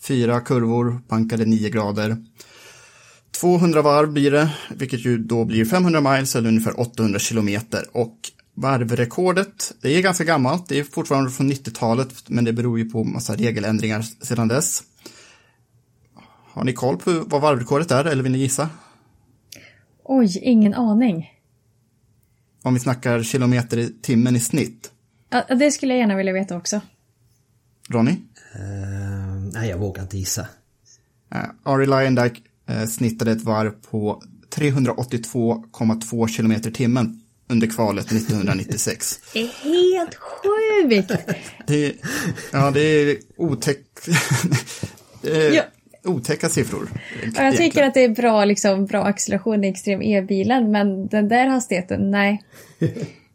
fyra 0.00 0.40
kurvor, 0.40 1.00
bankade 1.08 1.44
9 1.44 1.68
grader. 1.68 2.16
200 3.40 3.82
varv 3.82 4.12
blir 4.12 4.30
det, 4.30 4.50
vilket 4.70 5.04
ju 5.04 5.18
då 5.18 5.44
blir 5.44 5.64
500 5.64 6.00
miles 6.00 6.36
eller 6.36 6.48
ungefär 6.48 6.80
800 6.80 7.18
kilometer. 7.18 7.84
Och 7.92 8.16
Varvrekordet, 8.54 9.72
det 9.80 9.96
är 9.96 10.02
ganska 10.02 10.24
gammalt, 10.24 10.68
det 10.68 10.78
är 10.78 10.84
fortfarande 10.84 11.30
från 11.30 11.52
90-talet, 11.52 12.28
men 12.28 12.44
det 12.44 12.52
beror 12.52 12.78
ju 12.78 12.90
på 12.90 13.04
massa 13.04 13.36
regeländringar 13.36 14.02
sedan 14.02 14.48
dess. 14.48 14.82
Har 16.52 16.64
ni 16.64 16.72
koll 16.72 16.96
på 16.96 17.24
vad 17.26 17.40
varvrekordet 17.40 17.90
är, 17.90 18.04
eller 18.04 18.22
vill 18.22 18.32
ni 18.32 18.38
gissa? 18.38 18.68
Oj, 20.14 20.38
ingen 20.42 20.74
aning. 20.74 21.32
Om 22.62 22.74
vi 22.74 22.80
snackar 22.80 23.22
kilometer 23.22 23.78
i 23.78 23.88
timmen 24.02 24.36
i 24.36 24.40
snitt. 24.40 24.90
Ja, 25.30 25.44
det 25.54 25.70
skulle 25.70 25.92
jag 25.92 26.00
gärna 26.00 26.16
vilja 26.16 26.32
veta 26.32 26.56
också. 26.56 26.80
Ronny? 27.88 28.10
Uh, 28.10 28.18
nej, 29.52 29.70
jag 29.70 29.78
vågar 29.78 30.02
inte 30.02 30.18
gissa. 30.18 30.42
Uh, 31.34 31.44
Ari 31.62 31.86
Lyondike 31.86 32.40
uh, 32.70 32.86
snittade 32.86 33.32
ett 33.32 33.42
varv 33.42 33.70
på 33.90 34.22
382,2 34.54 36.28
kilometer 36.28 36.70
i 36.70 36.72
timmen 36.72 37.22
under 37.48 37.66
kvalet 37.66 38.12
1996. 38.12 39.20
Det 39.32 39.40
är 39.40 39.46
helt 39.46 40.14
sjukt! 40.14 41.12
Det, 41.66 41.94
ja, 42.52 42.70
det 42.70 42.80
är 42.80 43.18
otäckt. 43.36 44.08
ja. 45.52 45.64
Otäcka 46.04 46.48
siffror. 46.48 46.88
Ja, 47.34 47.42
jag 47.42 47.56
tycker 47.56 47.82
att 47.82 47.94
det 47.94 48.04
är 48.04 48.08
bra, 48.08 48.44
liksom, 48.44 48.86
bra 48.86 49.04
acceleration 49.04 49.64
i 49.64 49.68
extrem 49.68 50.02
e-bilen, 50.02 50.70
men 50.70 51.06
den 51.06 51.28
där 51.28 51.46
hastigheten, 51.46 52.10
nej. 52.10 52.42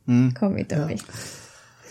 Mm. 0.08 0.34
Kommer 0.34 0.54
vi 0.54 0.60
inte 0.60 0.76
upp 0.76 0.92
i. 0.92 0.98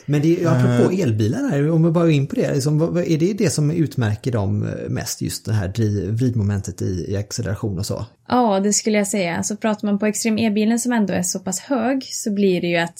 Men 0.06 0.22
det 0.22 0.42
är, 0.42 0.48
apropå 0.48 0.92
uh, 0.92 1.00
elbilar 1.00 1.50
här, 1.50 1.70
om 1.70 1.84
vi 1.84 1.90
bara 1.90 2.04
går 2.04 2.12
in 2.12 2.26
på 2.26 2.34
det, 2.34 2.54
liksom, 2.54 2.96
är 2.96 3.18
det 3.18 3.32
det 3.32 3.50
som 3.50 3.70
utmärker 3.70 4.32
dem 4.32 4.58
mest, 4.88 5.22
just 5.22 5.44
det 5.44 5.52
här 5.52 5.72
vridmomentet 6.10 6.82
i, 6.82 7.06
i 7.08 7.16
acceleration 7.16 7.78
och 7.78 7.86
så? 7.86 8.06
Ja, 8.28 8.60
det 8.60 8.72
skulle 8.72 8.98
jag 8.98 9.06
säga. 9.06 9.36
Alltså 9.36 9.56
pratar 9.56 9.88
man 9.88 9.98
på 9.98 10.06
extrem 10.06 10.38
e-bilen 10.38 10.78
som 10.78 10.92
ändå 10.92 11.14
är 11.14 11.22
så 11.22 11.38
pass 11.38 11.60
hög 11.60 12.04
så 12.04 12.30
blir 12.30 12.60
det 12.60 12.66
ju 12.66 12.76
att, 12.76 12.98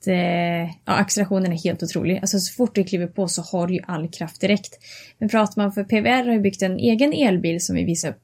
att 0.00 0.06
eh, 0.06 0.62
ja, 0.84 0.92
accelerationen 0.92 1.52
är 1.52 1.56
helt 1.56 1.82
otrolig. 1.82 2.18
Alltså 2.18 2.38
så 2.38 2.54
fort 2.54 2.74
du 2.74 2.84
kliver 2.84 3.06
på 3.06 3.28
så 3.28 3.42
har 3.42 3.66
du 3.66 3.74
ju 3.74 3.80
all 3.86 4.08
kraft 4.08 4.40
direkt. 4.40 4.78
Men 5.18 5.28
pratar 5.28 5.62
man 5.62 5.72
för 5.72 5.84
PVR 5.84 6.26
har 6.26 6.32
ju 6.32 6.40
byggt 6.40 6.62
en 6.62 6.78
egen 6.78 7.12
elbil 7.12 7.64
som 7.64 7.76
vi 7.76 7.84
visade 7.84 8.14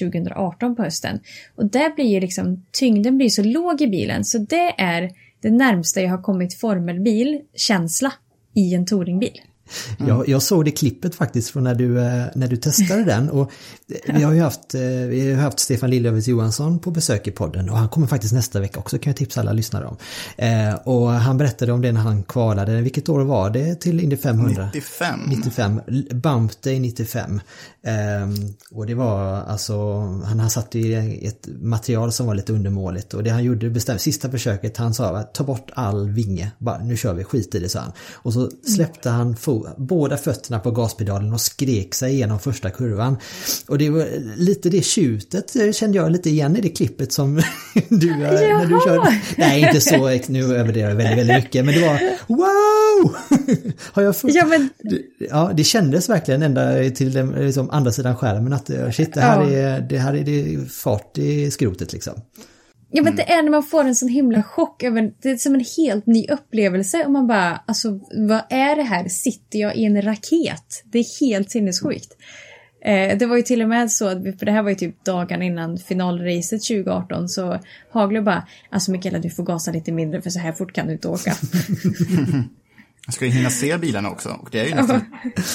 2018 0.00 0.76
på 0.76 0.82
hösten. 0.82 1.20
Och 1.56 1.66
där 1.66 1.94
blir 1.94 2.06
ju 2.06 2.20
liksom 2.20 2.66
tyngden 2.72 3.16
blir 3.16 3.28
så 3.28 3.42
låg 3.42 3.80
i 3.80 3.86
bilen 3.86 4.24
så 4.24 4.38
det 4.38 4.74
är 4.78 5.10
det 5.40 5.50
närmsta 5.50 6.00
jag 6.00 6.10
har 6.10 6.22
kommit 6.22 6.54
formelbil 6.54 7.40
känsla 7.54 8.12
i 8.54 8.74
en 8.74 8.86
touringbil. 8.86 9.40
Mm. 9.98 10.08
Jag, 10.08 10.28
jag, 10.28 10.42
såg 10.42 10.64
det 10.64 10.70
klippet 10.70 11.14
faktiskt 11.14 11.50
från 11.50 11.64
när 11.64 11.74
du, 11.74 12.00
eh, 12.00 12.24
när 12.34 12.46
du 12.46 12.56
testade 12.56 13.04
den 13.04 13.30
och 13.30 13.52
vi 14.06 14.22
har 14.22 14.32
ju 14.32 14.40
haft, 14.40 14.74
eh, 14.74 14.80
vi 14.80 15.32
har 15.32 15.42
haft 15.42 15.58
Stefan 15.58 15.90
Lillövers 15.90 16.28
Johansson 16.28 16.78
på 16.78 16.90
besök 16.90 17.26
i 17.26 17.30
podden 17.30 17.70
och 17.70 17.78
han 17.78 17.88
kommer 17.88 18.06
faktiskt 18.06 18.34
nästa 18.34 18.60
vecka 18.60 18.80
också 18.80 18.98
kan 18.98 19.10
jag 19.10 19.16
tipsa 19.16 19.40
alla 19.40 19.52
lyssnare 19.52 19.86
om. 19.86 19.96
Eh, 20.36 20.74
och 20.74 21.10
han 21.10 21.38
berättade 21.38 21.72
om 21.72 21.80
det 21.80 21.92
när 21.92 22.00
han 22.00 22.22
kvalade, 22.22 22.80
vilket 22.80 23.08
år 23.08 23.20
var 23.20 23.50
det 23.50 23.74
till 23.74 24.00
Indy 24.00 24.16
500? 24.16 24.70
95. 24.74 25.20
95, 25.28 25.80
Bump 26.10 26.62
Day 26.62 26.80
95. 26.80 27.40
och 28.70 28.86
det 28.86 28.94
var 28.94 29.42
alltså, 29.42 29.98
han, 30.24 30.40
han 30.40 30.50
satt 30.50 30.74
i 30.74 30.94
ett 31.26 31.48
material 31.60 32.12
som 32.12 32.26
var 32.26 32.34
lite 32.34 32.52
undermåligt 32.52 33.14
och 33.14 33.22
det 33.22 33.30
han 33.30 33.44
gjorde 33.44 33.70
bestämt, 33.70 34.00
sista 34.00 34.30
försöket, 34.30 34.76
han 34.76 34.94
sa 34.94 35.22
ta 35.22 35.44
bort 35.44 35.70
all 35.74 36.10
vinge, 36.10 36.50
bara 36.58 36.78
nu 36.78 36.96
kör 36.96 37.14
vi, 37.14 37.24
skit 37.24 37.54
i 37.54 37.58
det 37.58 37.68
sa 37.68 37.80
han. 37.80 37.92
Och 38.12 38.32
så 38.32 38.50
släppte 38.66 39.10
han 39.10 39.36
båda 39.76 40.16
fötterna 40.16 40.58
på 40.58 40.70
gaspedalen 40.70 41.32
och 41.32 41.40
skrek 41.40 41.94
sig 41.94 42.12
igenom 42.12 42.38
första 42.38 42.70
kurvan. 42.70 43.16
Och 43.68 43.78
det 43.78 43.90
var 43.90 44.06
lite 44.36 44.70
det 44.70 44.84
tjutet 44.84 45.56
eh, 45.56 45.72
kände 45.72 45.98
jag 45.98 46.12
lite 46.12 46.30
igen 46.30 46.56
i 46.56 46.60
det 46.60 46.68
klippet 46.68 47.12
som 47.12 47.36
du, 47.88 48.10
eh, 48.10 48.18
när 48.18 48.66
du 48.66 48.80
körde. 48.84 49.20
Nej, 49.36 49.60
inte 49.60 49.80
så, 49.80 50.32
nu 50.32 50.56
överdriver 50.56 50.88
jag 50.88 50.96
väldigt, 50.96 51.18
väldigt 51.18 51.36
mycket, 51.36 51.64
men 51.64 51.74
det 51.74 51.80
var 51.80 52.00
wow! 52.26 53.16
Har 53.92 54.02
jag 54.02 54.16
fått... 54.16 54.34
Ja, 54.34 54.46
men... 54.46 54.68
ja, 55.30 55.50
det 55.54 55.64
kändes 55.64 56.08
verkligen 56.08 56.42
ända 56.42 56.90
till 56.90 57.12
den, 57.12 57.30
liksom, 57.30 57.70
andra 57.70 57.92
sidan 57.92 58.16
skärmen 58.16 58.52
att 58.52 58.70
shit, 58.92 59.14
det 59.14 59.20
här, 59.20 59.42
ja. 59.42 59.50
är, 59.50 59.80
det 59.80 59.98
här 59.98 60.14
är 60.14 60.24
det 60.24 60.70
fart 60.70 61.18
i 61.18 61.50
skrotet 61.50 61.92
liksom. 61.92 62.14
Ja 62.94 63.02
men 63.02 63.16
det 63.16 63.32
är 63.32 63.42
när 63.42 63.50
man 63.50 63.62
får 63.62 63.84
en 63.84 63.94
sån 63.94 64.08
himla 64.08 64.42
chock 64.42 64.82
över, 64.82 65.12
det 65.22 65.30
är 65.30 65.36
som 65.36 65.54
en 65.54 65.64
helt 65.76 66.06
ny 66.06 66.26
upplevelse 66.26 67.04
och 67.04 67.10
man 67.10 67.26
bara, 67.26 67.60
alltså 67.66 68.00
vad 68.28 68.42
är 68.50 68.76
det 68.76 68.82
här? 68.82 69.08
Sitter 69.08 69.58
jag 69.58 69.76
i 69.76 69.84
en 69.84 70.02
raket? 70.02 70.82
Det 70.84 70.98
är 70.98 71.20
helt 71.20 71.50
sinnessjukt. 71.50 72.16
Eh, 72.84 73.18
det 73.18 73.26
var 73.26 73.36
ju 73.36 73.42
till 73.42 73.62
och 73.62 73.68
med 73.68 73.90
så, 73.90 74.08
för 74.10 74.46
det 74.46 74.52
här 74.52 74.62
var 74.62 74.70
ju 74.70 74.76
typ 74.76 75.04
dagen 75.04 75.42
innan 75.42 75.78
finalracet 75.78 76.62
2018, 76.62 77.28
så 77.28 77.58
Haglö 77.90 78.20
bara, 78.20 78.46
alltså 78.70 78.90
Mikaela 78.90 79.18
du 79.18 79.30
får 79.30 79.42
gasa 79.42 79.72
lite 79.72 79.92
mindre 79.92 80.22
för 80.22 80.30
så 80.30 80.38
här 80.38 80.52
fort 80.52 80.72
kan 80.72 80.86
du 80.86 80.92
inte 80.92 81.08
åka. 81.08 81.34
Jag 83.06 83.14
ska 83.14 83.24
ju 83.24 83.30
hinna 83.30 83.50
se 83.50 83.78
bilarna 83.78 84.10
också. 84.10 84.28
Och 84.28 84.48
det 84.50 84.60
är 84.60 84.64
ju 84.64 84.74
nästan, 84.74 85.00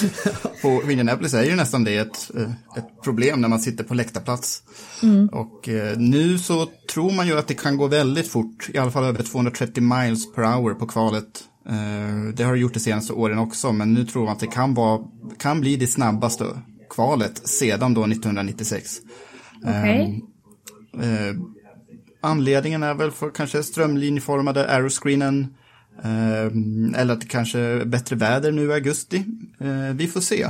på 0.62 0.90
Indianapolis 0.90 1.34
är 1.34 1.44
ju 1.44 1.56
nästan 1.56 1.84
det 1.84 1.96
ett, 1.96 2.30
eh, 2.36 2.50
ett 2.76 3.02
problem 3.04 3.40
när 3.40 3.48
man 3.48 3.60
sitter 3.60 3.84
på 3.84 3.94
läktarplats. 3.94 4.62
Mm. 5.02 5.28
Och 5.28 5.68
eh, 5.68 5.98
nu 5.98 6.38
så 6.38 6.68
tror 6.92 7.12
man 7.12 7.26
ju 7.26 7.38
att 7.38 7.48
det 7.48 7.54
kan 7.54 7.76
gå 7.76 7.86
väldigt 7.86 8.28
fort, 8.28 8.68
i 8.74 8.78
alla 8.78 8.90
fall 8.90 9.04
över 9.04 9.22
230 9.22 9.82
miles 9.82 10.32
per 10.34 10.42
hour 10.42 10.74
på 10.74 10.86
kvalet. 10.86 11.44
Eh, 11.68 12.34
det 12.34 12.42
har 12.42 12.52
det 12.52 12.58
gjort 12.58 12.74
de 12.74 12.80
senaste 12.80 13.12
åren 13.12 13.38
också, 13.38 13.72
men 13.72 13.94
nu 13.94 14.04
tror 14.04 14.24
man 14.24 14.32
att 14.32 14.40
det 14.40 14.46
kan, 14.46 14.74
vara, 14.74 15.04
kan 15.38 15.60
bli 15.60 15.76
det 15.76 15.86
snabbaste 15.86 16.44
kvalet 16.90 17.48
sedan 17.48 17.94
då 17.94 18.04
1996. 18.04 18.96
Okay. 19.62 20.20
Eh, 21.02 21.34
anledningen 22.20 22.82
är 22.82 22.94
väl 22.94 23.10
för 23.10 23.30
kanske 23.30 23.62
strömlinjeformade 23.62 24.70
aeroscreenen 24.70 25.34
Ehm, 25.34 25.54
eller 26.96 27.12
att 27.12 27.20
det 27.20 27.26
kanske 27.26 27.58
är 27.58 27.84
bättre 27.84 28.16
väder 28.16 28.52
nu 28.52 28.66
i 28.66 28.72
augusti. 28.72 29.24
Ehm, 29.60 29.96
vi 29.96 30.08
får 30.08 30.20
se. 30.20 30.48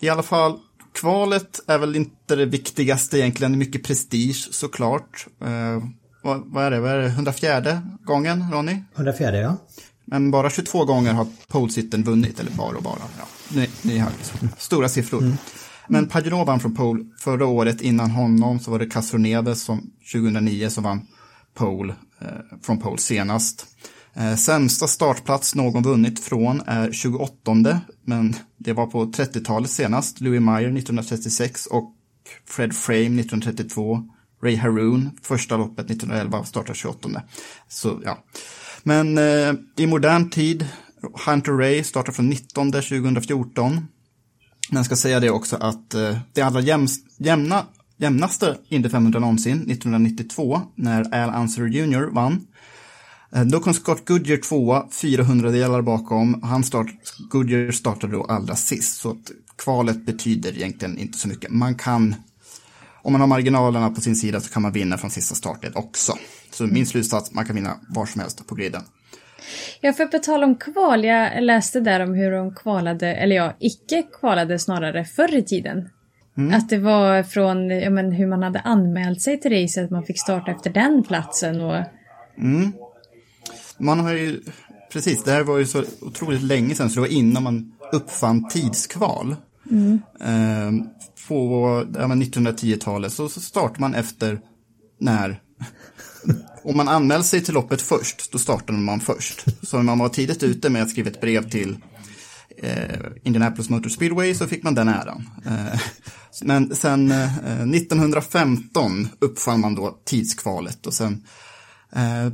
I 0.00 0.08
alla 0.08 0.22
fall, 0.22 0.58
kvalet 0.94 1.60
är 1.66 1.78
väl 1.78 1.96
inte 1.96 2.36
det 2.36 2.46
viktigaste 2.46 3.18
egentligen. 3.18 3.58
Mycket 3.58 3.84
prestige 3.84 4.48
såklart. 4.50 5.26
Ehm, 5.44 5.82
vad, 6.22 6.42
vad 6.46 6.64
är 6.64 6.70
det, 6.70 6.80
vad 6.80 6.90
är 6.90 6.98
det, 6.98 7.06
104 7.06 7.82
gången 8.04 8.52
Ronny? 8.52 8.82
104 8.94 9.36
ja. 9.36 9.56
Men 10.04 10.30
bara 10.30 10.50
22 10.50 10.84
gånger 10.84 11.12
har 11.12 11.26
polesitten 11.48 12.02
vunnit, 12.02 12.40
eller 12.40 12.50
bara 12.50 12.76
och 12.76 12.82
bara. 12.82 12.98
Ja, 13.18 13.24
ni, 13.54 13.70
ni 13.82 13.98
har 13.98 14.10
stora 14.58 14.88
siffror. 14.88 15.22
Mm. 15.22 15.36
Men 15.88 16.08
Pagino 16.08 16.44
vann 16.44 16.60
från 16.60 16.74
pole 16.74 17.04
förra 17.18 17.46
året. 17.46 17.80
Innan 17.80 18.10
honom 18.10 18.60
så 18.60 18.70
var 18.70 18.78
det 18.78 18.86
Castroneves 18.86 19.62
som 19.62 19.90
2009 20.12 20.70
som 20.70 20.84
vann 20.84 21.06
pole 21.54 21.94
eh, 22.20 22.58
från 22.62 22.78
pole 22.78 22.98
senast. 22.98 23.66
Eh, 24.18 24.36
sämsta 24.36 24.86
startplats 24.86 25.54
någon 25.54 25.82
vunnit 25.82 26.20
från 26.20 26.62
är 26.66 26.92
28, 26.92 27.80
men 28.04 28.36
det 28.56 28.72
var 28.72 28.86
på 28.86 29.04
30-talet 29.04 29.70
senast. 29.70 30.20
Louis 30.20 30.40
Meyer 30.40 30.68
1936 30.68 31.66
och 31.66 31.94
Fred 32.48 32.74
Frame 32.76 33.20
1932. 33.20 34.02
Ray 34.42 34.56
Haroon, 34.56 35.10
första 35.22 35.56
loppet 35.56 35.90
1911, 35.90 36.44
startar 36.44 36.74
28. 36.74 37.22
Så 37.68 38.00
ja. 38.04 38.18
Men 38.82 39.18
eh, 39.18 39.54
i 39.76 39.86
modern 39.86 40.30
tid, 40.30 40.68
Hunter 41.26 41.52
Ray 41.52 41.84
startar 41.84 42.12
från 42.12 42.28
19 42.28 42.72
2014. 42.72 43.74
Men 44.70 44.76
jag 44.76 44.86
ska 44.86 44.96
säga 44.96 45.20
det 45.20 45.30
också 45.30 45.56
att 45.56 45.94
eh, 45.94 46.18
det 46.32 46.42
allra 46.42 46.60
jämna, 47.18 47.66
jämnaste 47.96 48.56
Indy 48.68 48.88
500 48.88 49.20
någonsin, 49.20 49.70
1992, 49.70 50.60
när 50.74 51.14
Al 51.14 51.30
Anser 51.30 51.66
Jr 51.66 52.14
vann. 52.14 52.46
Eh, 53.34 53.44
då 53.44 53.60
kom 53.60 53.74
Scott 53.74 54.08
Goodyear 54.08 54.38
tvåa, 54.38 54.86
400 54.90 55.50
delar 55.50 55.82
bakom. 55.82 56.42
Han 56.42 56.64
start, 56.64 56.86
Goodyear 57.30 57.70
startade 57.70 58.12
då 58.12 58.24
allra 58.24 58.54
sist, 58.54 59.00
så 59.00 59.10
att 59.10 59.30
kvalet 59.58 60.06
betyder 60.06 60.56
egentligen 60.56 60.98
inte 60.98 61.18
så 61.18 61.28
mycket. 61.28 61.50
Man 61.50 61.74
kan, 61.74 62.14
om 63.02 63.12
man 63.12 63.20
har 63.20 63.28
marginalerna 63.28 63.90
på 63.90 64.00
sin 64.00 64.16
sida 64.16 64.40
så 64.40 64.52
kan 64.52 64.62
man 64.62 64.72
vinna 64.72 64.98
från 64.98 65.10
sista 65.10 65.34
startled 65.34 65.72
också. 65.74 66.12
Så 66.50 66.66
min 66.66 66.86
slutsats, 66.86 67.32
man 67.32 67.46
kan 67.46 67.56
vinna 67.56 67.76
var 67.88 68.06
som 68.06 68.20
helst 68.20 68.46
på 68.46 68.54
griden. 68.54 68.82
Ja, 69.80 69.92
för 69.92 70.06
på 70.06 70.18
tal 70.18 70.44
om 70.44 70.54
kval, 70.54 71.04
jag 71.04 71.42
läste 71.42 71.80
där 71.80 72.00
om 72.00 72.14
hur 72.14 72.30
de 72.30 72.54
kvalade, 72.54 73.14
eller 73.14 73.36
ja, 73.36 73.56
icke 73.60 74.02
kvalade 74.20 74.58
snarare 74.58 75.04
förr 75.04 75.34
i 75.34 75.42
tiden. 75.42 75.88
Mm. 76.36 76.54
Att 76.54 76.68
det 76.68 76.78
var 76.78 77.22
från 77.22 77.70
ja, 77.70 77.90
men, 77.90 78.12
hur 78.12 78.26
man 78.26 78.42
hade 78.42 78.60
anmält 78.60 79.22
sig 79.22 79.40
till 79.40 79.52
racet, 79.52 79.84
att 79.84 79.90
man 79.90 80.04
fick 80.04 80.20
starta 80.20 80.50
efter 80.50 80.70
den 80.70 81.02
platsen 81.02 81.60
och... 81.60 81.84
Mm 82.38 82.72
man 83.78 84.00
har 84.00 84.12
ju, 84.12 84.42
precis, 84.92 85.24
det 85.24 85.30
här 85.30 85.42
var 85.42 85.58
ju 85.58 85.66
så 85.66 85.84
otroligt 86.00 86.42
länge 86.42 86.74
sedan, 86.74 86.90
så 86.90 86.94
det 86.94 87.00
var 87.00 87.08
innan 87.08 87.42
man 87.42 87.72
uppfann 87.92 88.48
tidskval. 88.48 89.36
Mm. 89.70 90.00
Eh, 90.20 90.86
på 91.28 91.84
ja, 91.94 92.00
1910-talet 92.00 93.12
så, 93.12 93.28
så 93.28 93.40
startar 93.40 93.80
man 93.80 93.94
efter 93.94 94.40
när 95.00 95.40
om 96.64 96.76
man 96.76 96.88
anmäler 96.88 97.22
sig 97.22 97.44
till 97.44 97.54
loppet 97.54 97.82
först, 97.82 98.32
då 98.32 98.38
startar 98.38 98.74
man 98.74 99.00
först. 99.00 99.44
Så 99.62 99.78
om 99.78 99.86
man 99.86 99.98
var 99.98 100.08
tidigt 100.08 100.42
ute 100.42 100.70
med 100.70 100.82
att 100.82 100.90
skriva 100.90 101.10
ett 101.10 101.20
brev 101.20 101.50
till 101.50 101.76
eh, 102.62 103.00
Indianapolis 103.22 103.70
Motor 103.70 103.88
Speedway 103.88 104.34
så 104.34 104.46
fick 104.46 104.62
man 104.62 104.74
den 104.74 104.88
äran. 104.88 105.28
Eh, 105.46 105.80
men 106.42 106.74
sen 106.74 107.10
eh, 107.10 107.62
1915 107.62 109.08
uppfann 109.18 109.60
man 109.60 109.74
då 109.74 109.98
tidskvalet 110.04 110.86
och 110.86 110.94
sen 110.94 111.24
eh, 111.92 112.32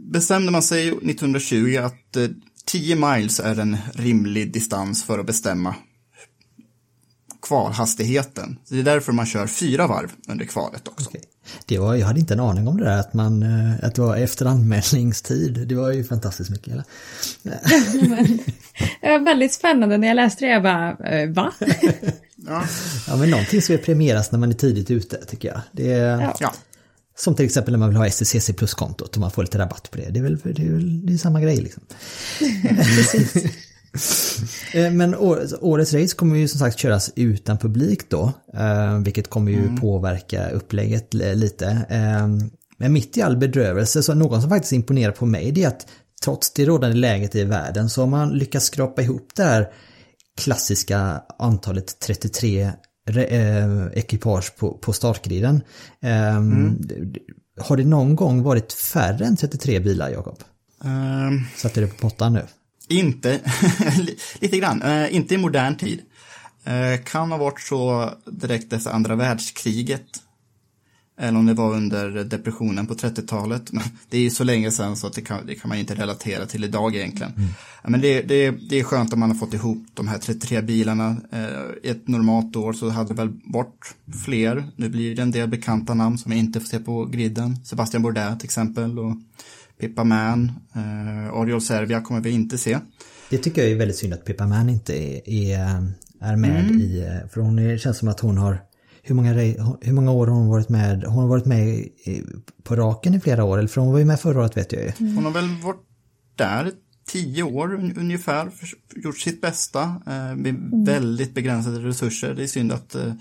bestämde 0.00 0.52
man 0.52 0.62
sig 0.62 0.88
1920 0.88 1.76
att 1.82 2.16
10 2.64 2.94
eh, 2.94 3.14
miles 3.14 3.40
är 3.40 3.58
en 3.58 3.76
rimlig 3.94 4.52
distans 4.52 5.04
för 5.04 5.18
att 5.18 5.26
bestämma 5.26 5.74
kvalhastigheten. 7.42 8.58
Så 8.64 8.74
det 8.74 8.80
är 8.80 8.84
därför 8.84 9.12
man 9.12 9.26
kör 9.26 9.46
fyra 9.46 9.86
varv 9.86 10.12
under 10.28 10.44
kvalet 10.44 10.88
också. 10.88 11.08
Okay. 11.08 11.20
Det 11.66 11.78
var, 11.78 11.94
jag 11.94 12.06
hade 12.06 12.20
inte 12.20 12.34
en 12.34 12.40
aning 12.40 12.68
om 12.68 12.76
det 12.76 12.84
där 12.84 12.98
att, 12.98 13.14
man, 13.14 13.42
eh, 13.42 13.84
att 13.84 13.94
det 13.94 14.02
var 14.02 14.16
efter 14.16 14.46
anmälningstid. 14.46 15.68
Det 15.68 15.74
var 15.74 15.92
ju 15.92 16.04
fantastiskt 16.04 16.50
mycket. 16.50 16.72
Eller? 16.72 16.84
det 19.00 19.10
var 19.10 19.24
väldigt 19.24 19.52
spännande 19.52 19.98
när 19.98 20.08
jag 20.08 20.14
läste 20.14 20.44
det. 20.44 20.50
Jag 20.50 20.62
bara, 20.62 20.90
eh, 20.90 21.30
va? 21.30 21.52
ja. 22.36 22.64
ja, 23.08 23.16
men 23.16 23.30
någonting 23.30 23.62
ska 23.62 23.78
premieras 23.78 24.32
när 24.32 24.38
man 24.38 24.50
är 24.50 24.54
tidigt 24.54 24.90
ute 24.90 25.16
tycker 25.16 25.48
jag. 25.48 25.60
Det, 25.72 25.86
ja. 26.40 26.52
Som 27.20 27.34
till 27.34 27.44
exempel 27.44 27.72
när 27.72 27.78
man 27.78 27.88
vill 27.88 27.98
ha 27.98 28.10
STCC 28.10 28.50
plus-kontot 28.56 29.14
och 29.14 29.20
man 29.20 29.30
får 29.30 29.42
lite 29.42 29.58
rabatt 29.58 29.90
på 29.90 29.98
det. 29.98 30.10
Det 30.10 30.18
är 30.18 30.22
väl, 30.22 30.38
det 30.38 30.62
är, 30.62 30.72
väl, 30.72 31.06
det 31.06 31.12
är 31.12 31.16
samma 31.16 31.40
grej 31.40 31.56
liksom. 31.56 31.82
Eh, 34.74 34.90
men 34.90 35.14
årets 35.60 35.94
race 35.94 36.16
kommer 36.16 36.36
ju 36.36 36.48
som 36.48 36.58
sagt 36.58 36.78
köras 36.78 37.12
utan 37.16 37.58
publik 37.58 38.10
då, 38.10 38.32
eh, 38.54 38.98
vilket 38.98 39.30
kommer 39.30 39.52
ju 39.52 39.58
mm. 39.58 39.76
påverka 39.76 40.50
upplägget 40.50 41.14
lite. 41.14 41.86
Eh, 41.88 42.28
men 42.78 42.92
mitt 42.92 43.16
i 43.16 43.22
all 43.22 43.36
bedrövelse, 43.36 44.02
så 44.02 44.14
någon 44.14 44.40
som 44.40 44.50
faktiskt 44.50 44.72
imponerar 44.72 45.12
på 45.12 45.26
mig, 45.26 45.52
det 45.52 45.64
är 45.64 45.68
att 45.68 45.86
trots 46.24 46.52
det 46.52 46.64
rådande 46.64 46.96
läget 46.96 47.34
i 47.34 47.44
världen 47.44 47.90
så 47.90 48.02
har 48.02 48.06
man 48.06 48.30
lyckats 48.30 48.66
skrapa 48.66 49.02
ihop 49.02 49.28
det 49.36 49.42
här 49.42 49.72
klassiska 50.40 51.22
antalet 51.38 52.00
33 52.00 52.72
eh, 53.18 53.86
ekipage 53.98 54.56
på, 54.56 54.78
på 54.78 54.92
startgriden. 54.92 55.62
Eh, 56.02 56.36
mm. 56.36 56.78
Har 57.60 57.76
det 57.76 57.84
någon 57.84 58.16
gång 58.16 58.42
varit 58.42 58.72
färre 58.72 59.26
än 59.26 59.36
33 59.36 59.80
bilar, 59.80 60.10
Jakob? 60.10 60.38
Um, 60.84 61.46
Satte 61.56 61.80
du 61.80 61.86
på 61.86 61.96
pottan 61.96 62.32
nu? 62.32 62.46
Inte, 62.88 63.40
lite 64.40 64.58
grann. 64.58 64.82
Uh, 64.82 65.14
inte 65.14 65.34
i 65.34 65.38
modern 65.38 65.76
tid. 65.76 66.00
Uh, 66.68 67.04
kan 67.04 67.30
ha 67.30 67.38
varit 67.38 67.60
så 67.60 68.10
direkt 68.26 68.72
efter 68.72 68.90
andra 68.90 69.16
världskriget 69.16 70.06
eller 71.20 71.38
om 71.38 71.46
det 71.46 71.54
var 71.54 71.74
under 71.74 72.24
depressionen 72.24 72.86
på 72.86 72.94
30-talet. 72.94 73.70
Det 74.08 74.16
är 74.16 74.22
ju 74.22 74.30
så 74.30 74.44
länge 74.44 74.70
sedan 74.70 74.96
så 74.96 75.06
att 75.06 75.12
det 75.12 75.22
kan, 75.22 75.46
det 75.46 75.54
kan 75.54 75.68
man 75.68 75.78
inte 75.78 75.94
relatera 75.94 76.46
till 76.46 76.64
idag 76.64 76.96
egentligen. 76.96 77.32
Mm. 77.32 77.48
Men 77.84 78.00
det, 78.00 78.22
det, 78.22 78.50
det 78.50 78.78
är 78.78 78.84
skönt 78.84 79.12
om 79.12 79.20
man 79.20 79.30
har 79.30 79.36
fått 79.36 79.54
ihop 79.54 79.86
de 79.94 80.08
här 80.08 80.18
33 80.18 80.62
bilarna. 80.62 81.16
Eh, 81.32 81.90
ett 81.90 82.08
normalt 82.08 82.56
år 82.56 82.72
så 82.72 82.88
hade 82.88 83.08
det 83.08 83.14
väl 83.14 83.32
varit 83.44 83.94
fler. 84.24 84.64
Nu 84.76 84.88
blir 84.88 85.16
det 85.16 85.22
en 85.22 85.30
del 85.30 85.48
bekanta 85.48 85.94
namn 85.94 86.18
som 86.18 86.30
vi 86.30 86.38
inte 86.38 86.60
får 86.60 86.66
se 86.66 86.78
på 86.78 87.04
griden. 87.04 87.56
Sebastian 87.64 88.02
Bourdais 88.02 88.38
till 88.38 88.46
exempel 88.46 88.98
och 88.98 89.16
Pippa 89.80 90.04
Man. 90.04 90.52
Eh, 90.74 91.34
Oriol 91.34 91.60
Servia 91.60 92.00
kommer 92.00 92.20
vi 92.20 92.30
inte 92.30 92.58
se. 92.58 92.78
Det 93.30 93.38
tycker 93.38 93.62
jag 93.62 93.70
är 93.70 93.76
väldigt 93.76 93.96
synd 93.96 94.14
att 94.14 94.24
Pippa 94.24 94.46
Man 94.46 94.70
inte 94.70 94.94
är, 94.94 95.28
är, 95.28 95.92
är 96.20 96.36
med 96.36 96.64
mm. 96.64 96.80
i, 96.80 97.20
för 97.32 97.40
hon 97.40 97.58
är, 97.58 97.78
känns 97.78 97.98
som 97.98 98.08
att 98.08 98.20
hon 98.20 98.38
har 98.38 98.58
hur 99.02 99.14
många, 99.14 99.32
hur 99.80 99.92
många 99.92 100.12
år 100.12 100.26
har 100.26 100.34
hon 100.34 100.48
varit 100.48 100.68
med? 100.68 101.04
Hon 101.04 101.22
har 101.22 101.28
varit 101.28 101.46
med 101.46 101.88
på 102.62 102.76
raken 102.76 103.14
i 103.14 103.20
flera 103.20 103.44
år, 103.44 103.58
eller 103.58 103.68
för 103.68 103.80
hon 103.80 103.92
var 103.92 103.98
ju 103.98 104.04
med 104.04 104.20
förra 104.20 104.40
året 104.40 104.56
vet 104.56 104.72
jag 104.72 104.82
ju. 104.82 104.92
Mm. 105.00 105.14
Hon 105.14 105.24
har 105.24 105.32
väl 105.32 105.48
varit 105.62 105.86
där 106.36 106.72
tio 107.12 107.42
år 107.42 107.74
ungefär 107.96 108.50
gjort 108.96 109.18
sitt 109.18 109.40
bästa 109.40 109.82
eh, 109.82 110.34
med 110.36 110.46
mm. 110.46 110.84
väldigt 110.84 111.34
begränsade 111.34 111.78
resurser. 111.78 112.34
Det 112.34 112.42
är 112.42 112.46
synd 112.46 112.72
att 112.72 112.94
eh, 112.94 113.12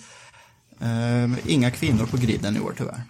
eh, 0.82 1.30
inga 1.48 1.72
kvinnor 1.72 2.06
på 2.06 2.18
griden 2.18 2.56
i 2.56 2.60
år 2.60 2.74
tyvärr. 2.78 3.02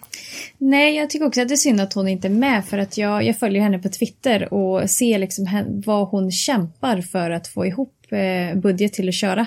Nej, 0.58 0.96
jag 0.96 1.10
tycker 1.10 1.26
också 1.26 1.42
att 1.42 1.48
det 1.48 1.54
är 1.54 1.56
synd 1.56 1.80
att 1.80 1.92
hon 1.92 2.08
inte 2.08 2.28
är 2.28 2.32
med 2.32 2.64
för 2.64 2.78
att 2.78 2.98
jag, 2.98 3.24
jag 3.24 3.38
följer 3.38 3.62
henne 3.62 3.78
på 3.78 3.88
Twitter 3.88 4.54
och 4.54 4.90
ser 4.90 5.18
liksom 5.18 5.46
vad 5.86 6.08
hon 6.08 6.32
kämpar 6.32 7.00
för 7.00 7.30
att 7.30 7.48
få 7.48 7.66
ihop 7.66 7.94
eh, 8.10 8.58
budget 8.58 8.92
till 8.92 9.08
att 9.08 9.14
köra. 9.14 9.46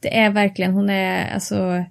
Det 0.00 0.16
är 0.16 0.30
verkligen, 0.30 0.72
hon 0.72 0.90
är 0.90 1.34
alltså 1.34 1.84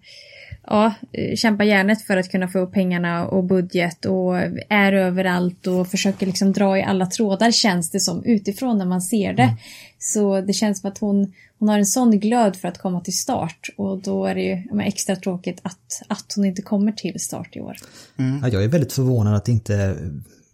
ja, 0.71 0.93
kämpar 1.35 1.63
järnet 1.63 2.01
för 2.01 2.17
att 2.17 2.31
kunna 2.31 2.47
få 2.47 2.59
upp 2.59 2.73
pengarna 2.73 3.27
och 3.27 3.43
budget 3.43 4.05
och 4.05 4.37
är 4.69 4.93
överallt 4.93 5.67
och 5.67 5.87
försöker 5.87 6.25
liksom 6.25 6.53
dra 6.53 6.77
i 6.77 6.83
alla 6.83 7.05
trådar 7.05 7.51
känns 7.51 7.91
det 7.91 7.99
som 7.99 8.23
utifrån 8.23 8.77
när 8.77 8.85
man 8.85 9.01
ser 9.01 9.33
det. 9.33 9.43
Mm. 9.43 9.55
Så 9.99 10.41
det 10.41 10.53
känns 10.53 10.81
som 10.81 10.89
att 10.89 10.97
hon, 10.97 11.33
hon 11.59 11.69
har 11.69 11.77
en 11.77 11.85
sån 11.85 12.19
glöd 12.19 12.55
för 12.55 12.67
att 12.67 12.77
komma 12.77 13.01
till 13.01 13.17
start 13.17 13.69
och 13.77 13.97
då 13.97 14.25
är 14.25 14.35
det 14.35 14.41
ju 14.41 14.81
extra 14.81 15.15
tråkigt 15.15 15.59
att, 15.63 16.01
att 16.07 16.33
hon 16.35 16.45
inte 16.45 16.61
kommer 16.61 16.91
till 16.91 17.19
start 17.19 17.55
i 17.55 17.61
år. 17.61 17.75
Mm. 18.17 18.39
Ja, 18.43 18.49
jag 18.49 18.63
är 18.63 18.67
väldigt 18.67 18.93
förvånad 18.93 19.35
att 19.35 19.47
inte, 19.47 19.95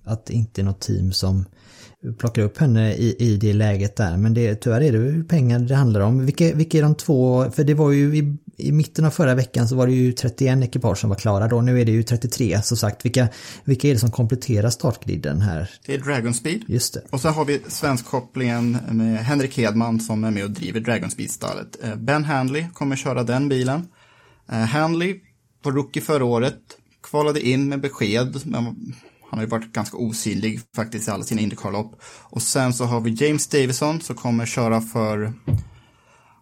att 0.04 0.26
det 0.26 0.34
inte 0.34 0.62
är 0.62 0.66
något 0.66 0.82
team 0.82 1.12
som 1.12 1.46
plockar 2.18 2.42
upp 2.42 2.58
henne 2.58 2.94
i, 2.94 3.16
i 3.20 3.38
det 3.38 3.54
läget 3.54 3.96
där. 3.96 4.18
Men 4.18 4.34
det, 4.34 4.56
tyvärr 4.56 4.82
är 4.82 4.92
det 4.92 5.24
pengar 5.24 5.60
det 5.60 5.76
handlar 5.76 6.02
om. 6.02 6.26
Vilka, 6.26 6.56
vilka 6.56 6.78
är 6.78 6.82
de 6.82 6.96
två, 6.96 7.52
för 7.52 7.64
det 7.64 7.74
var 7.74 7.92
ju 7.92 8.18
i, 8.18 8.38
i 8.58 8.72
mitten 8.72 9.06
av 9.06 9.12
förra 9.12 9.36
veckan 9.36 9.68
så 9.68 9.76
var 9.76 9.88
det 9.88 9.94
ju 9.94 10.14
31 10.14 10.64
ekipage 10.64 10.98
som 10.98 11.10
var 11.10 11.18
klara 11.18 11.48
då. 11.48 11.62
Nu 11.62 11.82
är 11.82 11.86
det 11.86 11.92
ju 11.92 12.04
33 12.04 12.62
som 12.62 12.78
sagt. 12.78 13.06
Vilka, 13.06 13.28
vilka 13.64 13.88
är 13.88 13.94
det 13.94 14.00
som 14.00 14.12
kompletterar 14.12 14.70
startgriden 14.70 15.42
här? 15.42 15.70
Det 15.86 15.94
är 15.94 15.98
Dragonspeed. 15.98 16.64
Just 16.68 16.94
det. 16.94 17.02
Och 17.10 17.22
så 17.22 17.30
har 17.30 17.46
vi 17.46 17.62
svenskkopplingen 17.68 18.78
med 18.92 19.18
Henrik 19.18 19.58
Hedman 19.58 20.00
som 20.00 20.24
är 20.24 20.32
med 20.32 20.44
och 20.44 20.52
driver 20.52 20.80
Dragonspeed-stallet. 20.80 21.78
Eh, 21.84 21.96
ben 21.96 22.24
Handley 22.24 22.66
kommer 22.74 22.96
köra 22.96 23.24
den 23.24 23.50
bilen. 23.50 23.88
Eh, 24.52 24.58
Handley 24.58 25.20
var 25.64 25.72
rookie 25.72 26.02
förra 26.02 26.26
året, 26.26 26.60
kvalade 27.04 27.48
in 27.48 27.70
med 27.70 27.82
besked, 27.82 28.42
men 28.46 28.64
han 29.30 29.40
har 29.40 29.42
ju 29.42 29.48
varit 29.48 29.74
ganska 29.74 29.98
osynlig 29.98 30.60
faktiskt 30.76 31.08
i 31.08 31.12
alla 31.12 31.24
sina 31.24 31.42
Indycar-lopp. 31.42 32.02
Och 32.04 32.42
sen 32.42 32.74
så 32.74 32.86
har 32.86 33.02
vi 33.02 33.26
James 33.26 33.48
Davison 33.48 34.02
som 34.02 34.16
kommer 34.16 34.46
köra 34.46 34.82
för 34.82 35.34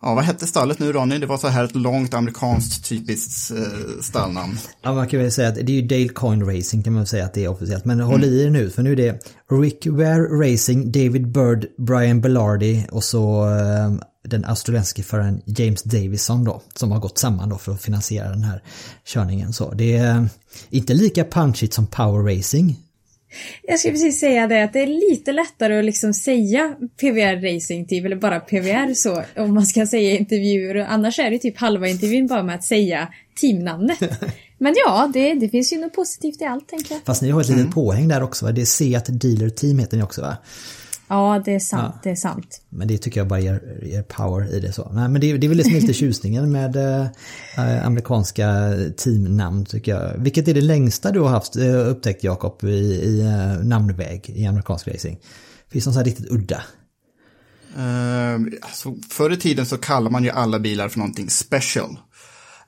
Ja, 0.06 0.16
vad 0.16 0.24
hette 0.24 0.48
stallet 0.48 0.80
nu 0.80 0.92
Ronny? 0.92 1.18
Det 1.18 1.26
var 1.26 1.38
så 1.38 1.48
här 1.48 1.64
ett 1.64 1.76
långt 1.76 2.14
amerikanskt 2.14 2.90
typiskt 2.90 3.52
eh, 3.52 4.02
stallnamn. 4.02 4.58
Ja, 4.82 4.94
man 4.94 5.08
kan 5.08 5.20
väl 5.20 5.32
säga 5.32 5.48
att 5.48 5.56
det 5.56 5.62
är 5.62 5.70
ju 5.70 5.82
Dale 5.82 6.08
Coin 6.08 6.46
Racing 6.46 6.84
kan 6.84 6.94
man 6.94 7.06
säga 7.06 7.26
att 7.26 7.34
det 7.34 7.44
är 7.44 7.48
officiellt. 7.48 7.86
Men 7.86 8.00
håll 8.00 8.24
i 8.24 8.44
er 8.44 8.50
nu, 8.50 8.70
för 8.70 8.84
nu 8.84 8.92
är 8.92 8.96
det 8.96 9.20
Rick 9.52 9.88
Ware 9.88 10.22
Racing, 10.22 10.92
David 10.92 11.28
Bird, 11.28 11.66
Brian 11.78 12.22
Bellardi 12.22 12.86
och 12.92 13.04
så 13.04 13.50
eh, 13.50 13.92
den 14.30 14.46
australienske 14.46 15.04
föraren 15.04 15.42
James 15.46 15.84
Davison 15.84 16.44
då, 16.44 16.62
som 16.76 16.92
har 16.92 17.00
gått 17.00 17.18
samman 17.18 17.50
då 17.50 17.58
för 17.58 17.72
att 17.72 17.82
finansiera 17.82 18.30
den 18.30 18.44
här 18.44 18.62
körningen. 19.06 19.54
Så 19.54 19.74
det 19.74 19.98
är 19.98 20.16
eh, 20.16 20.26
inte 20.70 20.94
lika 20.94 21.24
punchigt 21.24 21.74
som 21.74 21.88
Power 21.88 22.36
Racing. 22.36 22.85
Jag 23.64 23.80
skulle 23.80 23.94
precis 23.94 24.20
säga 24.20 24.48
det 24.48 24.64
att 24.64 24.74
det 24.74 24.80
är 24.80 25.12
lite 25.12 25.32
lättare 25.32 25.80
att 25.80 25.86
liksom 25.86 26.14
säga 26.14 26.76
PVR 27.00 27.54
Racing 27.54 27.88
Team 27.88 28.06
eller 28.06 28.16
bara 28.16 28.40
PVR 28.40 28.94
så 28.94 29.24
om 29.36 29.54
man 29.54 29.66
ska 29.66 29.88
säga 29.88 30.18
intervjuer. 30.18 30.76
Annars 30.76 31.20
är 31.20 31.30
det 31.30 31.40
typ 31.40 31.58
halva 31.58 31.88
intervjun 31.88 32.28
bara 32.28 32.44
med 32.44 32.56
att 32.56 32.64
säga 32.64 33.08
teamnamnet. 33.42 34.00
Men 34.58 34.74
ja, 34.86 35.12
det, 35.14 35.34
det 35.34 35.50
finns 35.50 35.74
ju 35.74 35.78
något 35.78 35.94
positivt 35.94 36.42
i 36.42 36.46
allt 36.46 36.68
tänker 36.68 36.96
jag. 36.96 37.02
Fast 37.06 37.22
ni 37.22 37.30
har 37.30 37.42
ett 37.42 37.48
litet 37.48 37.62
mm. 37.62 37.74
påhäng 37.74 38.08
där 38.08 38.24
också 38.24 38.46
va? 38.46 38.52
Det 38.52 38.62
är 38.62 38.66
Seat 38.66 39.06
Dealer 39.08 39.50
Team 39.50 39.80
heter 39.80 39.98
ni 39.98 40.04
också 40.04 40.22
va? 40.22 40.38
Ja, 41.08 41.42
det 41.46 41.56
är 41.56 41.60
sant. 41.60 41.94
Ja. 41.96 42.00
Det 42.04 42.10
är 42.10 42.16
sant. 42.16 42.62
Men 42.70 42.88
det 42.88 42.98
tycker 42.98 43.20
jag 43.20 43.28
bara 43.28 43.40
ger, 43.40 43.80
ger 43.84 44.04
power 44.04 44.54
i 44.54 44.60
det 44.60 44.72
så. 44.72 44.92
Nej, 44.94 45.10
men 45.10 45.22
det, 45.22 45.38
det 45.38 45.48
är 45.48 45.50
väl 45.50 45.58
det 45.58 45.64
som 45.64 45.76
är 45.76 45.82
lite 45.82 45.94
tjusningen 46.04 46.52
med 46.52 46.76
äh, 46.76 47.86
amerikanska 47.86 48.74
teamnamn 48.98 49.66
tycker 49.66 49.96
jag. 49.96 50.18
Vilket 50.18 50.48
är 50.48 50.54
det 50.54 50.62
längsta 50.62 51.12
du 51.12 51.20
har 51.20 51.30
haft 51.30 51.56
äh, 51.56 51.90
upptäckt 51.90 52.24
Jakob 52.24 52.64
i, 52.64 52.68
i 52.68 53.22
äh, 53.22 53.66
namnväg 53.66 54.30
i 54.30 54.46
amerikansk 54.46 54.88
racing? 54.88 55.18
Finns 55.72 55.86
det 55.86 55.90
något 55.90 55.94
så 55.94 56.00
här 56.00 56.06
riktigt 56.06 56.32
udda? 56.32 56.62
Uh, 57.78 58.48
alltså, 58.62 58.96
förr 59.10 59.34
i 59.34 59.38
tiden 59.38 59.66
så 59.66 59.78
kallar 59.78 60.12
man 60.12 60.24
ju 60.24 60.30
alla 60.30 60.60
bilar 60.60 60.90
för 60.90 61.00
någonting 61.00 61.30
special. 61.30 62.00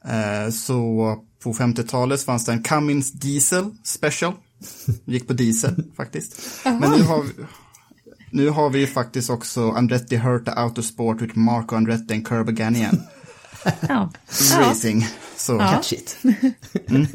Uh, 0.05 0.51
så 0.51 1.15
på 1.43 1.53
50-talet 1.53 2.21
fanns 2.21 2.45
det 2.45 2.51
en 2.51 2.63
Cummins 2.63 3.11
Diesel 3.11 3.71
Special. 3.83 4.33
Gick 5.05 5.27
på 5.27 5.33
diesel 5.33 5.83
faktiskt. 5.97 6.41
Men 6.63 6.91
nu 6.91 7.03
har 7.03 7.23
vi, 7.23 7.29
nu 8.29 8.49
har 8.49 8.69
vi 8.69 8.79
ju 8.79 8.87
faktiskt 8.87 9.29
också 9.29 9.71
Andretti 9.71 10.15
Herta 10.15 10.51
Autosport 10.51 11.21
with 11.21 11.37
Marco 11.37 11.75
Andretti 11.75 12.13
and 12.13 12.27
Curbaganian. 12.27 13.01
ja. 13.87 14.11
Racing. 14.59 15.05
Så. 15.35 15.53
Ja. 15.53 15.71
Catchigt. 15.71 16.17
Mm. 16.89 17.07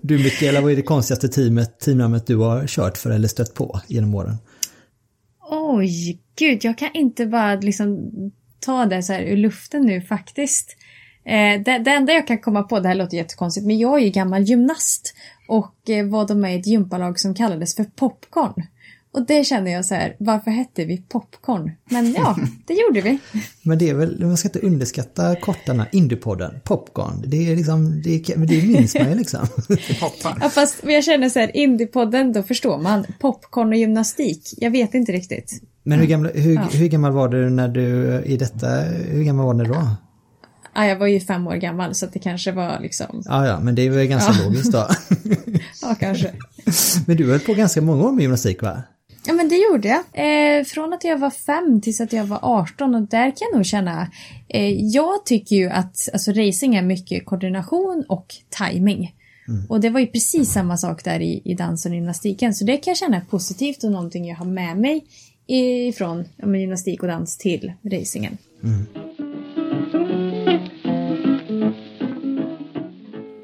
Du 0.00 0.18
Mikaela, 0.18 0.60
vad 0.60 0.72
är 0.72 0.76
det 0.76 0.82
konstigaste 0.82 1.28
teamet, 1.28 1.80
teamnamnet 1.80 2.26
du 2.26 2.36
har 2.36 2.66
kört 2.66 2.98
för 2.98 3.10
eller 3.10 3.28
stött 3.28 3.54
på 3.54 3.80
genom 3.86 4.14
åren? 4.14 4.36
Oj, 5.50 6.20
gud, 6.38 6.64
jag 6.64 6.78
kan 6.78 6.90
inte 6.94 7.26
bara 7.26 7.54
liksom 7.54 8.10
ta 8.60 8.86
det 8.86 9.02
så 9.02 9.12
här 9.12 9.22
ur 9.22 9.36
luften 9.36 9.82
nu 9.82 10.00
faktiskt. 10.00 10.76
Eh, 11.24 11.62
det, 11.64 11.78
det, 11.78 11.90
enda 11.90 12.12
jag 12.12 12.26
kan 12.26 12.38
komma 12.38 12.62
på, 12.62 12.80
det 12.80 12.88
här 12.88 12.94
låter 12.94 13.16
jättekonstigt, 13.16 13.66
men 13.66 13.78
jag 13.78 13.98
är 14.00 14.04
ju 14.04 14.10
gammal 14.10 14.42
gymnast 14.42 15.14
och 15.48 15.90
eh, 15.90 16.06
var 16.06 16.26
då 16.26 16.34
med 16.34 16.56
i 16.56 16.60
ett 16.60 16.66
gympalag 16.66 17.20
som 17.20 17.34
kallades 17.34 17.76
för 17.76 17.84
Popcorn. 17.84 18.66
Och 19.14 19.26
det 19.26 19.44
känner 19.44 19.72
jag 19.72 19.84
så 19.84 19.94
här, 19.94 20.16
varför 20.18 20.50
hette 20.50 20.84
vi 20.84 20.96
popcorn? 20.96 21.70
Men 21.90 22.12
ja, 22.12 22.36
det 22.66 22.74
gjorde 22.74 23.00
vi. 23.00 23.18
Men 23.62 23.78
det 23.78 23.90
är 23.90 23.94
väl, 23.94 24.26
man 24.26 24.36
ska 24.36 24.48
inte 24.48 24.58
underskatta 24.58 25.36
kortarna, 25.36 25.86
Indiepodden, 25.92 26.60
popcorn. 26.64 27.24
Det 27.26 27.50
är 27.50 27.56
liksom, 27.56 28.02
det, 28.02 28.14
är, 28.14 28.36
det 28.36 28.66
minns 28.66 28.94
man 28.94 29.08
ju 29.08 29.14
liksom. 29.14 29.46
ja 30.40 30.50
fast 30.50 30.84
jag 30.84 31.04
känner 31.04 31.28
så 31.28 31.38
här, 31.38 31.56
Indiepodden, 31.56 32.32
då 32.32 32.42
förstår 32.42 32.78
man. 32.78 33.06
Popcorn 33.20 33.68
och 33.68 33.76
gymnastik, 33.76 34.54
jag 34.56 34.70
vet 34.70 34.94
inte 34.94 35.12
riktigt. 35.12 35.62
Men 35.82 35.98
hur, 35.98 36.06
gamla, 36.06 36.30
hur, 36.34 36.54
ja. 36.54 36.68
hur 36.72 36.88
gammal 36.88 37.12
var 37.12 37.28
du 37.28 37.50
när 37.50 37.68
du, 37.68 38.22
i 38.26 38.36
detta, 38.36 38.68
hur 39.08 39.24
gammal 39.24 39.46
var 39.46 39.54
du 39.54 39.64
då? 39.64 39.86
Ja, 40.74 40.86
jag 40.86 40.96
var 40.96 41.06
ju 41.06 41.20
fem 41.20 41.46
år 41.46 41.56
gammal 41.56 41.94
så 41.94 42.06
det 42.06 42.18
kanske 42.18 42.52
var 42.52 42.80
liksom... 42.80 43.22
Ja, 43.24 43.46
ja, 43.46 43.60
men 43.60 43.74
det 43.74 43.86
är 43.86 43.90
väl 43.90 44.06
ganska 44.06 44.32
ja. 44.32 44.44
logiskt 44.44 44.72
då. 44.72 44.88
ja, 45.82 45.96
kanske. 46.00 46.32
Men 47.06 47.16
du 47.16 47.30
höll 47.30 47.40
på 47.40 47.54
ganska 47.54 47.80
många 47.80 48.04
år 48.04 48.12
med 48.12 48.22
gymnastik 48.22 48.62
va? 48.62 48.82
Ja 49.26 49.32
men 49.32 49.48
det 49.48 49.56
gjorde 49.56 49.88
jag. 49.88 50.00
Eh, 50.12 50.64
från 50.64 50.92
att 50.92 51.04
jag 51.04 51.18
var 51.18 51.30
fem 51.30 51.80
tills 51.80 52.00
att 52.00 52.12
jag 52.12 52.24
var 52.24 52.38
18 52.42 52.94
och 52.94 53.02
där 53.02 53.30
kan 53.30 53.48
jag 53.50 53.56
nog 53.56 53.66
känna. 53.66 54.10
Eh, 54.48 54.72
jag 54.72 55.26
tycker 55.26 55.56
ju 55.56 55.68
att 55.68 56.08
alltså, 56.12 56.32
racing 56.32 56.74
är 56.74 56.82
mycket 56.82 57.26
koordination 57.26 58.04
och 58.08 58.26
timing. 58.58 59.14
Mm. 59.48 59.66
Och 59.68 59.80
det 59.80 59.90
var 59.90 60.00
ju 60.00 60.06
precis 60.06 60.52
samma 60.52 60.76
sak 60.76 61.04
där 61.04 61.20
i, 61.20 61.42
i 61.44 61.54
dans 61.54 61.86
och 61.86 61.94
gymnastiken. 61.94 62.54
Så 62.54 62.64
det 62.64 62.76
kan 62.76 62.90
jag 62.90 62.98
känna 62.98 63.16
är 63.16 63.20
positivt 63.20 63.84
och 63.84 63.92
någonting 63.92 64.28
jag 64.28 64.36
har 64.36 64.46
med 64.46 64.76
mig 64.76 65.04
ifrån 65.46 66.24
ja, 66.36 66.56
gymnastik 66.56 67.02
och 67.02 67.08
dans 67.08 67.36
till 67.36 67.72
racingen. 67.84 68.38
Mm. 68.62 68.86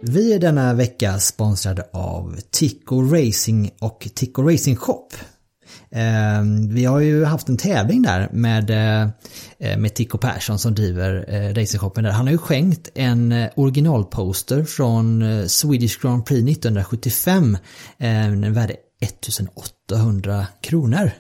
Vi 0.02 0.32
är 0.32 0.38
denna 0.38 0.74
vecka 0.74 1.18
sponsrade 1.18 1.84
av 1.92 2.36
Tico 2.50 3.02
Racing 3.02 3.70
och 3.78 4.08
Tico 4.14 4.42
Racing 4.42 4.76
Shop. 4.76 5.08
Ehm, 5.90 6.74
vi 6.74 6.84
har 6.84 7.00
ju 7.00 7.24
haft 7.24 7.48
en 7.48 7.56
tävling 7.56 8.02
där 8.02 8.28
med, 8.32 8.70
eh, 8.70 9.78
med 9.78 9.94
Tico 9.94 10.18
Persson 10.18 10.58
som 10.58 10.74
driver 10.74 11.24
eh, 11.28 11.54
racingshoppen 11.54 12.04
där. 12.04 12.10
Han 12.10 12.26
har 12.26 12.32
ju 12.32 12.38
skänkt 12.38 12.88
en 12.94 13.32
eh, 13.32 13.48
originalposter 13.56 14.64
från 14.64 15.24
Swedish 15.48 16.02
Grand 16.02 16.26
Prix 16.26 16.50
1975. 16.50 17.58
Den 17.98 18.52
värde 18.52 18.76
1800 19.00 20.46
kronor. 20.60 21.10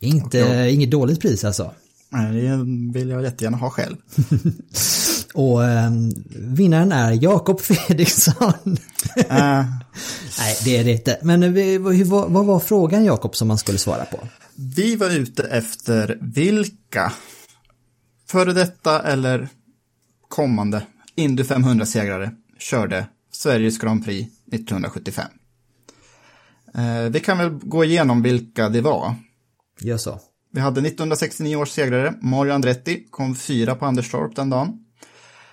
Inte, 0.00 0.44
okay. 0.44 0.70
Inget 0.70 0.90
dåligt 0.90 1.20
pris 1.20 1.44
alltså. 1.44 1.72
Nej, 2.12 2.42
det 2.42 2.98
vill 2.98 3.08
jag 3.08 3.22
jättegärna 3.22 3.56
ha 3.56 3.70
själv. 3.70 3.96
Och 5.34 5.64
eh, 5.64 5.90
vinnaren 6.30 6.92
är 6.92 7.12
Jakob 7.22 7.60
Fredriksson. 7.60 8.78
Uh. 9.16 9.64
Nej, 10.38 10.56
det 10.64 10.76
är 10.76 10.84
det 10.84 10.92
inte. 10.92 11.18
Men 11.22 11.42
hur, 11.42 12.04
vad, 12.04 12.30
vad 12.30 12.46
var 12.46 12.60
frågan 12.60 13.04
Jakob 13.04 13.36
som 13.36 13.48
man 13.48 13.58
skulle 13.58 13.78
svara 13.78 14.04
på? 14.04 14.18
Vi 14.54 14.96
var 14.96 15.10
ute 15.10 15.42
efter 15.42 16.18
vilka 16.20 17.12
före 18.26 18.52
detta 18.52 19.02
eller 19.02 19.48
kommande 20.28 20.82
Indy 21.14 21.42
500-segrare 21.42 22.30
körde 22.58 23.06
Sveriges 23.32 23.78
Grand 23.78 24.04
Prix 24.04 24.28
1975. 24.52 25.26
Eh, 26.74 27.10
vi 27.10 27.20
kan 27.20 27.38
väl 27.38 27.50
gå 27.50 27.84
igenom 27.84 28.22
vilka 28.22 28.68
det 28.68 28.80
var. 28.80 29.14
Gör 29.80 29.96
så. 29.96 30.20
Vi 30.52 30.60
hade 30.60 30.80
1969 30.80 31.56
års 31.56 31.70
segrare, 31.70 32.14
Mario 32.20 32.52
Andretti, 32.52 33.06
kom 33.10 33.36
fyra 33.36 33.74
på 33.74 33.86
Anderstorp 33.86 34.36
den 34.36 34.50
dagen. 34.50 34.84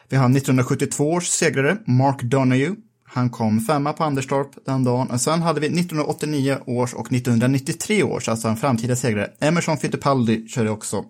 Vi 0.09 0.17
har 0.17 0.25
1972 0.25 1.11
års 1.11 1.27
segrare, 1.27 1.77
Mark 1.85 2.23
Donoghue, 2.23 2.75
Han 3.09 3.29
kom 3.29 3.59
femma 3.59 3.93
på 3.93 4.03
Anderstorp 4.03 4.65
den 4.65 4.83
dagen. 4.83 5.07
Och 5.07 5.21
sen 5.21 5.41
hade 5.41 5.59
vi 5.59 5.67
1989 5.67 6.57
års 6.65 6.93
och 6.93 7.11
1993 7.11 8.03
års, 8.03 8.29
alltså 8.29 8.47
en 8.47 8.57
framtida 8.57 8.95
segrare. 8.95 9.31
Emerson 9.39 9.77
Fittipaldi 9.77 10.47
körde 10.47 10.69
också 10.69 11.05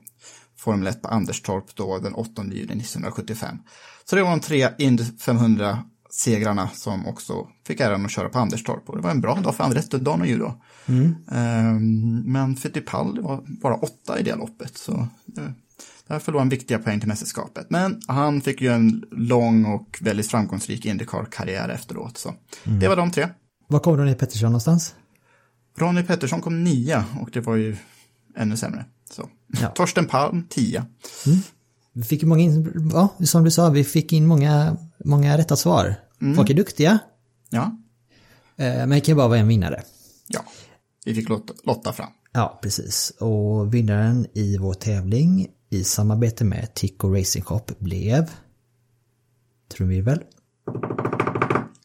Formel 0.57 0.87
1 0.87 1.01
på 1.01 1.07
Anderstorp 1.07 1.75
då 1.75 1.99
den 1.99 2.13
8 2.13 2.43
juni 2.43 2.63
1975. 2.63 3.57
Så 4.05 4.15
det 4.15 4.23
var 4.23 4.29
de 4.29 4.39
tre 4.39 4.69
Indy 4.77 5.03
500 5.03 5.83
segrarna 6.09 6.69
som 6.73 7.07
också 7.07 7.47
fick 7.67 7.79
äran 7.79 8.05
att 8.05 8.11
köra 8.11 8.29
på 8.29 8.39
Anderstorp. 8.39 8.89
Och 8.89 8.97
det 8.97 9.03
var 9.03 9.11
en 9.11 9.21
bra 9.21 9.35
dag 9.35 9.55
för 9.55 9.63
Andres 9.63 9.89
Dano 9.89 10.25
ju 10.25 10.37
då. 10.37 10.61
Mm. 10.85 11.15
Um, 11.31 12.31
men 12.31 12.55
Fittipaldi 12.55 13.21
var 13.21 13.43
bara 13.47 13.75
åtta 13.75 14.19
i 14.19 14.23
det 14.23 14.35
loppet. 14.35 14.77
Så 14.77 15.07
det, 15.25 15.53
där 16.07 16.19
förlorade 16.19 16.41
han 16.41 16.49
viktiga 16.49 16.79
poäng 16.79 16.99
till 16.99 17.09
mästerskapet. 17.09 17.69
Men 17.69 18.01
han 18.07 18.41
fick 18.41 18.61
ju 18.61 18.73
en 18.73 19.05
lång 19.11 19.65
och 19.65 19.99
väldigt 20.01 20.27
framgångsrik 20.27 20.85
Indycar-karriär 20.85 21.69
efteråt. 21.69 22.17
Så 22.17 22.33
mm. 22.63 22.79
det 22.79 22.87
var 22.87 22.95
de 22.95 23.11
tre. 23.11 23.27
Var 23.67 23.79
kom 23.79 23.97
Ronny 23.97 24.15
Pettersson 24.15 24.49
någonstans? 24.49 24.95
Ronny 25.77 26.03
Pettersson 26.03 26.41
kom 26.41 26.63
nia 26.63 27.05
och 27.21 27.29
det 27.33 27.41
var 27.41 27.55
ju 27.55 27.77
ännu 28.35 28.57
sämre. 28.57 28.85
Så. 29.11 29.29
Ja. 29.61 29.67
Torsten 29.75 30.05
Palm 30.05 30.43
tia. 30.49 30.85
Mm. 31.25 31.39
Vi 31.93 32.03
fick 32.03 32.23
många 32.23 32.41
in, 32.41 32.89
ja, 32.93 33.25
som 33.25 33.43
du 33.43 33.51
sa, 33.51 33.69
vi 33.69 33.83
fick 33.83 34.13
in 34.13 34.27
många, 34.27 34.77
många 35.05 35.37
rätta 35.37 35.55
svar. 35.55 35.95
Mm. 36.21 36.35
Folk 36.35 36.49
är 36.49 36.53
duktiga. 36.53 36.99
Ja. 37.49 37.77
Eh, 38.57 38.77
men 38.77 38.89
det 38.89 38.99
kan 38.99 39.11
ju 39.11 39.15
bara 39.15 39.27
vara 39.27 39.39
en 39.39 39.47
vinnare. 39.47 39.83
Ja, 40.27 40.45
vi 41.05 41.15
fick 41.15 41.29
lotta, 41.29 41.53
lotta 41.63 41.93
fram. 41.93 42.09
Ja, 42.33 42.59
precis. 42.61 43.09
Och 43.19 43.73
vinnaren 43.73 44.27
i 44.33 44.57
vår 44.57 44.73
tävling 44.73 45.47
i 45.69 45.83
samarbete 45.83 46.45
med 46.45 46.73
Tico 46.73 47.15
Racing 47.15 47.45
Shop 47.45 47.65
blev 47.79 48.31
trumvirvel 49.73 50.19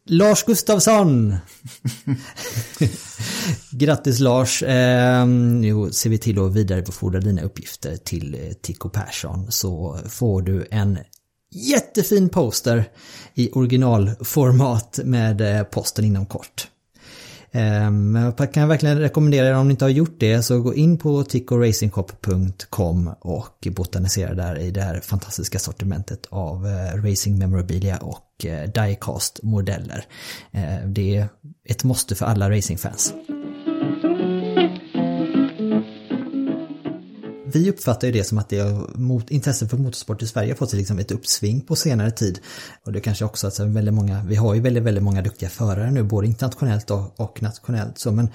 Lars 0.06 0.42
Gustafsson! 0.42 1.34
Grattis 3.70 4.20
Lars! 4.20 4.62
Eh, 4.62 5.26
nu 5.26 5.92
ser 5.92 6.10
vi 6.10 6.18
till 6.18 6.38
att 6.38 6.52
vidarebefordra 6.52 7.20
dina 7.20 7.42
uppgifter 7.42 7.96
till 7.96 8.34
eh, 8.34 8.52
Tico 8.52 8.88
Persson 8.88 9.52
så 9.52 9.98
får 10.08 10.42
du 10.42 10.66
en 10.70 10.98
jättefin 11.54 12.28
poster 12.28 12.84
i 13.34 13.50
originalformat 13.52 15.00
med 15.04 15.40
eh, 15.40 15.62
posten 15.62 16.04
inom 16.04 16.26
kort. 16.26 16.68
Ehm, 17.52 18.12
men 18.12 18.32
jag 18.38 18.52
kan 18.52 18.68
verkligen 18.68 18.98
rekommendera 18.98 19.48
er 19.48 19.54
om 19.54 19.68
ni 19.68 19.72
inte 19.72 19.84
har 19.84 19.90
gjort 19.90 20.20
det 20.20 20.42
så 20.42 20.60
gå 20.60 20.74
in 20.74 20.98
på 20.98 21.22
tickoracingshop.com 21.22 23.10
och 23.20 23.68
botanisera 23.76 24.34
där 24.34 24.58
i 24.58 24.70
det 24.70 24.82
här 24.82 25.00
fantastiska 25.00 25.58
sortimentet 25.58 26.26
av 26.30 26.66
eh, 26.66 27.02
racing 27.02 27.38
memorabilia 27.38 27.96
och 27.96 28.46
eh, 28.46 28.70
diecast 28.70 29.40
modeller. 29.42 30.04
Ehm, 30.52 30.94
det 30.94 31.16
är 31.16 31.28
ett 31.68 31.84
måste 31.84 32.14
för 32.14 32.26
alla 32.26 32.50
racingfans. 32.50 33.14
Vi 37.56 37.70
uppfattar 37.70 38.06
ju 38.08 38.12
det 38.12 38.24
som 38.24 38.38
att 38.38 38.48
det 38.48 38.76
mot, 38.94 39.30
intresset 39.30 39.70
för 39.70 39.76
motorsport 39.76 40.22
i 40.22 40.26
Sverige 40.26 40.50
har 40.50 40.56
fått 40.56 40.72
liksom 40.72 40.98
ett 40.98 41.10
uppsving 41.10 41.60
på 41.60 41.76
senare 41.76 42.10
tid. 42.10 42.38
Och 42.84 42.92
det 42.92 43.00
kanske 43.00 43.24
också 43.24 43.46
att 43.46 43.60
väldigt 43.60 43.94
många, 43.94 44.24
vi 44.24 44.36
har 44.36 44.54
ju 44.54 44.60
väldigt, 44.60 44.82
väldigt 44.82 45.04
många 45.04 45.22
duktiga 45.22 45.48
förare 45.48 45.90
nu, 45.90 46.02
både 46.02 46.26
internationellt 46.26 46.90
och, 46.90 47.20
och 47.20 47.42
nationellt. 47.42 47.98
Så, 47.98 48.12
men 48.12 48.28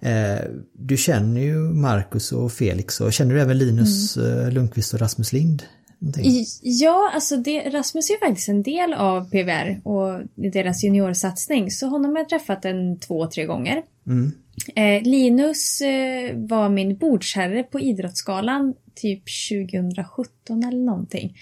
eh, 0.00 0.44
du 0.78 0.96
känner 0.96 1.40
ju 1.40 1.58
Marcus 1.58 2.32
och 2.32 2.52
Felix 2.52 3.00
och 3.00 3.12
känner 3.12 3.34
du 3.34 3.40
även 3.40 3.58
Linus 3.58 4.16
mm. 4.16 4.40
Eh, 4.40 4.52
Lundqvist 4.52 4.94
och 4.94 5.00
Rasmus 5.00 5.32
Lind? 5.32 5.62
Någonting? 5.98 6.44
Ja, 6.62 7.10
alltså 7.14 7.36
det, 7.36 7.70
Rasmus 7.70 8.10
är 8.10 8.14
ju 8.14 8.20
faktiskt 8.20 8.48
en 8.48 8.62
del 8.62 8.92
av 8.92 9.30
PVR 9.30 9.80
och 9.88 10.20
deras 10.52 10.84
juniorsatsning. 10.84 11.70
Så 11.70 11.86
honom 11.86 12.10
har 12.10 12.18
jag 12.18 12.28
träffat 12.28 12.64
en 12.64 12.98
två, 12.98 13.26
tre 13.26 13.44
gånger. 13.44 13.82
Mm. 14.06 14.32
Eh, 14.74 15.02
Linus 15.02 15.80
eh, 15.80 16.36
var 16.36 16.68
min 16.68 16.96
bordsherre 16.96 17.62
på 17.62 17.80
Idrottsgalan 17.80 18.74
typ 18.94 19.22
2017 19.50 20.64
eller 20.64 20.84
någonting. 20.84 21.36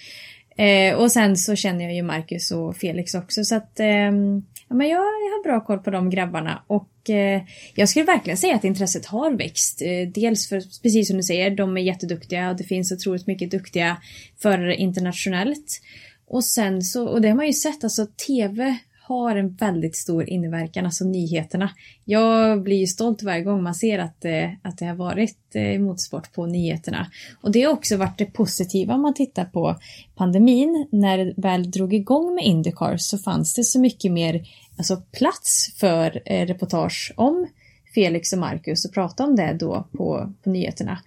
Eh, 0.57 0.95
och 0.95 1.13
sen 1.13 1.37
så 1.37 1.57
känner 1.57 1.85
jag 1.85 1.95
ju 1.95 2.03
Marcus 2.03 2.51
och 2.51 2.77
Felix 2.77 3.15
också 3.15 3.45
så 3.45 3.55
att 3.55 3.81
ehm, 3.81 4.43
ja, 4.69 4.75
men 4.75 4.89
jag, 4.89 4.99
jag 4.99 5.05
har 5.05 5.43
bra 5.43 5.61
koll 5.61 5.79
på 5.79 5.91
de 5.91 6.11
grabbarna 6.11 6.63
och 6.67 7.11
eh, 7.11 7.43
jag 7.75 7.89
skulle 7.89 8.05
verkligen 8.05 8.37
säga 8.37 8.55
att 8.55 8.65
intresset 8.65 9.07
har 9.07 9.31
växt. 9.31 9.83
Eh, 9.83 10.09
dels 10.15 10.49
för, 10.49 10.83
precis 10.83 11.09
som 11.09 11.17
du 11.17 11.23
säger, 11.23 11.51
de 11.51 11.77
är 11.77 11.81
jätteduktiga 11.81 12.51
och 12.51 12.57
det 12.57 12.65
finns 12.65 12.93
otroligt 12.93 13.27
mycket 13.27 13.51
duktiga 13.51 13.97
förare 14.43 14.77
internationellt. 14.77 15.81
Och 16.27 16.45
sen 16.45 16.83
så, 16.83 17.09
och 17.09 17.21
det 17.21 17.29
har 17.29 17.37
man 17.37 17.47
ju 17.47 17.53
sett, 17.53 17.85
alltså 17.85 18.07
TV 18.27 18.79
har 19.07 19.37
en 19.37 19.55
väldigt 19.55 19.97
stor 19.97 20.31
inverkan, 20.31 20.85
alltså 20.85 21.05
nyheterna. 21.05 21.71
Jag 22.05 22.63
blir 22.63 22.77
ju 22.77 22.87
stolt 22.87 23.23
varje 23.23 23.43
gång 23.43 23.63
man 23.63 23.75
ser 23.75 23.99
att, 23.99 24.25
eh, 24.25 24.51
att 24.63 24.79
det 24.79 24.85
har 24.85 24.95
varit 24.95 25.39
eh, 25.55 25.81
motorsport 25.81 26.33
på 26.33 26.47
nyheterna. 26.47 27.11
Och 27.41 27.53
det 27.53 27.63
har 27.63 27.73
också 27.73 27.97
varit 27.97 28.19
det 28.19 28.25
positiva 28.25 28.95
om 28.95 29.03
man 29.03 29.15
tittar 29.15 29.45
på 29.45 29.77
pandemin. 30.15 30.89
När 30.93 31.19
det 31.19 31.35
väl 31.37 31.71
drog 31.71 31.95
igång 31.95 32.35
med 32.35 32.45
Indycar 32.45 32.97
så 32.97 33.19
fanns 33.19 33.55
det 33.55 33.65
så 33.65 33.81
mycket 33.81 34.13
mer 34.13 34.47
alltså, 34.77 35.03
plats 35.13 35.75
för 35.77 36.23
eh, 36.25 36.47
reportage 36.47 37.13
om 37.17 37.47
Felix 37.95 38.33
och 38.33 38.39
Marcus 38.39 38.85
och 38.85 38.95
prata 38.95 39.25
om 39.25 39.37
det 39.37 39.57
då 39.61 39.89
på, 39.93 40.33
på 40.43 40.51
nyheterna. 40.51 40.99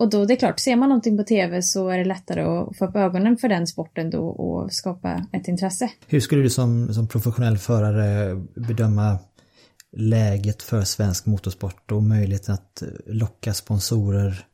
Och 0.00 0.10
då 0.10 0.24
det 0.24 0.34
är 0.34 0.36
klart, 0.36 0.60
ser 0.60 0.76
man 0.76 0.88
någonting 0.88 1.16
på 1.16 1.24
tv 1.24 1.62
så 1.62 1.88
är 1.88 1.98
det 1.98 2.04
lättare 2.04 2.42
att 2.42 2.76
få 2.76 2.86
upp 2.86 2.96
ögonen 2.96 3.36
för 3.36 3.48
den 3.48 3.66
sporten 3.66 4.10
då 4.10 4.28
och 4.28 4.72
skapa 4.72 5.26
ett 5.32 5.48
intresse. 5.48 5.90
Hur 6.06 6.20
skulle 6.20 6.42
du 6.42 6.50
som, 6.50 6.94
som 6.94 7.08
professionell 7.08 7.58
förare 7.58 8.36
bedöma 8.68 9.18
läget 9.96 10.62
för 10.62 10.82
svensk 10.82 11.26
motorsport 11.26 11.92
och 11.92 12.02
möjligheten 12.02 12.54
att 12.54 12.82
locka 13.06 13.54
sponsorer 13.54 14.44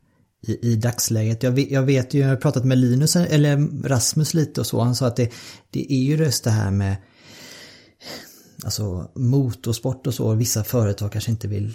i, 0.47 0.71
i 0.71 0.75
dagsläget. 0.75 1.43
Jag 1.43 1.51
vet, 1.51 1.71
jag 1.71 1.83
vet 1.83 2.13
ju, 2.13 2.19
jag 2.19 2.29
har 2.29 2.35
pratat 2.35 2.65
med 2.65 2.77
Linus 2.77 3.15
eller 3.15 3.87
Rasmus 3.87 4.33
lite 4.33 4.61
och 4.61 4.67
så, 4.67 4.81
han 4.81 4.95
sa 4.95 5.07
att 5.07 5.15
det, 5.15 5.31
det 5.69 5.93
är 5.93 6.03
ju 6.03 6.15
just 6.15 6.43
det 6.43 6.51
här 6.51 6.71
med 6.71 6.95
alltså 8.63 9.11
motorsport 9.15 10.07
och 10.07 10.13
så, 10.13 10.33
vissa 10.33 10.63
företag 10.63 11.11
kanske 11.11 11.31
inte 11.31 11.47
vill 11.47 11.73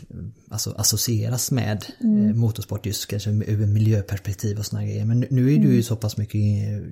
alltså, 0.50 0.74
associeras 0.76 1.50
med 1.50 1.84
mm. 2.00 2.28
eh, 2.28 2.34
motorsport 2.34 2.86
just 2.86 3.06
kanske 3.06 3.30
ur 3.30 3.66
miljöperspektiv 3.66 4.58
och 4.58 4.66
sådana 4.66 4.86
grejer. 4.86 5.04
Men 5.04 5.20
nu, 5.20 5.26
nu 5.30 5.42
är 5.42 5.58
du 5.58 5.66
ju 5.66 5.70
mm. 5.70 5.82
så 5.82 5.96
pass 5.96 6.16
mycket, 6.16 6.40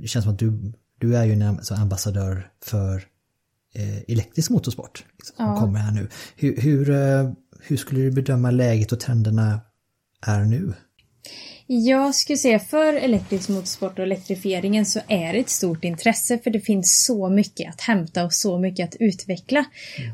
det 0.00 0.08
känns 0.08 0.24
som 0.24 0.32
att 0.32 0.38
du, 0.38 0.72
du 0.98 1.16
är 1.16 1.24
ju 1.24 1.32
en 1.32 1.42
alltså, 1.42 1.74
ambassadör 1.74 2.50
för 2.64 3.02
eh, 3.74 3.98
elektrisk 3.98 4.50
motorsport. 4.50 5.04
Liksom, 5.18 5.34
ja. 5.38 5.46
Som 5.46 5.64
kommer 5.64 5.80
här 5.80 5.92
nu. 5.92 6.08
Hur, 6.36 6.56
hur, 6.56 6.90
eh, 6.90 7.32
hur 7.60 7.76
skulle 7.76 8.00
du 8.00 8.10
bedöma 8.10 8.50
läget 8.50 8.92
och 8.92 9.00
trenderna 9.00 9.60
är 10.26 10.44
nu? 10.44 10.74
Jag 11.72 12.14
skulle 12.14 12.36
säga 12.36 12.58
för 12.58 12.94
elektrisk 12.94 13.48
motorsport 13.48 13.98
och 13.98 14.04
elektrifieringen 14.04 14.86
så 14.86 15.00
är 15.08 15.32
det 15.32 15.38
ett 15.38 15.48
stort 15.48 15.84
intresse 15.84 16.38
för 16.38 16.50
det 16.50 16.60
finns 16.60 17.04
så 17.06 17.28
mycket 17.28 17.68
att 17.68 17.80
hämta 17.80 18.24
och 18.24 18.32
så 18.32 18.58
mycket 18.58 18.88
att 18.88 18.96
utveckla. 19.00 19.64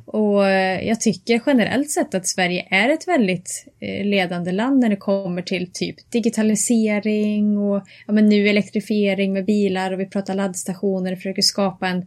Och 0.06 0.48
eh, 0.48 0.88
jag 0.88 1.00
tycker 1.00 1.42
generellt 1.46 1.90
sett 1.90 2.14
att 2.14 2.26
Sverige 2.26 2.66
är 2.70 2.88
ett 2.88 3.08
väldigt 3.08 3.66
eh, 3.80 4.04
ledande 4.04 4.52
land 4.52 4.80
när 4.80 4.88
det 4.88 4.96
kommer 4.96 5.42
till 5.42 5.72
typ 5.72 6.10
digitalisering 6.10 7.58
och 7.58 7.82
ja, 8.06 8.12
men 8.12 8.28
nu 8.28 8.48
elektrifiering 8.48 9.32
med 9.32 9.44
bilar 9.44 9.92
och 9.92 10.00
vi 10.00 10.06
pratar 10.06 10.34
laddstationer 10.34 11.12
och 11.12 11.18
försöker 11.18 11.42
skapa 11.42 11.88
en, 11.88 12.06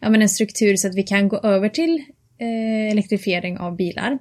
ja, 0.00 0.10
men 0.10 0.22
en 0.22 0.28
struktur 0.28 0.76
så 0.76 0.88
att 0.88 0.94
vi 0.94 1.02
kan 1.02 1.28
gå 1.28 1.38
över 1.38 1.68
till 1.68 2.02
eh, 2.38 2.92
elektrifiering 2.92 3.58
av 3.58 3.76
bilar. 3.76 4.18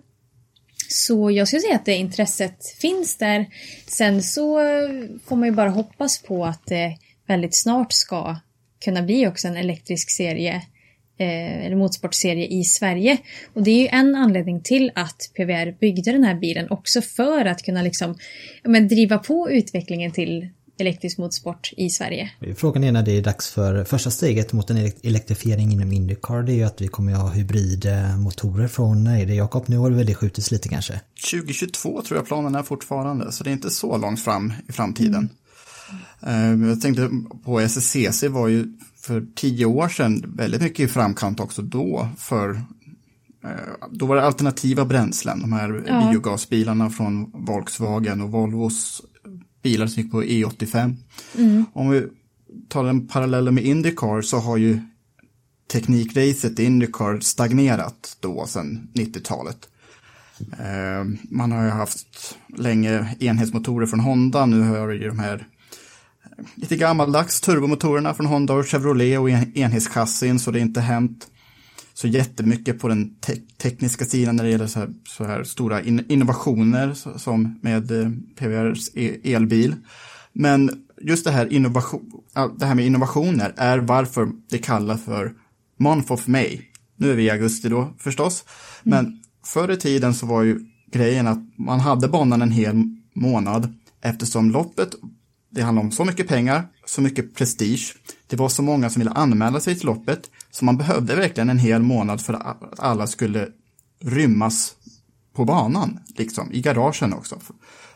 Så 0.91 1.31
jag 1.31 1.47
skulle 1.47 1.61
säga 1.61 1.75
att 1.75 1.85
det 1.85 1.95
intresset 1.95 2.67
finns 2.81 3.17
där. 3.17 3.45
Sen 3.87 4.23
så 4.23 4.59
får 5.25 5.35
man 5.35 5.45
ju 5.45 5.51
bara 5.51 5.69
hoppas 5.69 6.23
på 6.23 6.45
att 6.45 6.65
det 6.65 6.97
väldigt 7.27 7.55
snart 7.55 7.93
ska 7.93 8.35
kunna 8.85 9.01
bli 9.01 9.27
också 9.27 9.47
en 9.47 9.57
elektrisk 9.57 10.11
serie 10.11 10.55
eh, 11.17 11.65
eller 11.65 11.75
motorsportserie 11.75 12.47
i 12.47 12.63
Sverige. 12.63 13.17
Och 13.53 13.63
det 13.63 13.71
är 13.71 13.81
ju 13.81 13.87
en 13.87 14.15
anledning 14.15 14.61
till 14.61 14.91
att 14.95 15.31
PVR 15.35 15.79
byggde 15.79 16.11
den 16.11 16.23
här 16.23 16.35
bilen 16.35 16.69
också 16.69 17.01
för 17.01 17.45
att 17.45 17.63
kunna 17.63 17.81
liksom 17.81 18.17
men, 18.63 18.87
driva 18.87 19.17
på 19.17 19.51
utvecklingen 19.51 20.11
till 20.11 20.49
elektrisk 20.81 21.17
motorsport 21.17 21.73
i 21.77 21.89
Sverige. 21.89 22.31
Frågan 22.57 22.83
är 22.83 22.91
när 22.91 23.03
det 23.03 23.17
är 23.17 23.21
dags 23.21 23.49
för 23.49 23.83
första 23.83 24.11
steget 24.11 24.53
mot 24.53 24.69
en 24.69 24.91
elektrifiering 25.03 25.71
inom 25.71 25.91
Indycar. 25.91 26.43
Det 26.43 26.51
är 26.51 26.55
ju 26.55 26.63
att 26.63 26.81
vi 26.81 26.87
kommer 26.87 27.13
att 27.13 27.21
ha 27.21 27.29
hybridmotorer 27.29 28.67
från, 28.67 29.03
nej 29.03 29.25
det 29.25 29.33
Jakob, 29.33 29.63
nu 29.67 29.77
har 29.77 29.89
det 29.89 29.95
väl 29.95 30.05
det 30.05 30.15
skjutits 30.15 30.51
lite 30.51 30.69
kanske? 30.69 31.01
2022 31.31 32.01
tror 32.01 32.17
jag 32.17 32.27
planen 32.27 32.55
är 32.55 32.63
fortfarande, 32.63 33.31
så 33.31 33.43
det 33.43 33.49
är 33.49 33.51
inte 33.51 33.69
så 33.69 33.97
långt 33.97 34.23
fram 34.23 34.53
i 34.67 34.71
framtiden. 34.71 35.29
Mm. 36.21 36.69
Jag 36.69 36.81
tänkte 36.81 37.09
på 37.43 37.59
SSCC 37.59 38.23
var 38.23 38.47
ju 38.47 38.77
för 39.01 39.25
tio 39.35 39.65
år 39.65 39.89
sedan 39.89 40.33
väldigt 40.37 40.61
mycket 40.61 40.79
i 40.79 40.87
framkant 40.87 41.39
också 41.39 41.61
då 41.61 42.09
för 42.17 42.49
eh, 43.43 43.49
då 43.91 44.05
var 44.05 44.15
det 44.15 44.23
alternativa 44.23 44.85
bränslen, 44.85 45.41
de 45.41 45.53
här 45.53 45.83
ja. 45.87 46.09
biogasbilarna 46.11 46.89
från 46.89 47.31
Volkswagen 47.45 48.21
och 48.21 48.31
Volvos 48.31 49.01
bilar 49.61 49.87
som 49.87 50.03
gick 50.03 50.11
på 50.11 50.23
E85. 50.23 50.95
Mm. 51.37 51.65
Om 51.73 51.89
vi 51.89 52.07
tar 52.67 52.85
en 52.85 53.07
parallell 53.07 53.51
med 53.51 53.65
Indycar 53.65 54.21
så 54.21 54.37
har 54.37 54.57
ju 54.57 54.79
teknikracet 55.71 56.59
i 56.59 56.63
Indycar 56.63 57.19
stagnerat 57.19 58.17
då 58.19 58.45
sedan 58.47 58.87
90-talet. 58.93 59.69
Eh, 60.59 61.05
man 61.29 61.51
har 61.51 61.63
ju 61.63 61.69
haft 61.69 62.37
länge 62.57 63.15
enhetsmotorer 63.19 63.85
från 63.85 63.99
Honda, 63.99 64.45
nu 64.45 64.61
har 64.61 64.87
vi 64.87 65.07
de 65.07 65.19
här 65.19 65.47
eh, 66.23 66.45
lite 66.55 66.75
gammaldags 66.75 67.41
turbomotorerna 67.41 68.13
från 68.13 68.25
Honda 68.25 68.53
och 68.53 68.67
Chevrolet 68.67 69.19
och 69.19 69.29
enhetschassin 69.29 70.39
så 70.39 70.51
det 70.51 70.59
är 70.59 70.61
inte 70.61 70.81
hänt 70.81 71.27
så 72.01 72.07
jättemycket 72.07 72.79
på 72.79 72.87
den 72.87 73.15
te 73.19 73.35
tekniska 73.57 74.05
sidan 74.05 74.35
när 74.35 74.43
det 74.43 74.49
gäller 74.49 74.67
så 74.67 74.79
här, 74.79 74.89
så 75.07 75.23
här 75.23 75.43
stora 75.43 75.81
in 75.81 76.05
innovationer 76.09 76.93
som 77.17 77.59
med 77.61 77.91
eh, 77.91 78.09
PVRs 78.35 78.89
e 78.95 79.33
elbil. 79.33 79.75
Men 80.33 80.85
just 81.01 81.25
det 81.25 81.31
här, 81.31 81.53
innovation, 81.53 82.11
det 82.59 82.65
här 82.65 82.75
med 82.75 82.85
innovationer 82.85 83.53
är 83.57 83.77
varför 83.77 84.31
det 84.49 84.57
kallas 84.57 85.03
för 85.03 85.33
Month 85.77 86.11
of 86.11 86.27
May. 86.27 86.61
Nu 86.95 87.11
är 87.11 87.15
vi 87.15 87.23
i 87.23 87.29
augusti 87.29 87.69
då 87.69 87.93
förstås, 87.97 88.43
men 88.83 89.05
mm. 89.05 89.19
förr 89.45 89.71
i 89.71 89.77
tiden 89.77 90.13
så 90.13 90.25
var 90.25 90.43
ju 90.43 90.59
grejen 90.91 91.27
att 91.27 91.39
man 91.57 91.79
hade 91.79 92.07
banan 92.07 92.41
en 92.41 92.51
hel 92.51 92.83
månad 93.13 93.73
eftersom 94.01 94.51
loppet, 94.51 94.95
det 95.49 95.61
handlar 95.61 95.83
om 95.83 95.91
så 95.91 96.05
mycket 96.05 96.27
pengar, 96.27 96.67
så 96.85 97.01
mycket 97.01 97.35
prestige. 97.35 97.95
Det 98.27 98.35
var 98.35 98.49
så 98.49 98.61
många 98.61 98.89
som 98.89 98.99
ville 98.99 99.11
anmäla 99.11 99.59
sig 99.59 99.75
till 99.75 99.85
loppet, 99.85 100.29
så 100.51 100.65
man 100.65 100.77
behövde 100.77 101.15
verkligen 101.15 101.49
en 101.49 101.59
hel 101.59 101.81
månad 101.81 102.21
för 102.21 102.33
att 102.33 102.79
alla 102.79 103.07
skulle 103.07 103.47
rymmas 103.99 104.75
på 105.35 105.45
banan, 105.45 105.99
liksom, 106.15 106.51
i 106.51 106.61
garagen 106.61 107.13
också. 107.13 107.39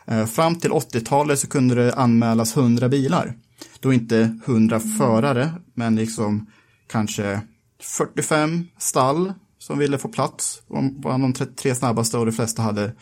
Eh, 0.06 0.26
fram 0.26 0.54
till 0.54 0.70
80-talet 0.70 1.38
så 1.38 1.46
kunde 1.46 1.74
det 1.74 1.94
anmälas 1.94 2.56
100 2.56 2.88
bilar. 2.88 3.34
Då 3.80 3.92
inte 3.92 4.38
100 4.46 4.80
förare, 4.80 5.50
men 5.74 5.96
liksom 5.96 6.46
kanske 6.86 7.40
45 7.82 8.66
stall 8.78 9.32
som 9.58 9.78
ville 9.78 9.98
få 9.98 10.08
plats. 10.08 10.62
Bland 10.98 11.22
de 11.22 11.32
tre 11.32 11.74
snabbaste 11.74 12.18
och 12.18 12.26
de 12.26 12.32
flesta 12.32 12.62
hade 12.62 12.92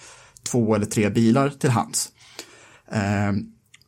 två 0.50 0.74
eller 0.74 0.86
tre 0.86 1.10
bilar 1.10 1.50
till 1.50 1.70
hands. 1.70 2.08
Eh, 2.92 3.32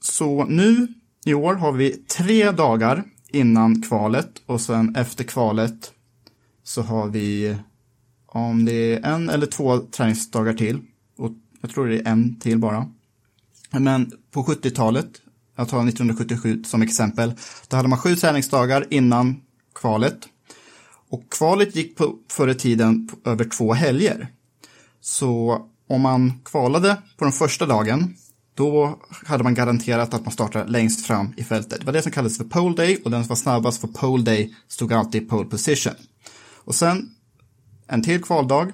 så 0.00 0.44
nu 0.44 0.88
i 1.24 1.34
år 1.34 1.54
har 1.54 1.72
vi 1.72 1.90
tre 1.92 2.50
dagar 2.50 3.04
innan 3.34 3.82
kvalet 3.82 4.42
och 4.46 4.60
sen 4.60 4.96
efter 4.96 5.24
kvalet 5.24 5.92
så 6.62 6.82
har 6.82 7.08
vi 7.08 7.56
om 8.26 8.64
det 8.64 8.94
är 8.94 9.14
en 9.14 9.30
eller 9.30 9.46
två 9.46 9.78
träningsdagar 9.78 10.52
till 10.52 10.80
och 11.16 11.30
jag 11.60 11.70
tror 11.70 11.86
det 11.86 11.96
är 11.96 12.08
en 12.08 12.40
till 12.40 12.58
bara. 12.58 12.90
Men 13.70 14.12
på 14.30 14.42
70-talet, 14.42 15.06
jag 15.56 15.68
tar 15.68 15.88
1977 15.88 16.64
som 16.64 16.82
exempel, 16.82 17.32
då 17.68 17.76
hade 17.76 17.88
man 17.88 17.98
sju 17.98 18.16
träningsdagar 18.16 18.86
innan 18.90 19.40
kvalet. 19.74 20.28
Och 21.08 21.30
kvalet 21.30 21.76
gick 21.76 21.96
på, 21.96 22.18
förr 22.28 22.48
i 22.48 22.54
tiden 22.54 23.08
över 23.24 23.44
två 23.44 23.72
helger. 23.72 24.28
Så 25.00 25.62
om 25.88 26.00
man 26.00 26.32
kvalade 26.44 26.96
på 27.16 27.24
den 27.24 27.32
första 27.32 27.66
dagen, 27.66 28.14
då 28.54 28.98
hade 29.26 29.44
man 29.44 29.54
garanterat 29.54 30.14
att 30.14 30.24
man 30.24 30.32
startade 30.32 30.70
längst 30.70 31.06
fram 31.06 31.34
i 31.36 31.44
fältet. 31.44 31.80
Det 31.80 31.86
var 31.86 31.92
det 31.92 32.02
som 32.02 32.12
kallades 32.12 32.38
för 32.38 32.44
pole 32.44 32.76
day 32.76 33.00
och 33.04 33.10
den 33.10 33.24
som 33.24 33.28
var 33.28 33.36
snabbast 33.36 33.80
för 33.80 33.88
pole 33.88 34.22
day 34.22 34.54
stod 34.68 34.92
alltid 34.92 35.22
i 35.22 35.26
pole 35.26 35.48
position. 35.48 35.94
Och 36.64 36.74
sen 36.74 37.10
en 37.88 38.02
till 38.02 38.22
kvaldag, 38.22 38.72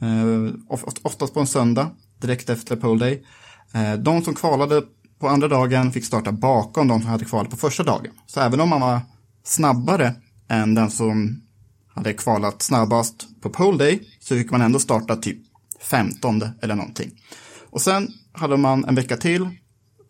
eh, 0.00 0.76
oftast 1.02 1.34
på 1.34 1.40
en 1.40 1.46
söndag, 1.46 1.90
direkt 2.20 2.50
efter 2.50 2.76
pole 2.76 3.04
day. 3.04 3.26
Eh, 3.72 3.94
de 3.94 4.22
som 4.22 4.34
kvalade 4.34 4.82
på 5.18 5.28
andra 5.28 5.48
dagen 5.48 5.92
fick 5.92 6.04
starta 6.04 6.32
bakom 6.32 6.88
de 6.88 7.00
som 7.00 7.10
hade 7.10 7.24
kvalat 7.24 7.50
på 7.50 7.56
första 7.56 7.82
dagen. 7.82 8.12
Så 8.26 8.40
även 8.40 8.60
om 8.60 8.68
man 8.68 8.80
var 8.80 9.00
snabbare 9.44 10.14
än 10.48 10.74
den 10.74 10.90
som 10.90 11.42
hade 11.94 12.12
kvalat 12.12 12.62
snabbast 12.62 13.40
på 13.42 13.50
pole 13.50 13.78
day 13.78 14.08
så 14.20 14.34
fick 14.34 14.50
man 14.50 14.62
ändå 14.62 14.78
starta 14.78 15.16
typ 15.16 15.38
15 15.80 16.42
eller 16.62 16.74
någonting. 16.74 17.10
Och 17.76 17.82
sen 17.82 18.12
hade 18.32 18.56
man 18.56 18.84
en 18.84 18.94
vecka 18.94 19.16
till 19.16 19.48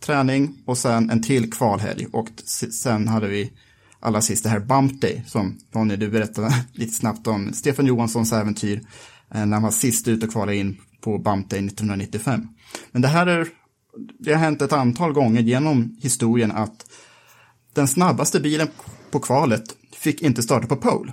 träning 0.00 0.62
och 0.66 0.78
sen 0.78 1.10
en 1.10 1.22
till 1.22 1.52
kvalhelg 1.52 2.06
och 2.12 2.28
sen 2.82 3.08
hade 3.08 3.28
vi 3.28 3.52
allra 4.00 4.20
sist 4.20 4.44
det 4.44 4.50
här 4.50 4.60
Bump 4.60 5.00
Day 5.00 5.24
som 5.26 5.58
Ronny 5.72 5.96
du 5.96 6.08
berättade 6.08 6.64
lite 6.72 6.92
snabbt 6.92 7.26
om 7.26 7.52
Stefan 7.52 7.86
Johanssons 7.86 8.32
äventyr 8.32 8.80
eh, 9.34 9.46
när 9.46 9.56
han 9.56 9.62
var 9.62 9.70
sist 9.70 10.08
ut 10.08 10.22
och 10.22 10.30
kvalade 10.30 10.56
in 10.56 10.80
på 11.00 11.18
Bump 11.18 11.50
Day 11.50 11.58
1995. 11.58 12.48
Men 12.92 13.02
det 13.02 13.08
här 13.08 13.26
är, 13.26 13.48
det 14.18 14.32
har 14.32 14.40
hänt 14.40 14.62
ett 14.62 14.72
antal 14.72 15.12
gånger 15.12 15.42
genom 15.42 15.96
historien 16.02 16.52
att 16.52 16.86
den 17.74 17.88
snabbaste 17.88 18.40
bilen 18.40 18.68
på 19.10 19.20
kvalet 19.20 19.76
fick 19.96 20.22
inte 20.22 20.42
starta 20.42 20.66
på 20.66 20.76
pole. 20.76 21.12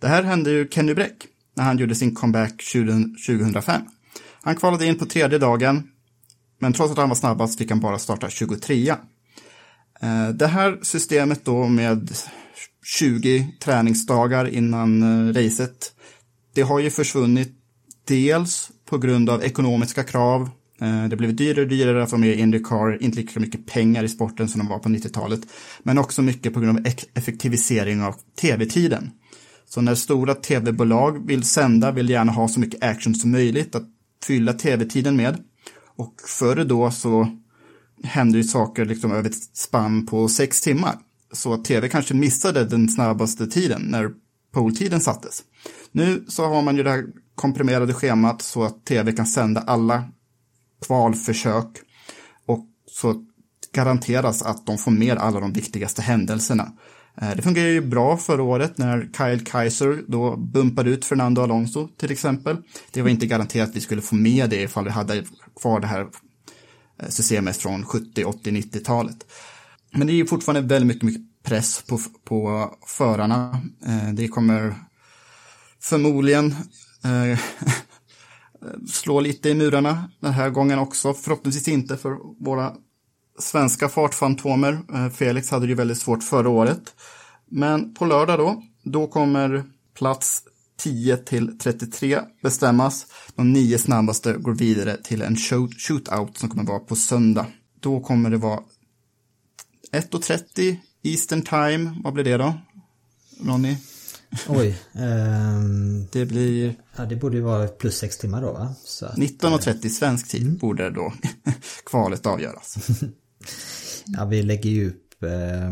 Det 0.00 0.08
här 0.08 0.22
hände 0.22 0.50
ju 0.50 0.68
Kenny 0.68 0.94
Bräck 0.94 1.26
när 1.54 1.64
han 1.64 1.78
gjorde 1.78 1.94
sin 1.94 2.14
comeback 2.14 2.62
2005. 3.26 3.82
Han 4.46 4.56
kvalade 4.56 4.86
in 4.86 4.98
på 4.98 5.06
tredje 5.06 5.38
dagen, 5.38 5.82
men 6.60 6.72
trots 6.72 6.92
att 6.92 6.98
han 6.98 7.08
var 7.08 7.16
snabbast 7.16 7.58
fick 7.58 7.70
han 7.70 7.80
bara 7.80 7.98
starta 7.98 8.30
23. 8.30 8.88
Eh, 10.00 10.28
det 10.34 10.46
här 10.46 10.78
systemet 10.82 11.44
då 11.44 11.68
med 11.68 12.10
20 12.84 13.48
träningsdagar 13.60 14.48
innan 14.48 15.02
eh, 15.02 15.32
racet, 15.32 15.92
det 16.54 16.62
har 16.62 16.80
ju 16.80 16.90
försvunnit 16.90 17.52
dels 18.04 18.70
på 18.88 18.98
grund 18.98 19.30
av 19.30 19.44
ekonomiska 19.44 20.04
krav. 20.04 20.50
Eh, 20.80 21.04
det 21.04 21.16
blev 21.16 21.36
dyrare 21.36 21.60
och 21.60 21.68
dyrare 21.68 22.02
att 22.02 22.12
vara 22.12 22.20
med 22.20 22.30
i 22.30 22.40
Indycar, 22.40 23.02
inte 23.02 23.16
lika 23.16 23.40
mycket 23.40 23.66
pengar 23.66 24.04
i 24.04 24.08
sporten 24.08 24.48
som 24.48 24.58
de 24.58 24.68
var 24.68 24.78
på 24.78 24.88
90-talet. 24.88 25.40
Men 25.82 25.98
också 25.98 26.22
mycket 26.22 26.54
på 26.54 26.60
grund 26.60 26.78
av 26.78 26.86
effektivisering 27.14 28.02
av 28.02 28.14
tv-tiden. 28.40 29.10
Så 29.68 29.80
när 29.80 29.94
stora 29.94 30.34
tv-bolag 30.34 31.26
vill 31.26 31.44
sända 31.44 31.92
vill 31.92 32.10
gärna 32.10 32.32
ha 32.32 32.48
så 32.48 32.60
mycket 32.60 32.82
action 32.82 33.14
som 33.14 33.30
möjligt 33.30 33.74
att 33.74 33.95
fylla 34.26 34.52
tv-tiden 34.52 35.16
med. 35.16 35.44
Och 35.96 36.14
före 36.26 36.64
då 36.64 36.90
så 36.90 37.28
hände 38.02 38.38
ju 38.38 38.44
saker 38.44 38.84
liksom 38.84 39.12
över 39.12 39.30
ett 39.30 39.56
spann 39.56 40.06
på 40.06 40.28
sex 40.28 40.60
timmar. 40.60 40.98
Så 41.32 41.54
att 41.54 41.64
tv 41.64 41.88
kanske 41.88 42.14
missade 42.14 42.64
den 42.64 42.88
snabbaste 42.88 43.46
tiden 43.46 43.82
när 43.82 44.10
poltiden 44.52 45.00
sattes. 45.00 45.42
Nu 45.92 46.24
så 46.28 46.46
har 46.46 46.62
man 46.62 46.76
ju 46.76 46.82
det 46.82 46.90
här 46.90 47.04
komprimerade 47.34 47.94
schemat 47.94 48.42
så 48.42 48.64
att 48.64 48.84
tv 48.84 49.12
kan 49.12 49.26
sända 49.26 49.60
alla 49.60 50.04
kvalförsök 50.86 51.68
och 52.46 52.66
så 52.86 53.24
garanteras 53.72 54.42
att 54.42 54.66
de 54.66 54.78
får 54.78 54.90
med 54.90 55.18
alla 55.18 55.40
de 55.40 55.52
viktigaste 55.52 56.02
händelserna. 56.02 56.72
Eh, 57.20 57.36
det 57.36 57.42
fungerade 57.42 57.72
ju 57.72 57.80
bra 57.80 58.16
förra 58.16 58.42
året 58.42 58.78
när 58.78 59.08
Kyle 59.16 59.44
Kaiser 59.44 60.04
då 60.08 60.36
bumpade 60.36 60.90
ut 60.90 61.04
Fernando 61.04 61.42
Alonso 61.42 61.88
till 61.88 62.12
exempel. 62.12 62.56
Det 62.90 63.02
var 63.02 63.08
inte 63.08 63.26
garanterat 63.26 63.68
att 63.68 63.76
vi 63.76 63.80
skulle 63.80 64.02
få 64.02 64.14
med 64.14 64.50
det 64.50 64.62
ifall 64.62 64.84
vi 64.84 64.90
hade 64.90 65.24
kvar 65.60 65.80
det 65.80 65.86
här 65.86 66.00
eh, 67.02 67.08
systemet 67.08 67.56
från 67.56 67.86
70, 67.86 68.24
80, 68.24 68.50
90-talet. 68.50 69.16
Men 69.92 70.06
det 70.06 70.12
är 70.12 70.14
ju 70.14 70.26
fortfarande 70.26 70.68
väldigt 70.68 70.86
mycket, 70.86 71.02
mycket 71.02 71.42
press 71.42 71.82
på, 71.82 72.00
på 72.24 72.70
förarna. 72.86 73.60
Eh, 73.86 74.12
det 74.12 74.28
kommer 74.28 74.74
förmodligen 75.80 76.54
slå 78.88 79.20
lite 79.20 79.48
i 79.48 79.54
murarna 79.54 80.10
den 80.20 80.32
här 80.32 80.50
gången 80.50 80.78
också. 80.78 81.14
Förhoppningsvis 81.14 81.68
inte 81.68 81.96
för 81.96 82.44
våra 82.44 82.72
svenska 83.38 83.88
fartfantomer. 83.88 84.78
Eh, 84.94 85.08
Felix 85.08 85.50
hade 85.50 85.66
det 85.66 85.70
ju 85.70 85.74
väldigt 85.74 85.98
svårt 85.98 86.22
förra 86.22 86.48
året. 86.48 86.94
Men 87.50 87.94
på 87.94 88.04
lördag 88.04 88.38
då, 88.38 88.62
då 88.82 89.06
kommer 89.06 89.64
plats 89.94 90.42
10 90.78 91.16
till 91.16 91.58
33 91.58 92.20
bestämmas. 92.42 93.06
De 93.34 93.52
nio 93.52 93.78
snabbaste 93.78 94.32
går 94.32 94.54
vidare 94.54 94.96
till 94.96 95.22
en 95.22 95.36
shootout 95.36 96.38
som 96.38 96.48
kommer 96.48 96.64
vara 96.64 96.78
på 96.78 96.96
söndag. 96.96 97.46
Då 97.80 98.00
kommer 98.00 98.30
det 98.30 98.36
vara 98.36 98.60
1.30 99.92 100.76
Eastern 101.02 101.42
time. 101.42 102.00
Vad 102.04 102.12
blir 102.12 102.24
det 102.24 102.36
då? 102.36 102.54
Ronny? 103.40 103.76
Oj. 104.48 104.78
Um, 104.92 106.06
det 106.12 106.26
blir... 106.26 106.74
Ja, 106.96 107.04
det 107.04 107.16
borde 107.16 107.36
ju 107.36 107.42
vara 107.42 107.68
plus 107.68 107.98
sex 107.98 108.18
timmar 108.18 108.42
då 108.42 108.52
va? 108.52 108.74
19.30 109.16 109.88
svensk 109.88 110.28
tid 110.28 110.42
mm. 110.42 110.56
borde 110.56 110.90
då 110.90 111.12
kvalet 111.86 112.26
avgöras. 112.26 112.76
Ja, 114.06 114.24
vi 114.24 114.42
lägger 114.42 114.70
ju 114.70 114.88
upp 114.88 115.22
eh, 115.22 115.70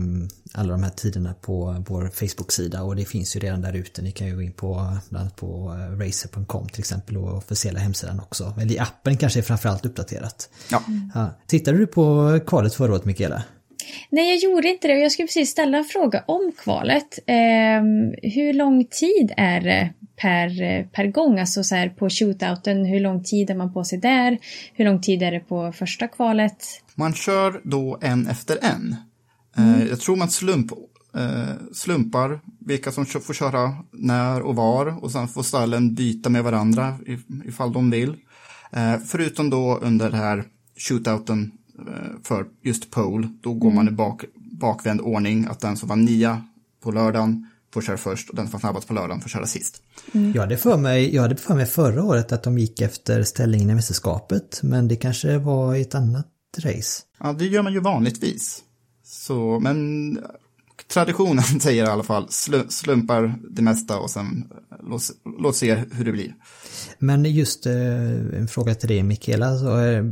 alla 0.52 0.72
de 0.72 0.82
här 0.82 0.90
tiderna 0.90 1.34
på 1.34 1.84
vår 1.88 2.08
Facebook-sida 2.08 2.82
och 2.82 2.96
det 2.96 3.04
finns 3.04 3.36
ju 3.36 3.40
redan 3.40 3.60
där 3.60 3.72
ute. 3.72 4.02
Ni 4.02 4.12
kan 4.12 4.26
ju 4.26 4.34
gå 4.34 4.42
in 4.42 4.52
på 4.52 4.98
bland 5.08 5.22
annat 5.22 5.36
på 5.36 5.76
eh, 5.78 5.98
racer.com 5.98 6.68
till 6.68 6.80
exempel 6.80 7.16
och 7.16 7.36
officiella 7.36 7.80
hemsidan 7.80 8.20
också. 8.20 8.54
Eller 8.60 8.74
i 8.74 8.78
appen 8.78 9.16
kanske 9.16 9.40
är 9.40 9.42
framförallt 9.42 9.86
uppdaterat. 9.86 10.48
Ja. 10.70 10.82
ja. 11.14 11.40
Tittade 11.46 11.78
du 11.78 11.86
på 11.86 12.38
kvalet 12.46 12.74
förra 12.74 12.92
året 12.92 13.04
Mikaela? 13.04 13.42
Nej, 14.10 14.28
jag 14.28 14.38
gjorde 14.38 14.68
inte 14.68 14.88
det 14.88 14.94
och 14.94 15.00
jag 15.00 15.12
skulle 15.12 15.26
precis 15.26 15.50
ställa 15.50 15.78
en 15.78 15.84
fråga 15.84 16.24
om 16.26 16.52
kvalet. 16.58 17.18
Eh, 17.26 17.82
hur 18.22 18.52
lång 18.52 18.84
tid 18.84 19.32
är 19.36 19.60
det 19.60 19.90
per, 20.16 20.84
per 20.84 21.06
gång? 21.06 21.38
Alltså 21.38 21.64
så 21.64 21.74
här 21.74 21.88
på 21.88 22.10
shootouten, 22.10 22.84
hur 22.84 23.00
lång 23.00 23.24
tid 23.24 23.50
är 23.50 23.54
man 23.54 23.72
på 23.72 23.84
sig 23.84 23.98
där? 23.98 24.38
Hur 24.72 24.84
lång 24.84 25.00
tid 25.00 25.22
är 25.22 25.32
det 25.32 25.40
på 25.40 25.72
första 25.72 26.08
kvalet? 26.08 26.56
Man 26.94 27.14
kör 27.14 27.60
då 27.64 27.98
en 28.02 28.26
efter 28.28 28.58
en. 28.62 28.96
Eh, 29.56 29.74
mm. 29.74 29.88
Jag 29.88 30.00
tror 30.00 30.16
man 30.16 30.30
slump, 30.30 30.72
eh, 31.16 31.72
slumpar 31.72 32.40
vilka 32.60 32.92
som 32.92 33.06
får 33.06 33.34
köra 33.34 33.74
när 33.90 34.42
och 34.42 34.56
var 34.56 35.04
och 35.04 35.12
sen 35.12 35.28
får 35.28 35.42
stallen 35.42 35.94
byta 35.94 36.28
med 36.28 36.44
varandra 36.44 36.98
ifall 37.44 37.72
de 37.72 37.90
vill. 37.90 38.16
Eh, 38.72 38.96
förutom 39.06 39.50
då 39.50 39.78
under 39.82 40.10
det 40.10 40.16
här 40.16 40.44
shootouten 40.76 41.52
för 42.22 42.46
just 42.62 42.90
pole, 42.90 43.28
då 43.40 43.54
går 43.54 43.70
mm. 43.70 43.76
man 43.76 43.88
i 43.88 43.96
bak, 43.96 44.24
bakvänd 44.34 45.00
ordning, 45.00 45.46
att 45.50 45.60
den 45.60 45.76
som 45.76 45.88
var 45.88 45.96
nia 45.96 46.42
på 46.82 46.90
lördagen 46.90 47.46
får 47.74 47.82
köra 47.82 47.96
först 47.96 48.30
och 48.30 48.36
den 48.36 48.46
som 48.46 48.52
var 48.52 48.60
snabbast 48.60 48.88
på 48.88 48.94
lördagen 48.94 49.20
får 49.20 49.28
köra 49.28 49.46
sist. 49.46 49.82
Mm. 50.12 50.32
Jag, 50.32 50.42
hade 50.42 50.56
för 50.56 50.76
mig, 50.76 51.14
jag 51.14 51.22
hade 51.22 51.36
för 51.36 51.54
mig 51.54 51.66
förra 51.66 52.04
året 52.04 52.32
att 52.32 52.42
de 52.42 52.58
gick 52.58 52.80
efter 52.80 53.22
ställningen 53.22 53.70
i 53.70 53.74
mästerskapet, 53.74 54.60
men 54.62 54.88
det 54.88 54.96
kanske 54.96 55.38
var 55.38 55.74
i 55.74 55.80
ett 55.80 55.94
annat 55.94 56.26
race. 56.58 57.02
Ja, 57.20 57.32
det 57.32 57.46
gör 57.46 57.62
man 57.62 57.72
ju 57.72 57.80
vanligtvis. 57.80 58.62
Så, 59.04 59.60
men 59.60 60.18
traditionen 60.92 61.44
säger 61.60 61.84
i 61.84 61.88
alla 61.88 62.02
fall 62.02 62.28
slumpar 62.68 63.34
det 63.50 63.62
mesta 63.62 63.98
och 63.98 64.10
sen 64.10 64.52
låt, 64.82 65.02
låt 65.38 65.56
se 65.56 65.74
hur 65.74 66.04
det 66.04 66.12
blir. 66.12 66.34
Men 66.98 67.24
just 67.24 67.66
eh, 67.66 67.74
en 68.38 68.48
fråga 68.48 68.74
till 68.74 68.88
dig 68.88 69.02
Mikaela, 69.02 69.58
så, 69.58 69.80
eh, 69.80 70.04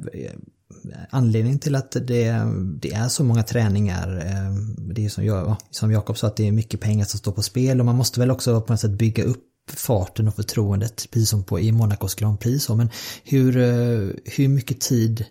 anledningen 1.11 1.59
till 1.59 1.75
att 1.75 1.93
det, 1.93 2.47
det, 2.81 2.93
är 2.93 3.09
så 3.09 3.25
många 3.25 3.43
träningar, 3.43 4.17
eh, 4.27 4.55
det 4.79 5.05
är 5.05 5.09
som, 5.09 5.25
jag, 5.25 5.57
som 5.71 5.93
Jakob 5.93 6.19
sa 6.19 6.27
att 6.27 6.37
det 6.37 6.49
är 6.49 6.53
mycket 6.53 6.81
pengar 6.81 7.05
som 7.05 7.19
står 7.19 7.33
på 7.33 7.43
spel 7.43 7.81
och 7.81 7.87
man 7.87 7.97
måste 7.97 8.21
väl 8.21 8.31
också 8.31 8.61
på 8.61 8.73
något 8.73 8.81
sätt 8.81 8.91
bygga 8.91 9.25
upp 9.25 9.45
farten 9.71 10.29
och 10.29 10.35
förtroendet, 10.35 11.09
precis 11.11 11.29
som 11.29 11.45
på, 11.45 11.61
i 11.61 11.73
Monacos 11.73 12.15
Grand 12.15 12.41
Prix. 12.41 12.65
Så, 12.65 12.77
men 12.77 12.91
hur, 13.25 13.57
eh, 13.57 14.11
hur 14.25 14.49
mycket 14.49 14.81
tid 14.81 15.25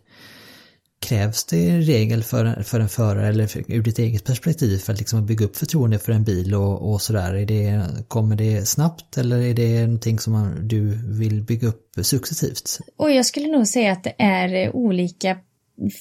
krävs 1.01 1.43
det 1.43 1.57
i 1.57 1.81
regel 1.81 2.23
för, 2.23 2.63
för 2.63 2.79
en 2.79 2.89
förare 2.89 3.27
eller 3.27 3.47
för, 3.47 3.63
ur 3.67 3.83
ditt 3.83 3.99
eget 3.99 4.23
perspektiv 4.23 4.77
för 4.77 4.93
att 4.93 4.99
liksom 4.99 5.25
bygga 5.25 5.45
upp 5.45 5.57
förtroende 5.57 5.99
för 5.99 6.11
en 6.11 6.23
bil 6.23 6.55
och, 6.55 6.91
och 6.91 7.01
sådär? 7.01 7.33
Är 7.33 7.45
det, 7.45 7.87
kommer 8.07 8.35
det 8.35 8.65
snabbt 8.67 9.17
eller 9.17 9.39
är 9.39 9.53
det 9.53 9.81
någonting 9.81 10.19
som 10.19 10.33
man, 10.33 10.67
du 10.67 10.99
vill 11.05 11.43
bygga 11.43 11.67
upp 11.67 11.91
successivt? 12.01 12.79
Och 12.97 13.11
jag 13.11 13.25
skulle 13.25 13.47
nog 13.47 13.67
säga 13.67 13.91
att 13.91 14.03
det 14.03 14.15
är 14.17 14.75
olika 14.75 15.37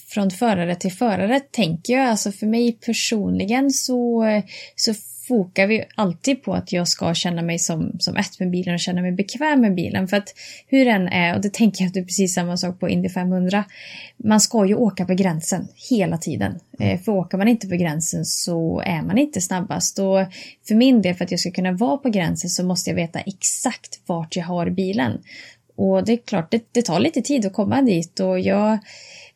från 0.09 0.31
förare 0.31 0.75
till 0.75 0.93
förare 0.93 1.41
tänker 1.41 1.93
jag. 1.93 2.09
Alltså 2.09 2.33
för 2.33 2.47
mig 2.47 2.73
personligen 2.73 3.71
så, 3.71 4.25
så 4.77 4.95
fokar 5.31 5.67
vi 5.67 5.85
alltid 5.95 6.43
på 6.43 6.55
att 6.55 6.73
jag 6.73 6.89
ska 6.89 7.15
känna 7.15 7.43
mig 7.43 7.59
som, 7.59 7.97
som 7.99 8.17
ett 8.17 8.41
med 8.41 8.51
bilen 8.51 8.75
och 8.75 8.81
känna 8.81 9.03
mig 9.03 9.13
bekväm 9.13 9.61
med 9.61 9.75
bilen. 9.75 10.09
För 10.09 10.17
att 10.17 10.35
hur 10.67 10.85
den 10.85 11.09
är, 11.09 11.35
och 11.35 11.41
det 11.41 11.53
tänker 11.53 11.83
jag 11.83 11.89
att 11.89 11.95
det 11.95 12.01
är 12.01 12.05
precis 12.05 12.35
samma 12.35 12.57
sak 12.57 12.81
på 12.81 12.89
Indy 12.89 13.09
500, 13.09 13.65
man 14.17 14.41
ska 14.41 14.67
ju 14.67 14.75
åka 14.75 15.07
på 15.07 15.15
gränsen 15.15 15.69
hela 15.91 16.19
tiden. 16.19 16.59
Mm. 16.79 16.99
För 16.99 17.13
åker 17.13 17.39
man 17.39 17.49
inte 17.49 17.69
på 17.69 17.77
gränsen 17.77 18.25
så 18.25 18.83
är 18.87 19.03
man 19.03 19.19
inte 19.19 19.41
snabbast. 19.41 19.99
Och 19.99 20.19
för 20.69 20.75
min 20.75 21.03
del, 21.03 21.15
för 21.15 21.25
att 21.25 21.31
jag 21.31 21.41
ska 21.41 21.51
kunna 21.51 21.73
vara 21.73 21.97
på 21.97 22.09
gränsen 22.09 22.51
så 22.51 22.65
måste 22.65 22.91
jag 22.91 22.95
veta 22.97 23.21
exakt 23.21 24.01
vart 24.07 24.37
jag 24.37 24.45
har 24.45 24.71
bilen. 24.71 25.23
Och 25.77 26.05
det 26.05 26.13
är 26.13 26.17
klart, 26.17 26.51
det, 26.51 26.65
det 26.73 26.83
tar 26.83 27.01
lite 27.01 27.23
tid 27.23 27.47
att 27.47 27.53
komma 27.53 27.83
dit 27.83 28.21
och 28.21 28.41
jag 28.41 28.79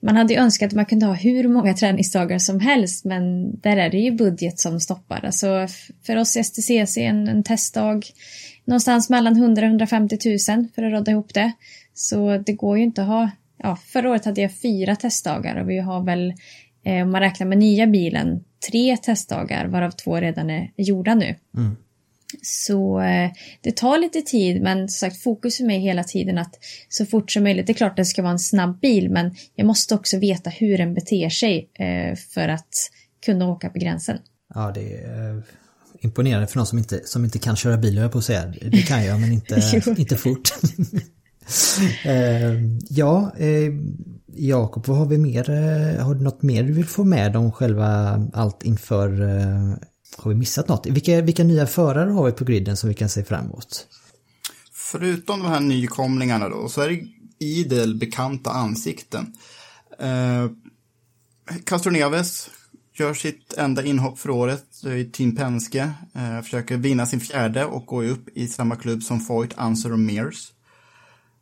man 0.05 0.16
hade 0.16 0.34
ju 0.34 0.40
önskat 0.40 0.66
att 0.66 0.76
man 0.76 0.86
kunde 0.86 1.07
ha 1.07 1.14
hur 1.14 1.48
många 1.48 1.74
träningsdagar 1.74 2.38
som 2.38 2.61
helst 2.61 3.05
men 3.05 3.52
där 3.61 3.76
är 3.76 3.90
det 3.90 3.98
ju 3.98 4.11
budget 4.11 4.61
som 4.61 4.80
stoppar. 4.80 5.24
Alltså 5.24 5.66
för 6.07 6.16
oss 6.16 6.36
i 6.36 6.44
STCC 6.44 6.98
en, 6.98 7.28
en 7.28 7.42
testdag 7.42 8.02
någonstans 8.64 9.11
mellan 9.11 9.36
100 9.36 9.66
150 9.66 10.18
000 10.24 10.38
för 10.74 10.82
att 10.82 10.92
råda 10.92 11.12
ihop 11.12 11.34
det. 11.34 11.52
Så 11.94 12.38
det 12.38 12.52
går 12.52 12.78
ju 12.78 12.84
inte 12.84 13.02
att 13.02 13.09
ha, 13.09 13.30
ja 13.59 13.76
förra 13.76 14.11
året 14.11 14.24
hade 14.24 14.40
jag 14.40 14.61
fyra 14.61 14.96
testdagar 14.96 15.57
och 15.57 15.70
vi 15.70 15.78
har 15.78 16.05
väl 16.05 16.34
eh, 16.84 17.02
om 17.02 17.11
man 17.11 17.20
räknar 17.20 17.46
med 17.46 17.59
nya 17.59 17.86
bilen 17.86 18.44
tre 18.70 18.96
testdagar 18.96 19.66
varav 19.66 19.90
två 19.90 20.16
redan 20.16 20.50
är 20.50 20.70
gjorda 20.76 21.14
nu. 21.14 21.34
Mm. 21.57 21.76
Så 22.43 23.01
eh, 23.01 23.30
det 23.61 23.76
tar 23.76 23.99
lite 23.99 24.20
tid 24.20 24.62
men 24.62 24.89
sagt 24.89 25.22
fokus 25.22 25.57
för 25.57 25.64
mig 25.64 25.80
hela 25.80 26.05
tiden 26.05 26.39
att 26.39 26.55
så 26.89 27.07
fort 27.07 27.30
som 27.30 27.43
möjligt, 27.43 27.66
det 27.66 27.72
är 27.72 27.74
klart 27.74 27.91
att 27.91 27.97
det 27.97 28.05
ska 28.05 28.22
vara 28.22 28.32
en 28.32 28.39
snabb 28.39 28.80
bil 28.80 29.11
men 29.11 29.35
jag 29.55 29.66
måste 29.66 29.95
också 29.95 30.18
veta 30.18 30.51
hur 30.51 30.78
den 30.78 30.95
beter 30.95 31.28
sig 31.28 31.68
eh, 31.74 32.16
för 32.16 32.49
att 32.49 32.91
kunna 33.24 33.49
åka 33.49 33.70
på 33.70 33.78
gränsen. 33.78 34.18
Ja, 34.55 34.72
det 34.74 34.95
är 34.95 35.30
eh, 35.30 35.43
imponerande 36.01 36.47
för 36.47 36.57
någon 36.57 36.66
som 36.66 36.78
inte, 36.78 37.01
som 37.05 37.24
inte 37.24 37.39
kan 37.39 37.57
köra 37.57 37.76
bil, 37.76 37.97
jag 37.97 38.12
på 38.12 38.18
att 38.18 38.24
säga. 38.24 38.53
Det 38.70 38.82
kan 38.82 39.05
jag 39.05 39.20
men 39.20 39.32
inte, 39.32 39.82
inte 39.97 40.16
fort. 40.16 40.55
ja, 42.89 43.32
Jakob, 44.37 44.87
vad 44.87 44.97
har 44.97 45.07
vi 45.07 45.18
mer? 45.18 45.45
Har 45.99 46.14
du 46.14 46.20
något 46.20 46.43
mer 46.43 46.62
du 46.62 46.72
vill 46.72 46.85
få 46.85 47.05
med 47.05 47.37
om 47.37 47.53
själva 47.53 48.20
allt 48.32 48.62
inför 48.62 49.11
har 50.16 50.30
vi 50.30 50.36
missat 50.36 50.68
något? 50.68 50.86
Vilka, 50.86 51.22
vilka 51.22 51.44
nya 51.44 51.66
förare 51.66 52.10
har 52.10 52.26
vi 52.26 52.32
på 52.32 52.44
griden 52.44 52.76
som 52.76 52.88
vi 52.88 52.94
kan 52.94 53.08
se 53.08 53.24
fram 53.24 53.44
emot? 53.44 53.86
Förutom 54.72 55.42
de 55.42 55.48
här 55.48 55.60
nykomlingarna 55.60 56.48
då, 56.48 56.68
så 56.68 56.80
är 56.80 56.88
det 56.88 57.06
idel 57.38 57.94
bekanta 57.94 58.50
ansikten. 58.50 59.32
Eh, 59.98 60.46
Castro 61.64 61.90
Neves 61.90 62.50
gör 62.94 63.14
sitt 63.14 63.52
enda 63.52 63.84
inhopp 63.84 64.18
för 64.18 64.30
året 64.30 64.84
i 64.84 65.04
Team 65.04 65.36
Penske. 65.36 65.92
Eh, 66.14 66.42
försöker 66.42 66.76
vinna 66.76 67.06
sin 67.06 67.20
fjärde 67.20 67.64
och 67.64 67.86
gå 67.86 68.02
upp 68.02 68.28
i 68.34 68.48
samma 68.48 68.76
klubb 68.76 69.02
som 69.02 69.20
Foyt, 69.20 69.54
Anser 69.56 69.92
och 69.92 69.98
Mears. 69.98 70.52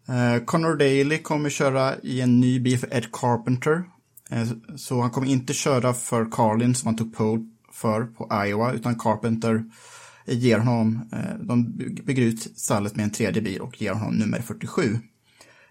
Eh, 0.08 0.44
Connor 0.44 0.76
Daly 0.76 1.18
kommer 1.18 1.50
köra 1.50 1.96
i 2.02 2.20
en 2.20 2.40
ny 2.40 2.60
bil 2.60 2.78
för 2.78 2.96
Ed 2.96 3.12
Carpenter. 3.12 3.84
Eh, 4.30 4.48
så 4.76 5.00
han 5.00 5.10
kommer 5.10 5.26
inte 5.26 5.52
köra 5.52 5.94
för 5.94 6.30
Carlin 6.30 6.74
som 6.74 6.86
han 6.86 6.96
tog 6.96 7.14
pole 7.14 7.42
för 7.82 8.04
på 8.04 8.44
Iowa, 8.46 8.72
utan 8.72 8.98
Carpenter 8.98 9.64
ger 10.26 10.58
honom, 10.58 11.08
eh, 11.12 11.46
de 11.46 11.72
bygger 12.04 12.22
ut 12.22 12.58
stallet 12.58 12.96
med 12.96 13.04
en 13.04 13.10
tredje 13.10 13.42
bil 13.42 13.60
och 13.60 13.82
ger 13.82 13.92
honom 13.92 14.14
nummer 14.14 14.40
47. 14.40 14.98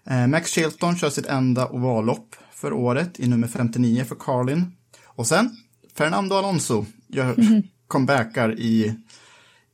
Eh, 0.06 0.26
Max 0.26 0.50
Chilton 0.50 0.96
kör 0.96 1.10
sitt 1.10 1.26
enda 1.26 1.68
ovallopp 1.68 2.36
för 2.52 2.72
året 2.72 3.20
i 3.20 3.28
nummer 3.28 3.48
59 3.48 4.04
för 4.04 4.14
Carlin. 4.14 4.72
Och 5.04 5.26
sen 5.26 5.56
Fernando 5.94 6.36
Alonso 6.36 6.86
gör 7.08 7.38
mm. 7.38 7.62
comebackar 7.86 8.58
i, 8.58 8.94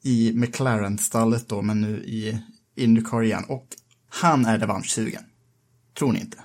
i 0.03 0.33
McLaren-stallet 0.35 1.49
då, 1.49 1.63
men 1.63 1.81
nu 1.81 1.97
i 1.97 2.39
Indycar 2.77 3.23
igen. 3.23 3.45
Och 3.49 3.67
han 4.09 4.47
är 4.47 4.59
revanschsugen. 4.59 5.23
Tror 5.99 6.13
ni 6.13 6.21
inte? 6.21 6.39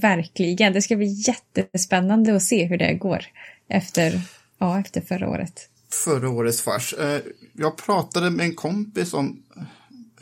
Verkligen. 0.00 0.72
Det 0.72 0.82
ska 0.82 0.96
bli 0.96 1.24
jättespännande 1.26 2.36
att 2.36 2.42
se 2.42 2.64
hur 2.64 2.78
det 2.78 2.94
går 2.94 3.24
efter 3.68 4.20
Ja, 4.58 4.80
efter 4.80 5.00
förra 5.00 5.28
året. 5.28 5.68
Förra 6.04 6.28
årets 6.28 6.62
fars. 6.62 6.94
Eh, 6.94 7.20
jag 7.52 7.76
pratade 7.76 8.30
med 8.30 8.46
en 8.46 8.54
kompis 8.54 9.14
om 9.14 9.42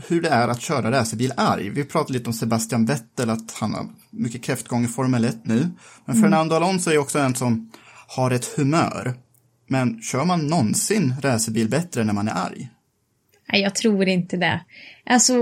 hur 0.09 0.23
det 0.23 0.29
är 0.29 0.49
att 0.49 0.61
köra 0.61 0.91
racerbil 0.91 1.33
arg. 1.37 1.69
Vi 1.69 1.85
pratade 1.85 2.13
lite 2.13 2.27
om 2.31 2.33
Sebastian 2.33 2.87
Vettel, 2.87 3.31
att 3.31 3.53
han 3.53 3.75
har 3.75 3.87
mycket 4.11 4.43
kräftgång 4.43 4.85
i 4.85 4.89
Formel 4.89 5.25
1 5.25 5.37
nu. 5.43 5.71
Men 6.05 6.17
mm. 6.17 6.23
Fernando 6.23 6.57
Alonso 6.57 6.91
är 6.91 6.99
också 6.99 7.19
en 7.19 7.35
som 7.35 7.73
har 8.09 8.31
ett 8.31 8.45
humör. 8.45 9.15
Men 9.67 10.03
kör 10.03 10.25
man 10.25 10.47
någonsin 10.47 11.15
racerbil 11.23 11.69
bättre 11.69 12.05
när 12.05 12.13
man 12.13 12.29
är 12.29 12.33
arg? 12.33 12.69
Nej, 13.53 13.63
jag 13.63 13.75
tror 13.75 14.09
inte 14.09 14.37
det. 14.37 14.61
Alltså, 15.07 15.35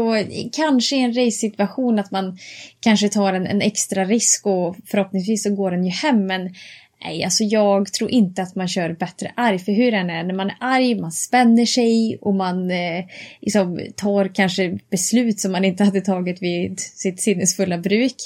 kanske 0.52 0.96
i 0.96 1.00
en 1.00 1.14
race-situation 1.14 1.98
att 1.98 2.10
man 2.10 2.38
kanske 2.80 3.08
tar 3.08 3.32
en, 3.32 3.46
en, 3.46 3.60
extra 3.60 4.04
risk 4.04 4.46
och 4.46 4.76
förhoppningsvis 4.86 5.42
så 5.42 5.54
går 5.54 5.70
den 5.70 5.84
ju 5.84 5.90
hem, 5.90 6.26
men 6.26 6.54
Nej, 7.04 7.24
alltså 7.24 7.44
jag 7.44 7.92
tror 7.92 8.10
inte 8.10 8.42
att 8.42 8.54
man 8.54 8.68
kör 8.68 8.92
bättre 8.92 9.32
arg. 9.36 9.58
För 9.58 9.72
hur 9.72 9.90
den 9.90 10.10
är, 10.10 10.24
när 10.24 10.34
man 10.34 10.50
är 10.50 10.56
arg, 10.60 11.00
man 11.00 11.12
spänner 11.12 11.66
sig 11.66 12.18
och 12.20 12.34
man 12.34 12.70
eh, 12.70 13.04
liksom, 13.40 13.80
tar 13.96 14.34
kanske 14.34 14.78
beslut 14.90 15.40
som 15.40 15.52
man 15.52 15.64
inte 15.64 15.84
hade 15.84 16.00
tagit 16.00 16.42
vid 16.42 16.80
sitt 16.80 17.20
sinnesfulla 17.20 17.78
bruk. 17.78 18.16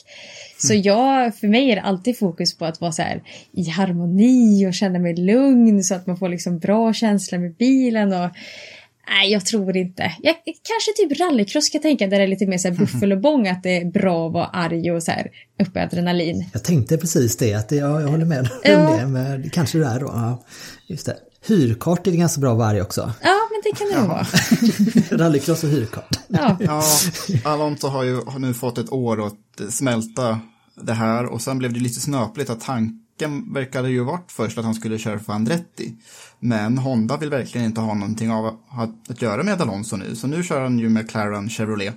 Så 0.59 0.73
mm. 0.73 0.83
jag, 0.83 1.37
för 1.37 1.49
mig 1.49 1.71
är 1.71 1.77
det 1.77 1.83
alltid 1.83 2.19
fokus 2.19 2.59
på 2.59 2.65
att 2.65 2.81
vara 2.81 2.93
så 2.93 3.03
här 3.03 3.23
i 3.53 3.69
harmoni 3.69 4.67
och 4.67 4.75
känna 4.75 4.99
mig 4.99 5.17
lugn 5.17 5.85
så 5.85 5.95
att 5.95 6.07
man 6.07 6.17
får 6.17 6.29
liksom 6.29 6.59
bra 6.59 6.93
känsla 6.93 7.39
med 7.39 7.55
bilen. 7.55 8.13
och 8.13 8.31
Nej, 9.09 9.33
jag 9.33 9.47
tror 9.47 9.77
inte. 9.77 10.03
Jag, 10.23 10.35
kanske 10.45 10.93
typ 10.97 11.21
rallycross 11.21 11.69
kan 11.69 11.79
jag 11.79 11.83
tänka, 11.83 12.07
där 12.07 12.19
det 12.19 12.25
är 12.25 12.29
lite 12.29 12.47
mer 12.47 12.59
så 12.59 12.69
här 12.69 12.75
buffel 12.79 13.13
att 13.13 13.63
det 13.63 13.77
är 13.77 13.91
bra 13.93 14.27
att 14.27 14.33
vara 14.33 14.47
arg 14.47 14.93
och 14.93 15.03
så 15.03 15.11
här 15.11 15.31
uppe 15.63 15.83
adrenalin. 15.83 16.45
Jag 16.53 16.65
tänkte 16.65 16.97
precis 16.97 17.37
det, 17.37 17.55
att 17.55 17.73
jag, 17.73 18.03
jag 18.03 18.09
håller 18.09 18.25
med 18.25 18.49
ja. 18.63 18.89
om 18.89 18.97
det, 18.99 19.07
men 19.07 19.51
kanske 19.51 19.79
det 19.79 19.87
är 19.87 20.01
då. 20.01 20.07
Ja, 20.07 20.45
just 20.87 21.07
det. 21.07 21.17
Hyrkart 21.47 22.07
är 22.07 22.11
det 22.11 22.17
ganska 22.17 22.41
bra 22.41 22.55
varg 22.55 22.83
också. 22.83 23.13
Ja, 23.23 23.37
men 23.51 23.61
det 23.65 23.79
kan 23.79 23.89
det 23.89 23.99
nog 23.99 24.09
vara. 24.09 24.27
Rallycross 25.25 25.65
och 25.65 25.71
hyrkart. 25.71 26.19
Ja. 26.29 26.57
ja, 26.61 26.83
Alonso 27.45 27.89
har 27.89 28.05
ju 28.05 28.21
har 28.27 28.39
nu 28.39 28.55
fått 28.55 28.79
ett 28.79 28.93
år 28.93 29.27
att 29.27 29.73
smälta 29.73 30.41
det 30.83 30.93
här 30.93 31.27
och 31.27 31.43
sen 31.43 31.59
blev 31.59 31.73
det 31.73 31.81
lite 31.81 32.01
snöpligt 32.01 32.51
att 32.51 32.63
tanken 33.19 33.53
verkade 33.53 33.91
ju 33.91 34.05
varit 34.05 34.33
först 34.33 34.59
att 34.59 34.65
han 34.65 34.75
skulle 34.75 34.99
köra 34.99 35.19
för 35.19 35.33
Andretti. 35.33 35.95
Men 36.41 36.79
Honda 36.79 37.17
vill 37.17 37.31
verkligen 37.31 37.67
inte 37.67 37.81
ha 37.81 37.95
någonting 37.95 38.31
av 38.31 38.59
att 39.09 39.23
göra 39.23 39.43
med 39.43 39.61
Alonso 39.61 39.97
nu, 39.97 40.17
så 40.17 40.27
nu 40.27 40.43
kör 40.43 40.61
han 40.61 40.79
ju 40.79 40.89
med 40.89 41.05
McLaren 41.05 41.49
Chevrolet. 41.49 41.95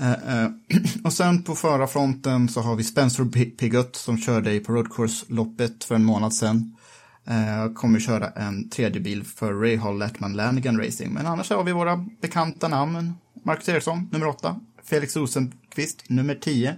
Uh, 0.00 0.08
uh, 0.08 0.50
och 1.04 1.12
sen 1.12 1.42
på 1.42 1.54
förarfronten 1.54 2.48
så 2.48 2.60
har 2.60 2.76
vi 2.76 2.84
Spencer 2.84 3.24
Pigott 3.56 3.96
som 3.96 4.18
körde 4.18 4.60
på 4.60 4.72
Road 4.72 4.88
Course-loppet 4.88 5.84
för 5.84 5.94
en 5.94 6.04
månad 6.04 6.34
sedan. 6.34 6.76
Eh, 7.24 7.72
kommer 7.74 8.00
köra 8.00 8.28
en 8.28 8.70
tredje 8.70 9.00
bil 9.00 9.24
för 9.24 9.54
Ray 9.54 9.76
Hall 9.76 9.98
Lettman 9.98 10.32
Lanigan 10.32 10.78
Racing. 10.78 11.12
Men 11.12 11.26
annars 11.26 11.50
har 11.50 11.64
vi 11.64 11.72
våra 11.72 11.96
bekanta 12.20 12.68
namn. 12.68 13.12
Marcus 13.44 13.68
Eriksson, 13.68 14.08
nummer 14.12 14.26
åtta. 14.26 14.60
Felix 14.84 15.16
Rosenqvist, 15.16 16.04
nummer 16.08 16.34
tio. 16.34 16.76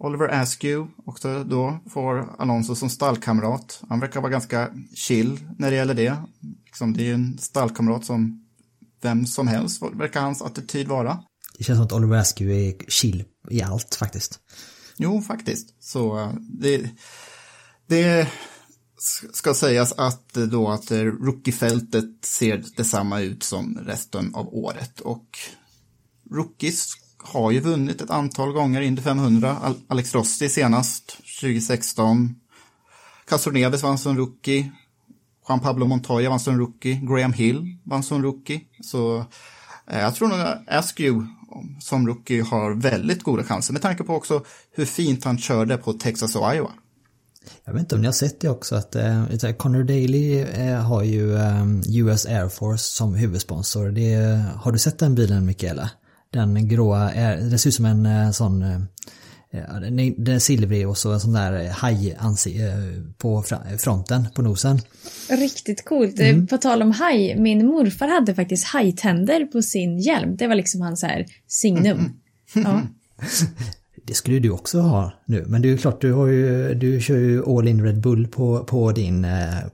Oliver 0.00 0.28
Askew, 0.28 0.90
också 1.04 1.44
då 1.44 1.78
får 1.90 2.34
Alonso 2.38 2.74
som 2.74 2.90
stallkamrat. 2.90 3.82
Han 3.88 4.00
verkar 4.00 4.20
vara 4.20 4.32
ganska 4.32 4.70
chill 4.94 5.40
när 5.58 5.70
det 5.70 5.76
gäller 5.76 5.94
det. 5.94 6.16
Liksom, 6.66 6.92
det 6.92 7.10
är 7.10 7.14
en 7.14 7.38
stallkamrat 7.38 8.04
som 8.04 8.46
vem 9.02 9.26
som 9.26 9.48
helst 9.48 9.82
verkar 9.82 10.20
hans 10.20 10.42
attityd 10.42 10.88
vara. 10.88 11.22
Det 11.58 11.64
känns 11.64 11.76
som 11.76 11.86
att 11.86 11.92
Oliver 11.92 12.16
Askew 12.16 12.68
är 12.68 12.90
chill 12.90 13.24
i 13.50 13.62
allt 13.62 13.94
faktiskt. 13.94 14.40
Jo, 14.96 15.22
faktiskt. 15.22 15.74
Så 15.80 16.18
eh, 16.18 16.32
det, 16.38 16.90
det 17.86 18.28
ska 19.32 19.54
sägas 19.54 19.92
att 19.92 20.36
eh, 20.36 20.42
då 20.42 20.68
att 20.68 20.90
eh, 20.90 20.98
rookiefältet 20.98 22.24
ser 22.24 22.64
detsamma 22.76 23.20
ut 23.20 23.42
som 23.42 23.78
resten 23.86 24.34
av 24.34 24.54
året 24.54 25.00
och 25.00 25.38
rookies 26.30 26.94
har 27.22 27.50
ju 27.50 27.60
vunnit 27.60 28.00
ett 28.00 28.10
antal 28.10 28.52
gånger 28.52 28.80
Indy 28.80 29.02
500. 29.02 29.56
Alex 29.88 30.14
Rossi 30.14 30.48
senast 30.48 31.16
2016. 31.40 32.34
Castroneves 33.28 33.82
vann 33.82 33.98
som 33.98 34.16
rookie. 34.16 34.72
Juan 35.48 35.60
Pablo 35.60 35.86
Montoya 35.86 36.30
vann 36.30 36.40
som 36.40 36.58
rookie. 36.58 37.00
Graham 37.02 37.32
Hill 37.32 37.78
vann 37.84 38.02
som 38.02 38.22
rookie. 38.22 38.60
Så 38.82 39.24
eh, 39.86 40.00
jag 40.00 40.14
tror 40.14 40.28
nog 40.28 40.38
Askew 40.66 41.26
som 41.80 42.06
rookie 42.06 42.42
har 42.42 42.74
väldigt 42.74 43.22
goda 43.22 43.44
chanser 43.44 43.72
med 43.72 43.82
tanke 43.82 44.04
på 44.04 44.14
också 44.14 44.44
hur 44.70 44.84
fint 44.84 45.24
han 45.24 45.38
körde 45.38 45.76
på 45.76 45.92
Texas 45.92 46.36
och 46.36 46.54
Iowa. 46.54 46.70
Jag 47.64 47.72
vet 47.72 47.80
inte 47.80 47.94
om 47.94 48.00
ni 48.00 48.06
har 48.06 48.12
sett 48.12 48.40
det 48.40 48.48
också 48.48 48.76
att 48.76 48.96
eh, 48.96 49.52
Connor 49.58 49.82
Daly 49.82 50.40
eh, 50.40 50.80
har 50.80 51.02
ju 51.02 51.36
eh, 51.36 51.66
US 51.88 52.26
Air 52.26 52.48
Force 52.48 52.84
som 52.84 53.14
huvudsponsor. 53.14 53.90
Det, 53.90 54.42
har 54.56 54.72
du 54.72 54.78
sett 54.78 54.98
den 54.98 55.14
bilen 55.14 55.46
Mikaela? 55.46 55.90
Den 56.32 56.68
gråa, 56.68 57.10
det 57.36 57.58
ser 57.58 57.68
ut 57.68 57.74
som 57.74 57.84
en 57.84 58.06
eh, 58.06 58.30
sån 58.30 58.62
eh, 58.62 58.80
den 59.80 59.98
är 60.28 60.38
silvrig 60.38 60.88
och 60.88 60.98
så 60.98 61.12
en 61.12 61.20
sån 61.20 61.32
där 61.32 61.68
haj 61.68 62.10
eh, 62.10 62.74
på 63.18 63.44
fronten, 63.78 64.26
på 64.34 64.42
nosen. 64.42 64.80
Riktigt 65.28 65.84
coolt. 65.84 66.20
Mm. 66.20 66.46
På 66.46 66.58
tal 66.58 66.82
om 66.82 66.90
haj, 66.90 67.36
min 67.36 67.66
morfar 67.66 68.08
hade 68.08 68.34
faktiskt 68.34 68.64
hajtänder 68.64 69.44
på 69.44 69.62
sin 69.62 69.98
hjälm. 69.98 70.36
Det 70.36 70.46
var 70.46 70.54
liksom 70.54 70.80
hans 70.80 71.02
här 71.02 71.26
signum. 71.48 71.98
Mm. 72.54 72.68
Ja. 72.70 72.82
Det 74.06 74.14
skulle 74.14 74.38
du 74.38 74.50
också 74.50 74.80
ha 74.80 75.12
nu, 75.24 75.44
men 75.48 75.62
det 75.62 75.68
är 75.68 75.70
ju 75.70 75.78
klart 75.78 76.00
du 76.00 76.12
har 76.12 76.26
ju, 76.26 76.74
du 76.74 77.00
kör 77.00 77.16
ju 77.16 77.44
All 77.44 77.68
In 77.68 77.84
Red 77.84 78.00
Bull 78.00 78.26
på, 78.28 78.64
på, 78.64 78.92
din, 78.92 79.26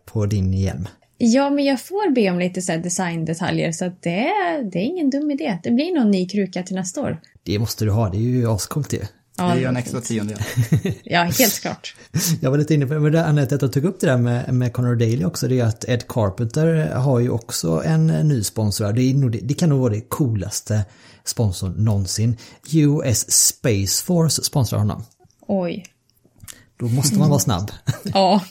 på 0.04 0.26
din 0.26 0.52
hjälm. 0.52 0.88
Ja, 1.18 1.50
men 1.50 1.64
jag 1.64 1.80
får 1.80 2.10
be 2.10 2.30
om 2.30 2.38
lite 2.38 2.62
så 2.62 2.76
designdetaljer 2.76 3.72
så 3.72 3.84
att 3.84 4.02
det, 4.02 4.32
det 4.72 4.78
är 4.78 4.84
ingen 4.84 5.10
dum 5.10 5.30
idé. 5.30 5.58
Det 5.62 5.70
blir 5.70 5.94
någon 5.94 6.10
ny 6.10 6.28
kruka 6.28 6.62
till 6.62 6.74
nästa 6.74 7.00
år. 7.00 7.20
Det 7.42 7.58
måste 7.58 7.84
du 7.84 7.90
ha, 7.90 8.08
det 8.08 8.16
är 8.16 8.20
ju 8.20 8.50
ascoolt 8.50 8.90
det. 8.90 9.08
Ja, 9.38 9.44
det 9.44 9.50
är 9.50 9.56
ju 9.56 9.64
en 9.64 9.76
extra 9.76 10.00
tiondel. 10.00 10.38
ja, 11.04 11.22
helt 11.22 11.60
klart. 11.60 11.94
Jag 12.40 12.50
var 12.50 12.58
lite 12.58 12.74
inne 12.74 12.86
på 12.86 12.94
det, 12.94 13.00
men 13.00 13.12
det, 13.12 13.26
Anette, 13.26 13.54
att 13.54 13.62
jag 13.62 13.72
tog 13.72 13.84
upp 13.84 14.00
det 14.00 14.06
där 14.06 14.16
med, 14.16 14.54
med 14.54 14.72
Conor 14.72 14.94
Daly 14.94 15.24
också, 15.24 15.48
det 15.48 15.60
är 15.60 15.64
att 15.64 15.84
Ed 15.88 16.08
Carpenter 16.08 16.94
har 16.94 17.20
ju 17.20 17.30
också 17.30 17.82
en 17.84 18.06
ny 18.06 18.42
sponsor. 18.42 18.92
Det, 18.92 19.14
nog, 19.14 19.38
det 19.42 19.54
kan 19.54 19.68
nog 19.68 19.80
vara 19.80 19.92
det 19.92 20.00
coolaste 20.00 20.84
sponsorn 21.24 21.72
någonsin. 21.72 22.36
US 22.72 23.32
Space 23.32 24.04
Force 24.04 24.42
sponsrar 24.42 24.78
honom. 24.78 25.04
Oj. 25.46 25.86
Då 26.78 26.88
måste 26.88 27.18
man 27.18 27.30
vara 27.30 27.40
snabb. 27.40 27.70
ja. 28.02 28.44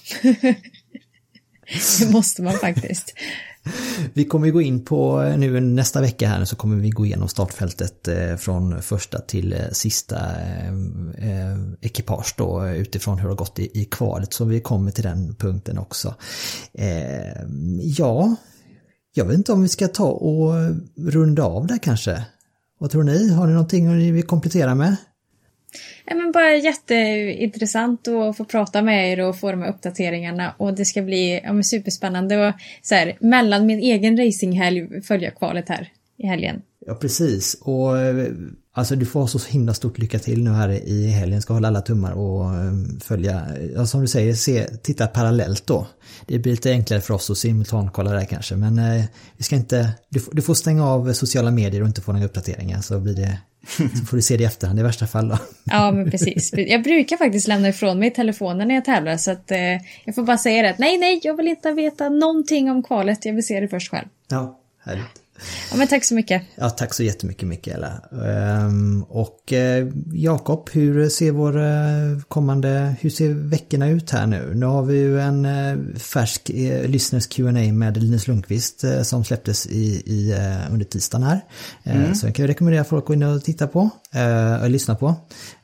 Det 1.99 2.11
måste 2.11 2.41
man 2.41 2.53
faktiskt. 2.53 3.13
Vi 4.13 4.25
kommer 4.25 4.49
gå 4.49 4.61
in 4.61 4.85
på 4.85 5.23
eh, 5.23 5.37
nu 5.37 5.59
nästa 5.59 6.01
vecka 6.01 6.27
här 6.27 6.45
så 6.45 6.55
kommer 6.55 6.75
vi 6.75 6.89
gå 6.89 7.05
igenom 7.05 7.27
startfältet 7.27 8.07
eh, 8.07 8.35
från 8.35 8.81
första 8.81 9.19
till 9.19 9.53
eh, 9.53 9.59
sista 9.71 10.19
ekipage 11.81 12.35
då 12.37 12.67
utifrån 12.67 13.17
hur 13.17 13.23
det 13.23 13.31
har 13.31 13.37
gått 13.37 13.59
i 13.59 13.85
kvalet 13.91 14.33
så 14.33 14.45
vi 14.45 14.59
kommer 14.59 14.91
till 14.91 15.03
den 15.03 15.35
punkten 15.35 15.77
också. 15.77 16.15
Ja, 17.81 18.35
jag 19.13 19.25
vet 19.25 19.37
inte 19.37 19.53
om 19.53 19.61
vi 19.61 19.67
ska 19.67 19.87
ta 19.87 20.07
och 20.07 20.53
runda 20.97 21.43
av 21.43 21.67
där 21.67 21.77
kanske. 21.77 22.25
Vad 22.79 22.91
tror 22.91 23.03
ni? 23.03 23.33
Har 23.33 23.47
ni 23.47 23.53
någonting 23.53 23.97
ni 23.97 24.11
vill 24.11 24.23
komplettera 24.23 24.75
med? 24.75 24.95
Ja, 26.05 26.15
men 26.15 26.31
bara 26.31 26.55
jätteintressant 26.55 28.07
att 28.07 28.37
få 28.37 28.45
prata 28.45 28.81
med 28.81 29.11
er 29.11 29.19
och 29.19 29.39
få 29.39 29.51
de 29.51 29.61
här 29.61 29.69
uppdateringarna 29.69 30.55
och 30.57 30.73
det 30.73 30.85
ska 30.85 31.01
bli 31.01 31.41
ja, 31.43 31.63
superspännande 31.63 32.47
och 32.47 32.53
så 32.81 32.95
här, 32.95 33.17
mellan 33.19 33.65
min 33.65 33.79
egen 33.79 34.17
racinghelg 34.17 35.01
följa 35.01 35.31
kvalet 35.31 35.69
här 35.69 35.91
i 36.17 36.27
helgen. 36.27 36.61
Ja 36.87 36.95
precis 36.95 37.57
och 37.61 37.99
eh, 37.99 38.27
alltså 38.73 38.95
du 38.95 39.05
får 39.05 39.19
ha 39.19 39.27
så 39.27 39.39
himla 39.49 39.73
stort 39.73 39.97
lycka 39.97 40.19
till 40.19 40.43
nu 40.43 40.49
här 40.49 40.69
i 40.69 41.07
helgen. 41.07 41.41
Ska 41.41 41.53
hålla 41.53 41.67
alla 41.67 41.81
tummar 41.81 42.11
och 42.11 42.55
eh, 42.55 42.73
följa, 43.03 43.47
ja, 43.75 43.85
som 43.85 44.01
du 44.01 44.07
säger, 44.07 44.33
se, 44.33 44.67
titta 44.67 45.07
parallellt 45.07 45.67
då. 45.67 45.87
Det 46.25 46.39
blir 46.39 46.51
lite 46.51 46.71
enklare 46.71 47.01
för 47.01 47.13
oss 47.13 47.29
att 47.29 47.37
simultankolla 47.37 48.11
där 48.11 48.25
kanske 48.25 48.55
men 48.55 48.79
eh, 48.79 49.05
vi 49.37 49.43
ska 49.43 49.55
inte, 49.55 49.91
du, 50.09 50.21
du 50.31 50.41
får 50.41 50.53
stänga 50.53 50.85
av 50.85 51.13
sociala 51.13 51.51
medier 51.51 51.81
och 51.81 51.87
inte 51.87 52.01
få 52.01 52.11
några 52.11 52.25
uppdateringar 52.25 52.81
så 52.81 52.99
blir 52.99 53.15
det 53.15 53.39
så 53.99 54.05
får 54.05 54.17
du 54.17 54.21
se 54.21 54.37
det 54.37 54.43
i 54.43 54.45
efterhand 54.45 54.79
i 54.79 54.83
värsta 54.83 55.07
fall 55.07 55.27
då. 55.27 55.37
Ja, 55.63 55.91
men 55.91 56.11
precis. 56.11 56.53
Jag 56.53 56.83
brukar 56.83 57.17
faktiskt 57.17 57.47
lämna 57.47 57.69
ifrån 57.69 57.99
mig 57.99 58.11
telefonen 58.11 58.67
när 58.67 58.75
jag 58.75 58.85
tävlar 58.85 59.17
så 59.17 59.31
att 59.31 59.51
eh, 59.51 59.59
jag 60.05 60.15
får 60.15 60.23
bara 60.23 60.37
säga 60.37 60.61
det 60.63 60.69
att 60.69 60.77
nej, 60.79 60.97
nej, 60.97 61.19
jag 61.23 61.37
vill 61.37 61.47
inte 61.47 61.71
veta 61.71 62.09
någonting 62.09 62.71
om 62.71 62.83
kvalet. 62.83 63.25
Jag 63.25 63.33
vill 63.33 63.45
se 63.45 63.59
det 63.59 63.67
först 63.67 63.91
själv. 63.91 64.07
Ja, 64.27 64.59
härligt. 64.85 65.24
Ja, 65.71 65.77
men 65.77 65.87
tack 65.87 66.05
så 66.05 66.15
mycket. 66.15 66.43
Ja, 66.55 66.69
tack 66.69 66.93
så 66.93 67.03
jättemycket 67.03 67.47
Mikaela. 67.47 68.01
Um, 68.11 69.03
och 69.03 69.53
uh, 69.53 69.91
Jakob, 70.13 70.69
hur 70.73 71.09
ser 71.09 71.31
vår 71.31 71.57
uh, 71.57 72.21
kommande, 72.27 72.95
hur 72.99 73.09
ser 73.09 73.29
veckorna 73.29 73.89
ut 73.89 74.11
här 74.11 74.27
nu? 74.27 74.51
Nu 74.55 74.65
har 74.65 74.83
vi 74.83 74.97
ju 74.97 75.19
en 75.19 75.45
uh, 75.45 75.95
färsk 75.95 76.51
lyssners 76.85 77.27
Q&A 77.27 77.51
med 77.73 77.97
Linus 77.97 78.27
Lundqvist 78.27 78.83
som 79.03 79.25
släpptes 79.25 79.67
i, 79.67 80.03
i, 80.05 80.35
under 80.71 80.85
tisdagen 80.85 81.23
här. 81.27 81.41
Mm. 81.83 82.15
Så 82.15 82.27
jag 82.27 82.35
kan 82.35 82.47
rekommendera 82.47 82.83
folk 82.83 83.03
att 83.03 83.07
gå 83.07 83.13
in 83.13 83.23
och 83.23 83.43
titta 83.43 83.67
på, 83.67 83.89
Eh, 84.15 84.63
att 84.63 84.71
lyssna 84.71 84.95
på. 84.95 85.15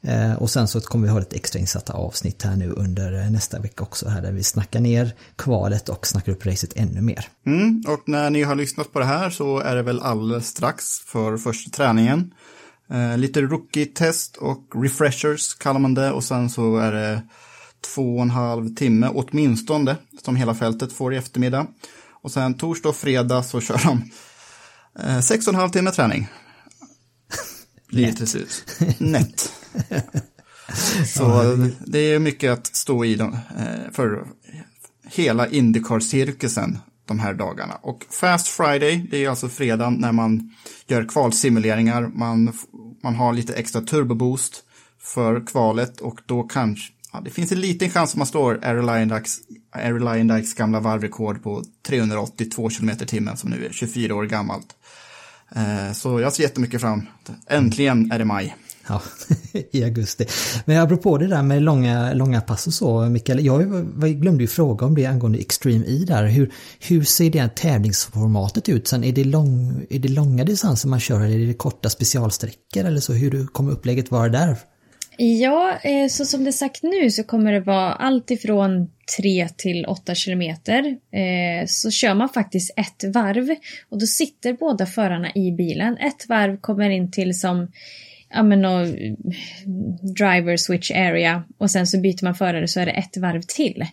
Eh, 0.02 0.34
och 0.34 0.49
sen 0.49 0.68
så 0.68 0.82
kommer 0.82 1.08
vi 1.08 1.14
ha 1.14 1.22
ett 1.22 1.34
extra 1.34 1.60
insatta 1.60 1.93
avsnitt 1.93 2.43
här 2.43 2.56
nu 2.56 2.72
under 2.72 3.24
eh, 3.24 3.32
nästa 3.32 3.60
vecka 3.60 3.84
också 3.84 4.10
här 4.10 4.22
där 4.22 4.32
vi 4.32 4.43
snackar 4.43 4.80
ner 4.80 5.14
kvalet 5.36 5.89
och 5.89 6.08
snackar 6.08 6.32
upp 6.32 6.45
racet 6.45 6.74
ännu 6.76 7.02
mer. 7.02 7.28
Mm, 7.45 7.84
och 7.88 8.04
när 8.06 8.30
ni 8.30 8.43
har 8.43 8.56
lyssnat 8.56 8.93
på 8.93 8.99
det 8.99 9.06
här 9.06 9.30
så 9.30 9.60
är 9.60 9.76
det 9.76 9.82
väl 9.82 9.99
alldeles 9.99 10.47
strax 10.47 10.99
för 10.99 11.38
första 11.38 11.70
träningen. 11.70 12.34
Lite 13.18 13.41
rookie-test 13.41 14.38
och 14.38 14.84
refreshers 14.84 15.54
kallar 15.54 15.80
man 15.80 15.93
det 15.93 16.12
och 16.12 16.24
sen 16.24 16.49
så 16.49 16.78
är 16.78 16.91
det 16.91 17.22
två 17.95 18.16
och 18.16 18.22
en 18.22 18.30
halv 18.30 18.76
timme 18.76 19.10
åtminstone 19.14 19.95
som 20.26 20.36
hela 20.36 20.56
fältet 20.56 20.93
får 20.93 21.14
i 21.14 21.18
eftermiddag. 21.18 21.68
Och 22.22 22.32
sen 22.32 22.54
torsdag 22.54 22.89
och 22.89 22.95
fredag 22.95 23.43
så 23.43 23.62
kör 23.62 23.82
de 23.86 24.12
eh, 24.99 25.20
sex 25.20 25.47
och 25.47 25.54
en 25.54 25.60
halv 25.60 25.70
timme 25.70 25.91
träning. 25.91 26.28
Slut. 28.26 28.66
Nätt. 28.98 29.52
Så 31.08 31.58
det 31.86 32.00
är 32.00 32.20
mycket 32.20 32.52
att 32.52 32.76
stå 32.76 33.06
i 33.06 33.16
dem, 33.16 33.38
eh, 33.60 33.92
för 33.92 34.28
hela 35.10 35.48
Indycar-cirkusen 35.48 36.78
de 37.06 37.20
här 37.20 37.34
dagarna. 37.34 37.76
Och 37.82 38.06
Fast 38.10 38.48
Friday, 38.48 39.08
det 39.12 39.26
är 39.26 39.30
alltså 39.30 39.50
fredagen 39.50 39.94
när 39.94 40.12
man 40.12 40.54
gör 40.88 41.06
kvalsimuleringar. 41.06 42.08
Man, 42.08 42.54
man 43.04 43.16
har 43.16 43.34
lite 43.34 43.54
extra 43.54 43.82
turboboost 43.82 44.64
för 45.00 45.48
kvalet 45.48 46.02
och 46.02 46.20
då 46.26 46.44
kanske, 46.44 46.94
ja, 47.14 47.22
det 47.22 47.30
finns 47.30 47.52
en 47.52 47.60
liten 47.60 47.89
chans 47.89 48.12
att 48.12 48.18
man 48.18 48.28
slår 48.28 48.60
Air 48.64 50.36
Dykes 50.36 50.54
gamla 50.54 50.80
varvrekord 50.80 51.44
på 51.44 51.64
382 51.88 52.70
km 52.70 52.98
timmen 52.98 53.38
som 53.38 53.50
nu 53.50 53.66
är 53.66 53.72
24 53.72 54.16
år 54.16 54.26
gammalt. 54.26 54.76
Eh, 55.56 55.93
så 55.93 56.20
jag 56.20 56.34
ser 56.34 56.43
jättemycket 56.43 56.82
fram. 56.82 57.08
Äntligen 57.47 58.12
är 58.12 58.20
det 58.20 58.26
maj. 58.26 58.56
Ja, 58.88 59.02
i 59.72 59.84
augusti. 59.84 60.26
Men 60.66 60.78
apropå 60.78 61.18
det 61.18 61.28
där 61.28 61.41
med 61.41 61.62
långa, 61.62 62.14
långa 62.14 62.41
pass 62.41 62.68
och 62.68 62.74
så, 62.74 63.02
Mikael, 63.02 63.45
jag 63.45 63.62
glömde 64.22 64.43
ju 64.43 64.47
fråga 64.47 64.86
om 64.86 64.95
det 64.95 65.06
angående 65.06 65.39
Extreme 65.39 65.86
E 65.88 66.04
där. 66.08 66.26
Hur, 66.26 66.52
hur 66.80 67.04
ser 67.04 67.30
det 67.30 67.56
tävlingsformatet 67.56 68.70
ut 68.70 68.88
sen? 68.88 69.04
Är 69.04 69.12
det, 69.12 69.24
lång, 69.24 69.86
är 69.89 69.99
det 69.99 70.10
långa 70.10 70.43
distanser 70.43 70.89
man 70.89 70.99
kör 70.99 71.22
eller 71.22 71.39
är 71.39 71.47
det 71.47 71.54
korta 71.54 71.89
specialsträckor 71.89 72.86
eller 72.86 72.99
så? 72.99 73.14
Hur 73.14 73.47
kommer 73.47 73.72
upplägget 73.72 74.12
vara 74.12 74.30
där? 74.30 74.58
Ja, 75.24 75.78
eh, 75.84 76.07
så 76.07 76.26
som 76.26 76.43
det 76.43 76.49
är 76.49 76.51
sagt 76.51 76.84
nu 76.84 77.11
så 77.11 77.24
kommer 77.24 77.51
det 77.51 77.59
vara 77.59 77.93
allt 77.93 78.32
ifrån 78.32 78.91
3 79.17 79.47
till 79.57 79.86
8 79.86 80.15
kilometer. 80.15 80.97
Eh, 81.11 81.65
så 81.67 81.91
kör 81.91 82.13
man 82.13 82.30
faktiskt 82.30 82.74
ett 82.78 83.13
varv 83.13 83.55
och 83.89 83.99
då 83.99 84.05
sitter 84.05 84.53
båda 84.53 84.86
förarna 84.86 85.32
i 85.36 85.51
bilen. 85.51 85.97
Ett 85.97 86.30
varv 86.30 86.57
kommer 86.57 86.89
in 86.89 87.11
till 87.11 87.39
som 87.39 87.72
ja 88.30 88.43
men 88.43 88.65
och, 88.65 88.88
driver 90.15 90.57
switch 90.57 90.91
area 90.91 91.43
och 91.57 91.72
sen 91.72 91.88
så 91.88 91.99
byter 91.99 92.24
man 92.24 92.36
förare 92.36 92.67
så 92.67 92.80
är 92.80 92.86
det 92.86 92.91
ett 92.91 93.17
varv 93.17 93.41
till. 93.41 93.86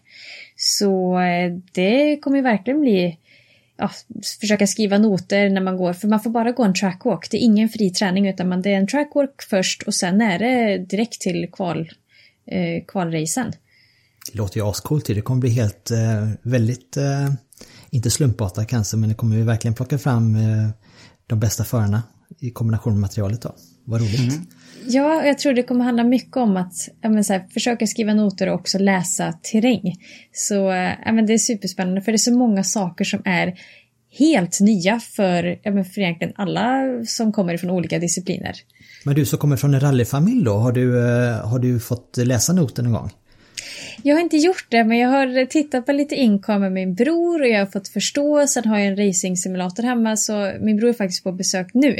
Så 0.56 1.20
eh, 1.20 1.52
det 1.72 2.16
kommer 2.16 2.42
verkligen 2.42 2.80
bli 2.80 3.18
ja, 3.78 3.90
försöka 4.40 4.66
skriva 4.66 4.98
noter 4.98 5.50
när 5.50 5.60
man 5.60 5.76
går, 5.76 5.92
för 5.92 6.08
man 6.08 6.20
får 6.20 6.30
bara 6.30 6.52
gå 6.52 6.64
en 6.64 6.74
trackwalk. 6.74 7.30
Det 7.30 7.36
är 7.36 7.40
ingen 7.40 7.68
fri 7.68 7.90
träning 7.90 8.28
utan 8.28 8.48
man, 8.48 8.62
det 8.62 8.72
är 8.72 8.76
en 8.76 8.86
trackwalk 8.86 9.42
först 9.50 9.82
och 9.82 9.94
sen 9.94 10.20
är 10.20 10.38
det 10.38 10.78
direkt 10.78 11.20
till 11.20 11.48
kval, 11.52 11.90
eh, 12.46 12.84
kvalracen. 12.86 13.52
Det 14.32 14.38
låter 14.38 14.60
ju 14.60 14.66
ascoolt 14.66 15.06
Det 15.06 15.20
kommer 15.20 15.40
bli 15.40 15.50
helt, 15.50 15.90
eh, 15.90 16.28
väldigt, 16.42 16.96
eh, 16.96 17.32
inte 17.90 18.10
slumpartat 18.10 18.68
kanske, 18.68 18.96
men 18.96 19.08
det 19.08 19.14
kommer 19.14 19.36
ju 19.36 19.42
verkligen 19.42 19.74
plocka 19.74 19.98
fram 19.98 20.36
eh, 20.36 20.68
de 21.26 21.40
bästa 21.40 21.64
förarna 21.64 22.02
i 22.38 22.50
kombination 22.50 22.92
med 22.92 23.00
materialet 23.00 23.42
då. 23.42 23.54
Vad 23.84 24.00
roligt. 24.00 24.32
Mm. 24.32 24.46
Ja, 24.90 25.24
jag 25.24 25.38
tror 25.38 25.52
det 25.52 25.62
kommer 25.62 25.84
handla 25.84 26.04
mycket 26.04 26.36
om 26.36 26.56
att 26.56 26.88
ja, 27.00 27.22
så 27.22 27.32
här, 27.32 27.46
försöka 27.54 27.86
skriva 27.86 28.14
noter 28.14 28.48
och 28.48 28.54
också 28.54 28.78
läsa 28.78 29.32
terräng. 29.32 29.94
Så 30.32 30.54
ja, 31.04 31.12
men 31.12 31.26
det 31.26 31.32
är 31.32 31.38
superspännande 31.38 32.00
för 32.00 32.12
det 32.12 32.16
är 32.16 32.18
så 32.18 32.34
många 32.34 32.64
saker 32.64 33.04
som 33.04 33.22
är 33.24 33.54
helt 34.18 34.60
nya 34.60 35.00
för, 35.00 35.58
ja, 35.62 35.70
men 35.70 35.84
för 35.84 36.00
egentligen 36.00 36.32
alla 36.36 36.82
som 37.06 37.32
kommer 37.32 37.56
från 37.56 37.70
olika 37.70 37.98
discipliner. 37.98 38.54
Men 39.04 39.14
du 39.14 39.26
som 39.26 39.38
kommer 39.38 39.56
från 39.56 39.74
en 39.74 39.80
rallyfamilj 39.80 40.44
då, 40.44 40.52
har 40.52 40.72
du, 40.72 41.00
har 41.44 41.58
du 41.58 41.80
fått 41.80 42.16
läsa 42.16 42.52
noter 42.52 42.82
någon 42.82 42.92
gång? 42.92 43.10
Jag 44.02 44.16
har 44.16 44.20
inte 44.20 44.36
gjort 44.36 44.66
det, 44.68 44.84
men 44.84 44.98
jag 44.98 45.08
har 45.08 45.46
tittat 45.46 45.86
på 45.86 45.92
lite 45.92 46.14
inkam 46.14 46.60
med 46.60 46.72
min 46.72 46.94
bror 46.94 47.40
och 47.42 47.48
jag 47.48 47.58
har 47.58 47.66
fått 47.66 47.88
förstå. 47.88 48.46
Sen 48.46 48.64
har 48.64 48.78
jag 48.78 48.86
en 48.86 48.96
racing-simulator 48.96 49.82
hemma, 49.82 50.16
så 50.16 50.52
min 50.60 50.76
bror 50.76 50.88
är 50.88 50.92
faktiskt 50.92 51.24
på 51.24 51.32
besök 51.32 51.66
nu. 51.74 51.96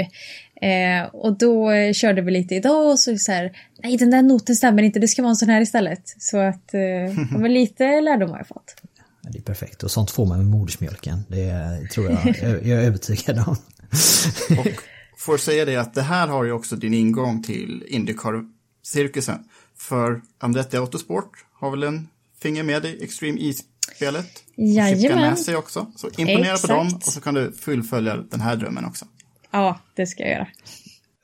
Eh, 0.62 1.08
och 1.12 1.38
då 1.38 1.72
körde 1.92 2.22
vi 2.22 2.30
lite 2.30 2.54
idag 2.54 2.90
och 2.90 2.98
så 2.98 3.18
så 3.18 3.32
här, 3.32 3.52
nej 3.82 3.96
den 3.96 4.10
där 4.10 4.22
noten 4.22 4.56
stämmer 4.56 4.82
inte, 4.82 4.98
det 4.98 5.08
ska 5.08 5.22
vara 5.22 5.30
en 5.30 5.36
sån 5.36 5.48
här 5.48 5.60
istället. 5.60 6.02
Så 6.18 6.38
att, 6.38 6.74
eh, 6.74 7.38
men 7.38 7.54
lite 7.54 8.00
lärdom 8.00 8.30
har 8.30 8.38
jag 8.38 8.48
fått. 8.48 8.74
Det 9.22 9.38
är 9.38 9.42
perfekt 9.42 9.82
och 9.82 9.90
sånt 9.90 10.10
får 10.10 10.26
man 10.26 10.38
med 10.38 10.46
modersmjölken. 10.46 11.24
Det 11.28 11.88
tror 11.90 12.10
jag, 12.10 12.36
jag 12.42 12.82
är 12.82 12.86
övertygad 12.86 13.38
om. 13.38 13.56
och 14.58 14.82
får 15.18 15.38
säga 15.38 15.64
det 15.64 15.76
att 15.76 15.94
det 15.94 16.02
här 16.02 16.28
har 16.28 16.44
ju 16.44 16.52
också 16.52 16.76
din 16.76 16.94
ingång 16.94 17.42
till 17.42 17.84
Indycar-cirkusen. 17.88 19.38
För 19.76 20.20
Andretti 20.38 20.76
Autosport 20.76 21.30
har 21.52 21.70
väl 21.70 21.82
en 21.82 22.08
finger 22.42 22.62
med 22.62 22.84
i 22.84 23.04
Extreme 23.04 23.40
E-spelet? 23.40 24.44
Jajamän. 24.56 25.20
med 25.20 25.38
sig 25.38 25.56
också. 25.56 25.92
Så 25.96 26.08
imponera 26.16 26.54
Exakt. 26.54 26.62
på 26.62 26.68
dem 26.68 26.94
och 26.94 27.12
så 27.12 27.20
kan 27.20 27.34
du 27.34 27.52
fullfölja 27.52 28.16
den 28.16 28.40
här 28.40 28.56
drömmen 28.56 28.84
också. 28.84 29.06
Ja, 29.50 29.80
det 29.94 30.06
ska 30.06 30.22
jag 30.22 30.32
göra. 30.32 30.48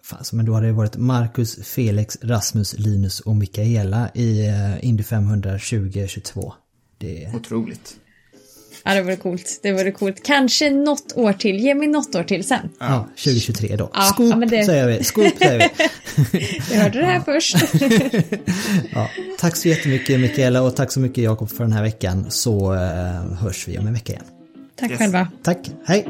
Fan, 0.02 0.24
men 0.32 0.46
då 0.46 0.54
hade 0.54 0.66
det 0.66 0.72
varit 0.72 0.96
Marcus, 0.96 1.66
Felix, 1.66 2.18
Rasmus, 2.22 2.78
Linus 2.78 3.20
och 3.20 3.36
Mikaela 3.36 4.10
i 4.14 4.46
eh, 4.46 4.84
Indy 4.84 5.02
500 5.02 5.50
2022. 5.50 6.54
Det... 6.98 7.30
Otroligt. 7.34 7.96
Ja, 8.84 8.94
det 8.94 9.02
vore 9.02 9.16
coolt. 9.16 9.60
Det 9.62 9.72
vore 9.72 9.92
coolt. 9.92 10.22
Kanske 10.24 10.70
något 10.70 11.12
år 11.16 11.32
till. 11.32 11.56
Ge 11.56 11.74
mig 11.74 11.88
något 11.88 12.14
år 12.14 12.22
till 12.22 12.44
sen. 12.44 12.68
Ja, 12.78 13.08
2023 13.16 13.76
då. 13.76 13.90
Ja, 13.94 14.00
Scoop 14.00 14.30
ja, 14.30 14.46
det... 14.46 14.64
säger 14.64 14.86
vi. 14.86 15.04
Scoop 15.04 15.38
säger 15.38 15.58
vi. 15.58 16.48
du 16.70 16.76
hörde 16.76 16.98
det 16.98 17.06
här 17.06 17.20
först. 17.20 17.56
ja, 18.92 19.10
tack 19.38 19.56
så 19.56 19.68
jättemycket 19.68 20.20
Mikaela 20.20 20.62
och 20.62 20.76
tack 20.76 20.92
så 20.92 21.00
mycket 21.00 21.24
Jakob 21.24 21.50
för 21.50 21.64
den 21.64 21.72
här 21.72 21.82
veckan. 21.82 22.30
Så 22.30 22.74
uh, 22.74 22.80
hörs 23.34 23.68
vi 23.68 23.78
om 23.78 23.86
en 23.86 23.94
vecka 23.94 24.12
igen. 24.12 24.24
Tack 24.76 24.90
yes. 24.90 24.98
själva. 24.98 25.28
Tack. 25.42 25.70
Hej. 25.86 26.08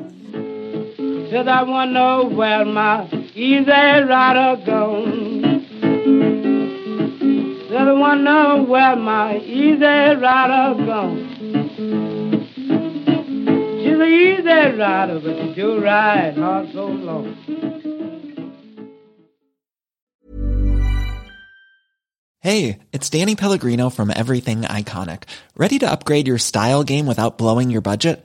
Cause 1.35 1.49
I 1.49 1.65
wanna 1.65 1.91
know 1.91 2.25
where 2.27 2.65
my 2.65 3.09
easy 3.35 3.65
rider 3.69 4.65
gone. 4.65 5.67
Said 7.69 7.89
I 7.89 7.93
wanna 7.93 8.63
where 8.63 8.95
my 8.95 9.39
easy 9.39 9.85
rider 9.85 10.85
gone. 10.87 11.27
She's 13.81 13.99
an 13.99 14.13
easy 14.13 14.79
rider, 14.79 15.19
but 15.19 15.37
she 15.37 15.55
do 15.55 15.83
ride 15.83 16.37
hard 16.39 16.73
so 16.73 16.87
long. 16.87 17.37
Hey, 22.39 22.79
it's 22.93 23.11
Danny 23.11 23.35
Pellegrino 23.35 23.91
from 23.91 24.13
Everything 24.15 24.63
Iconic. 24.63 25.25
Ready 25.57 25.81
to 25.81 25.91
upgrade 25.91 26.29
your 26.29 26.39
style 26.39 26.85
game 26.85 27.07
without 27.07 27.39
blowing 27.39 27.71
your 27.71 27.81
budget? 27.81 28.25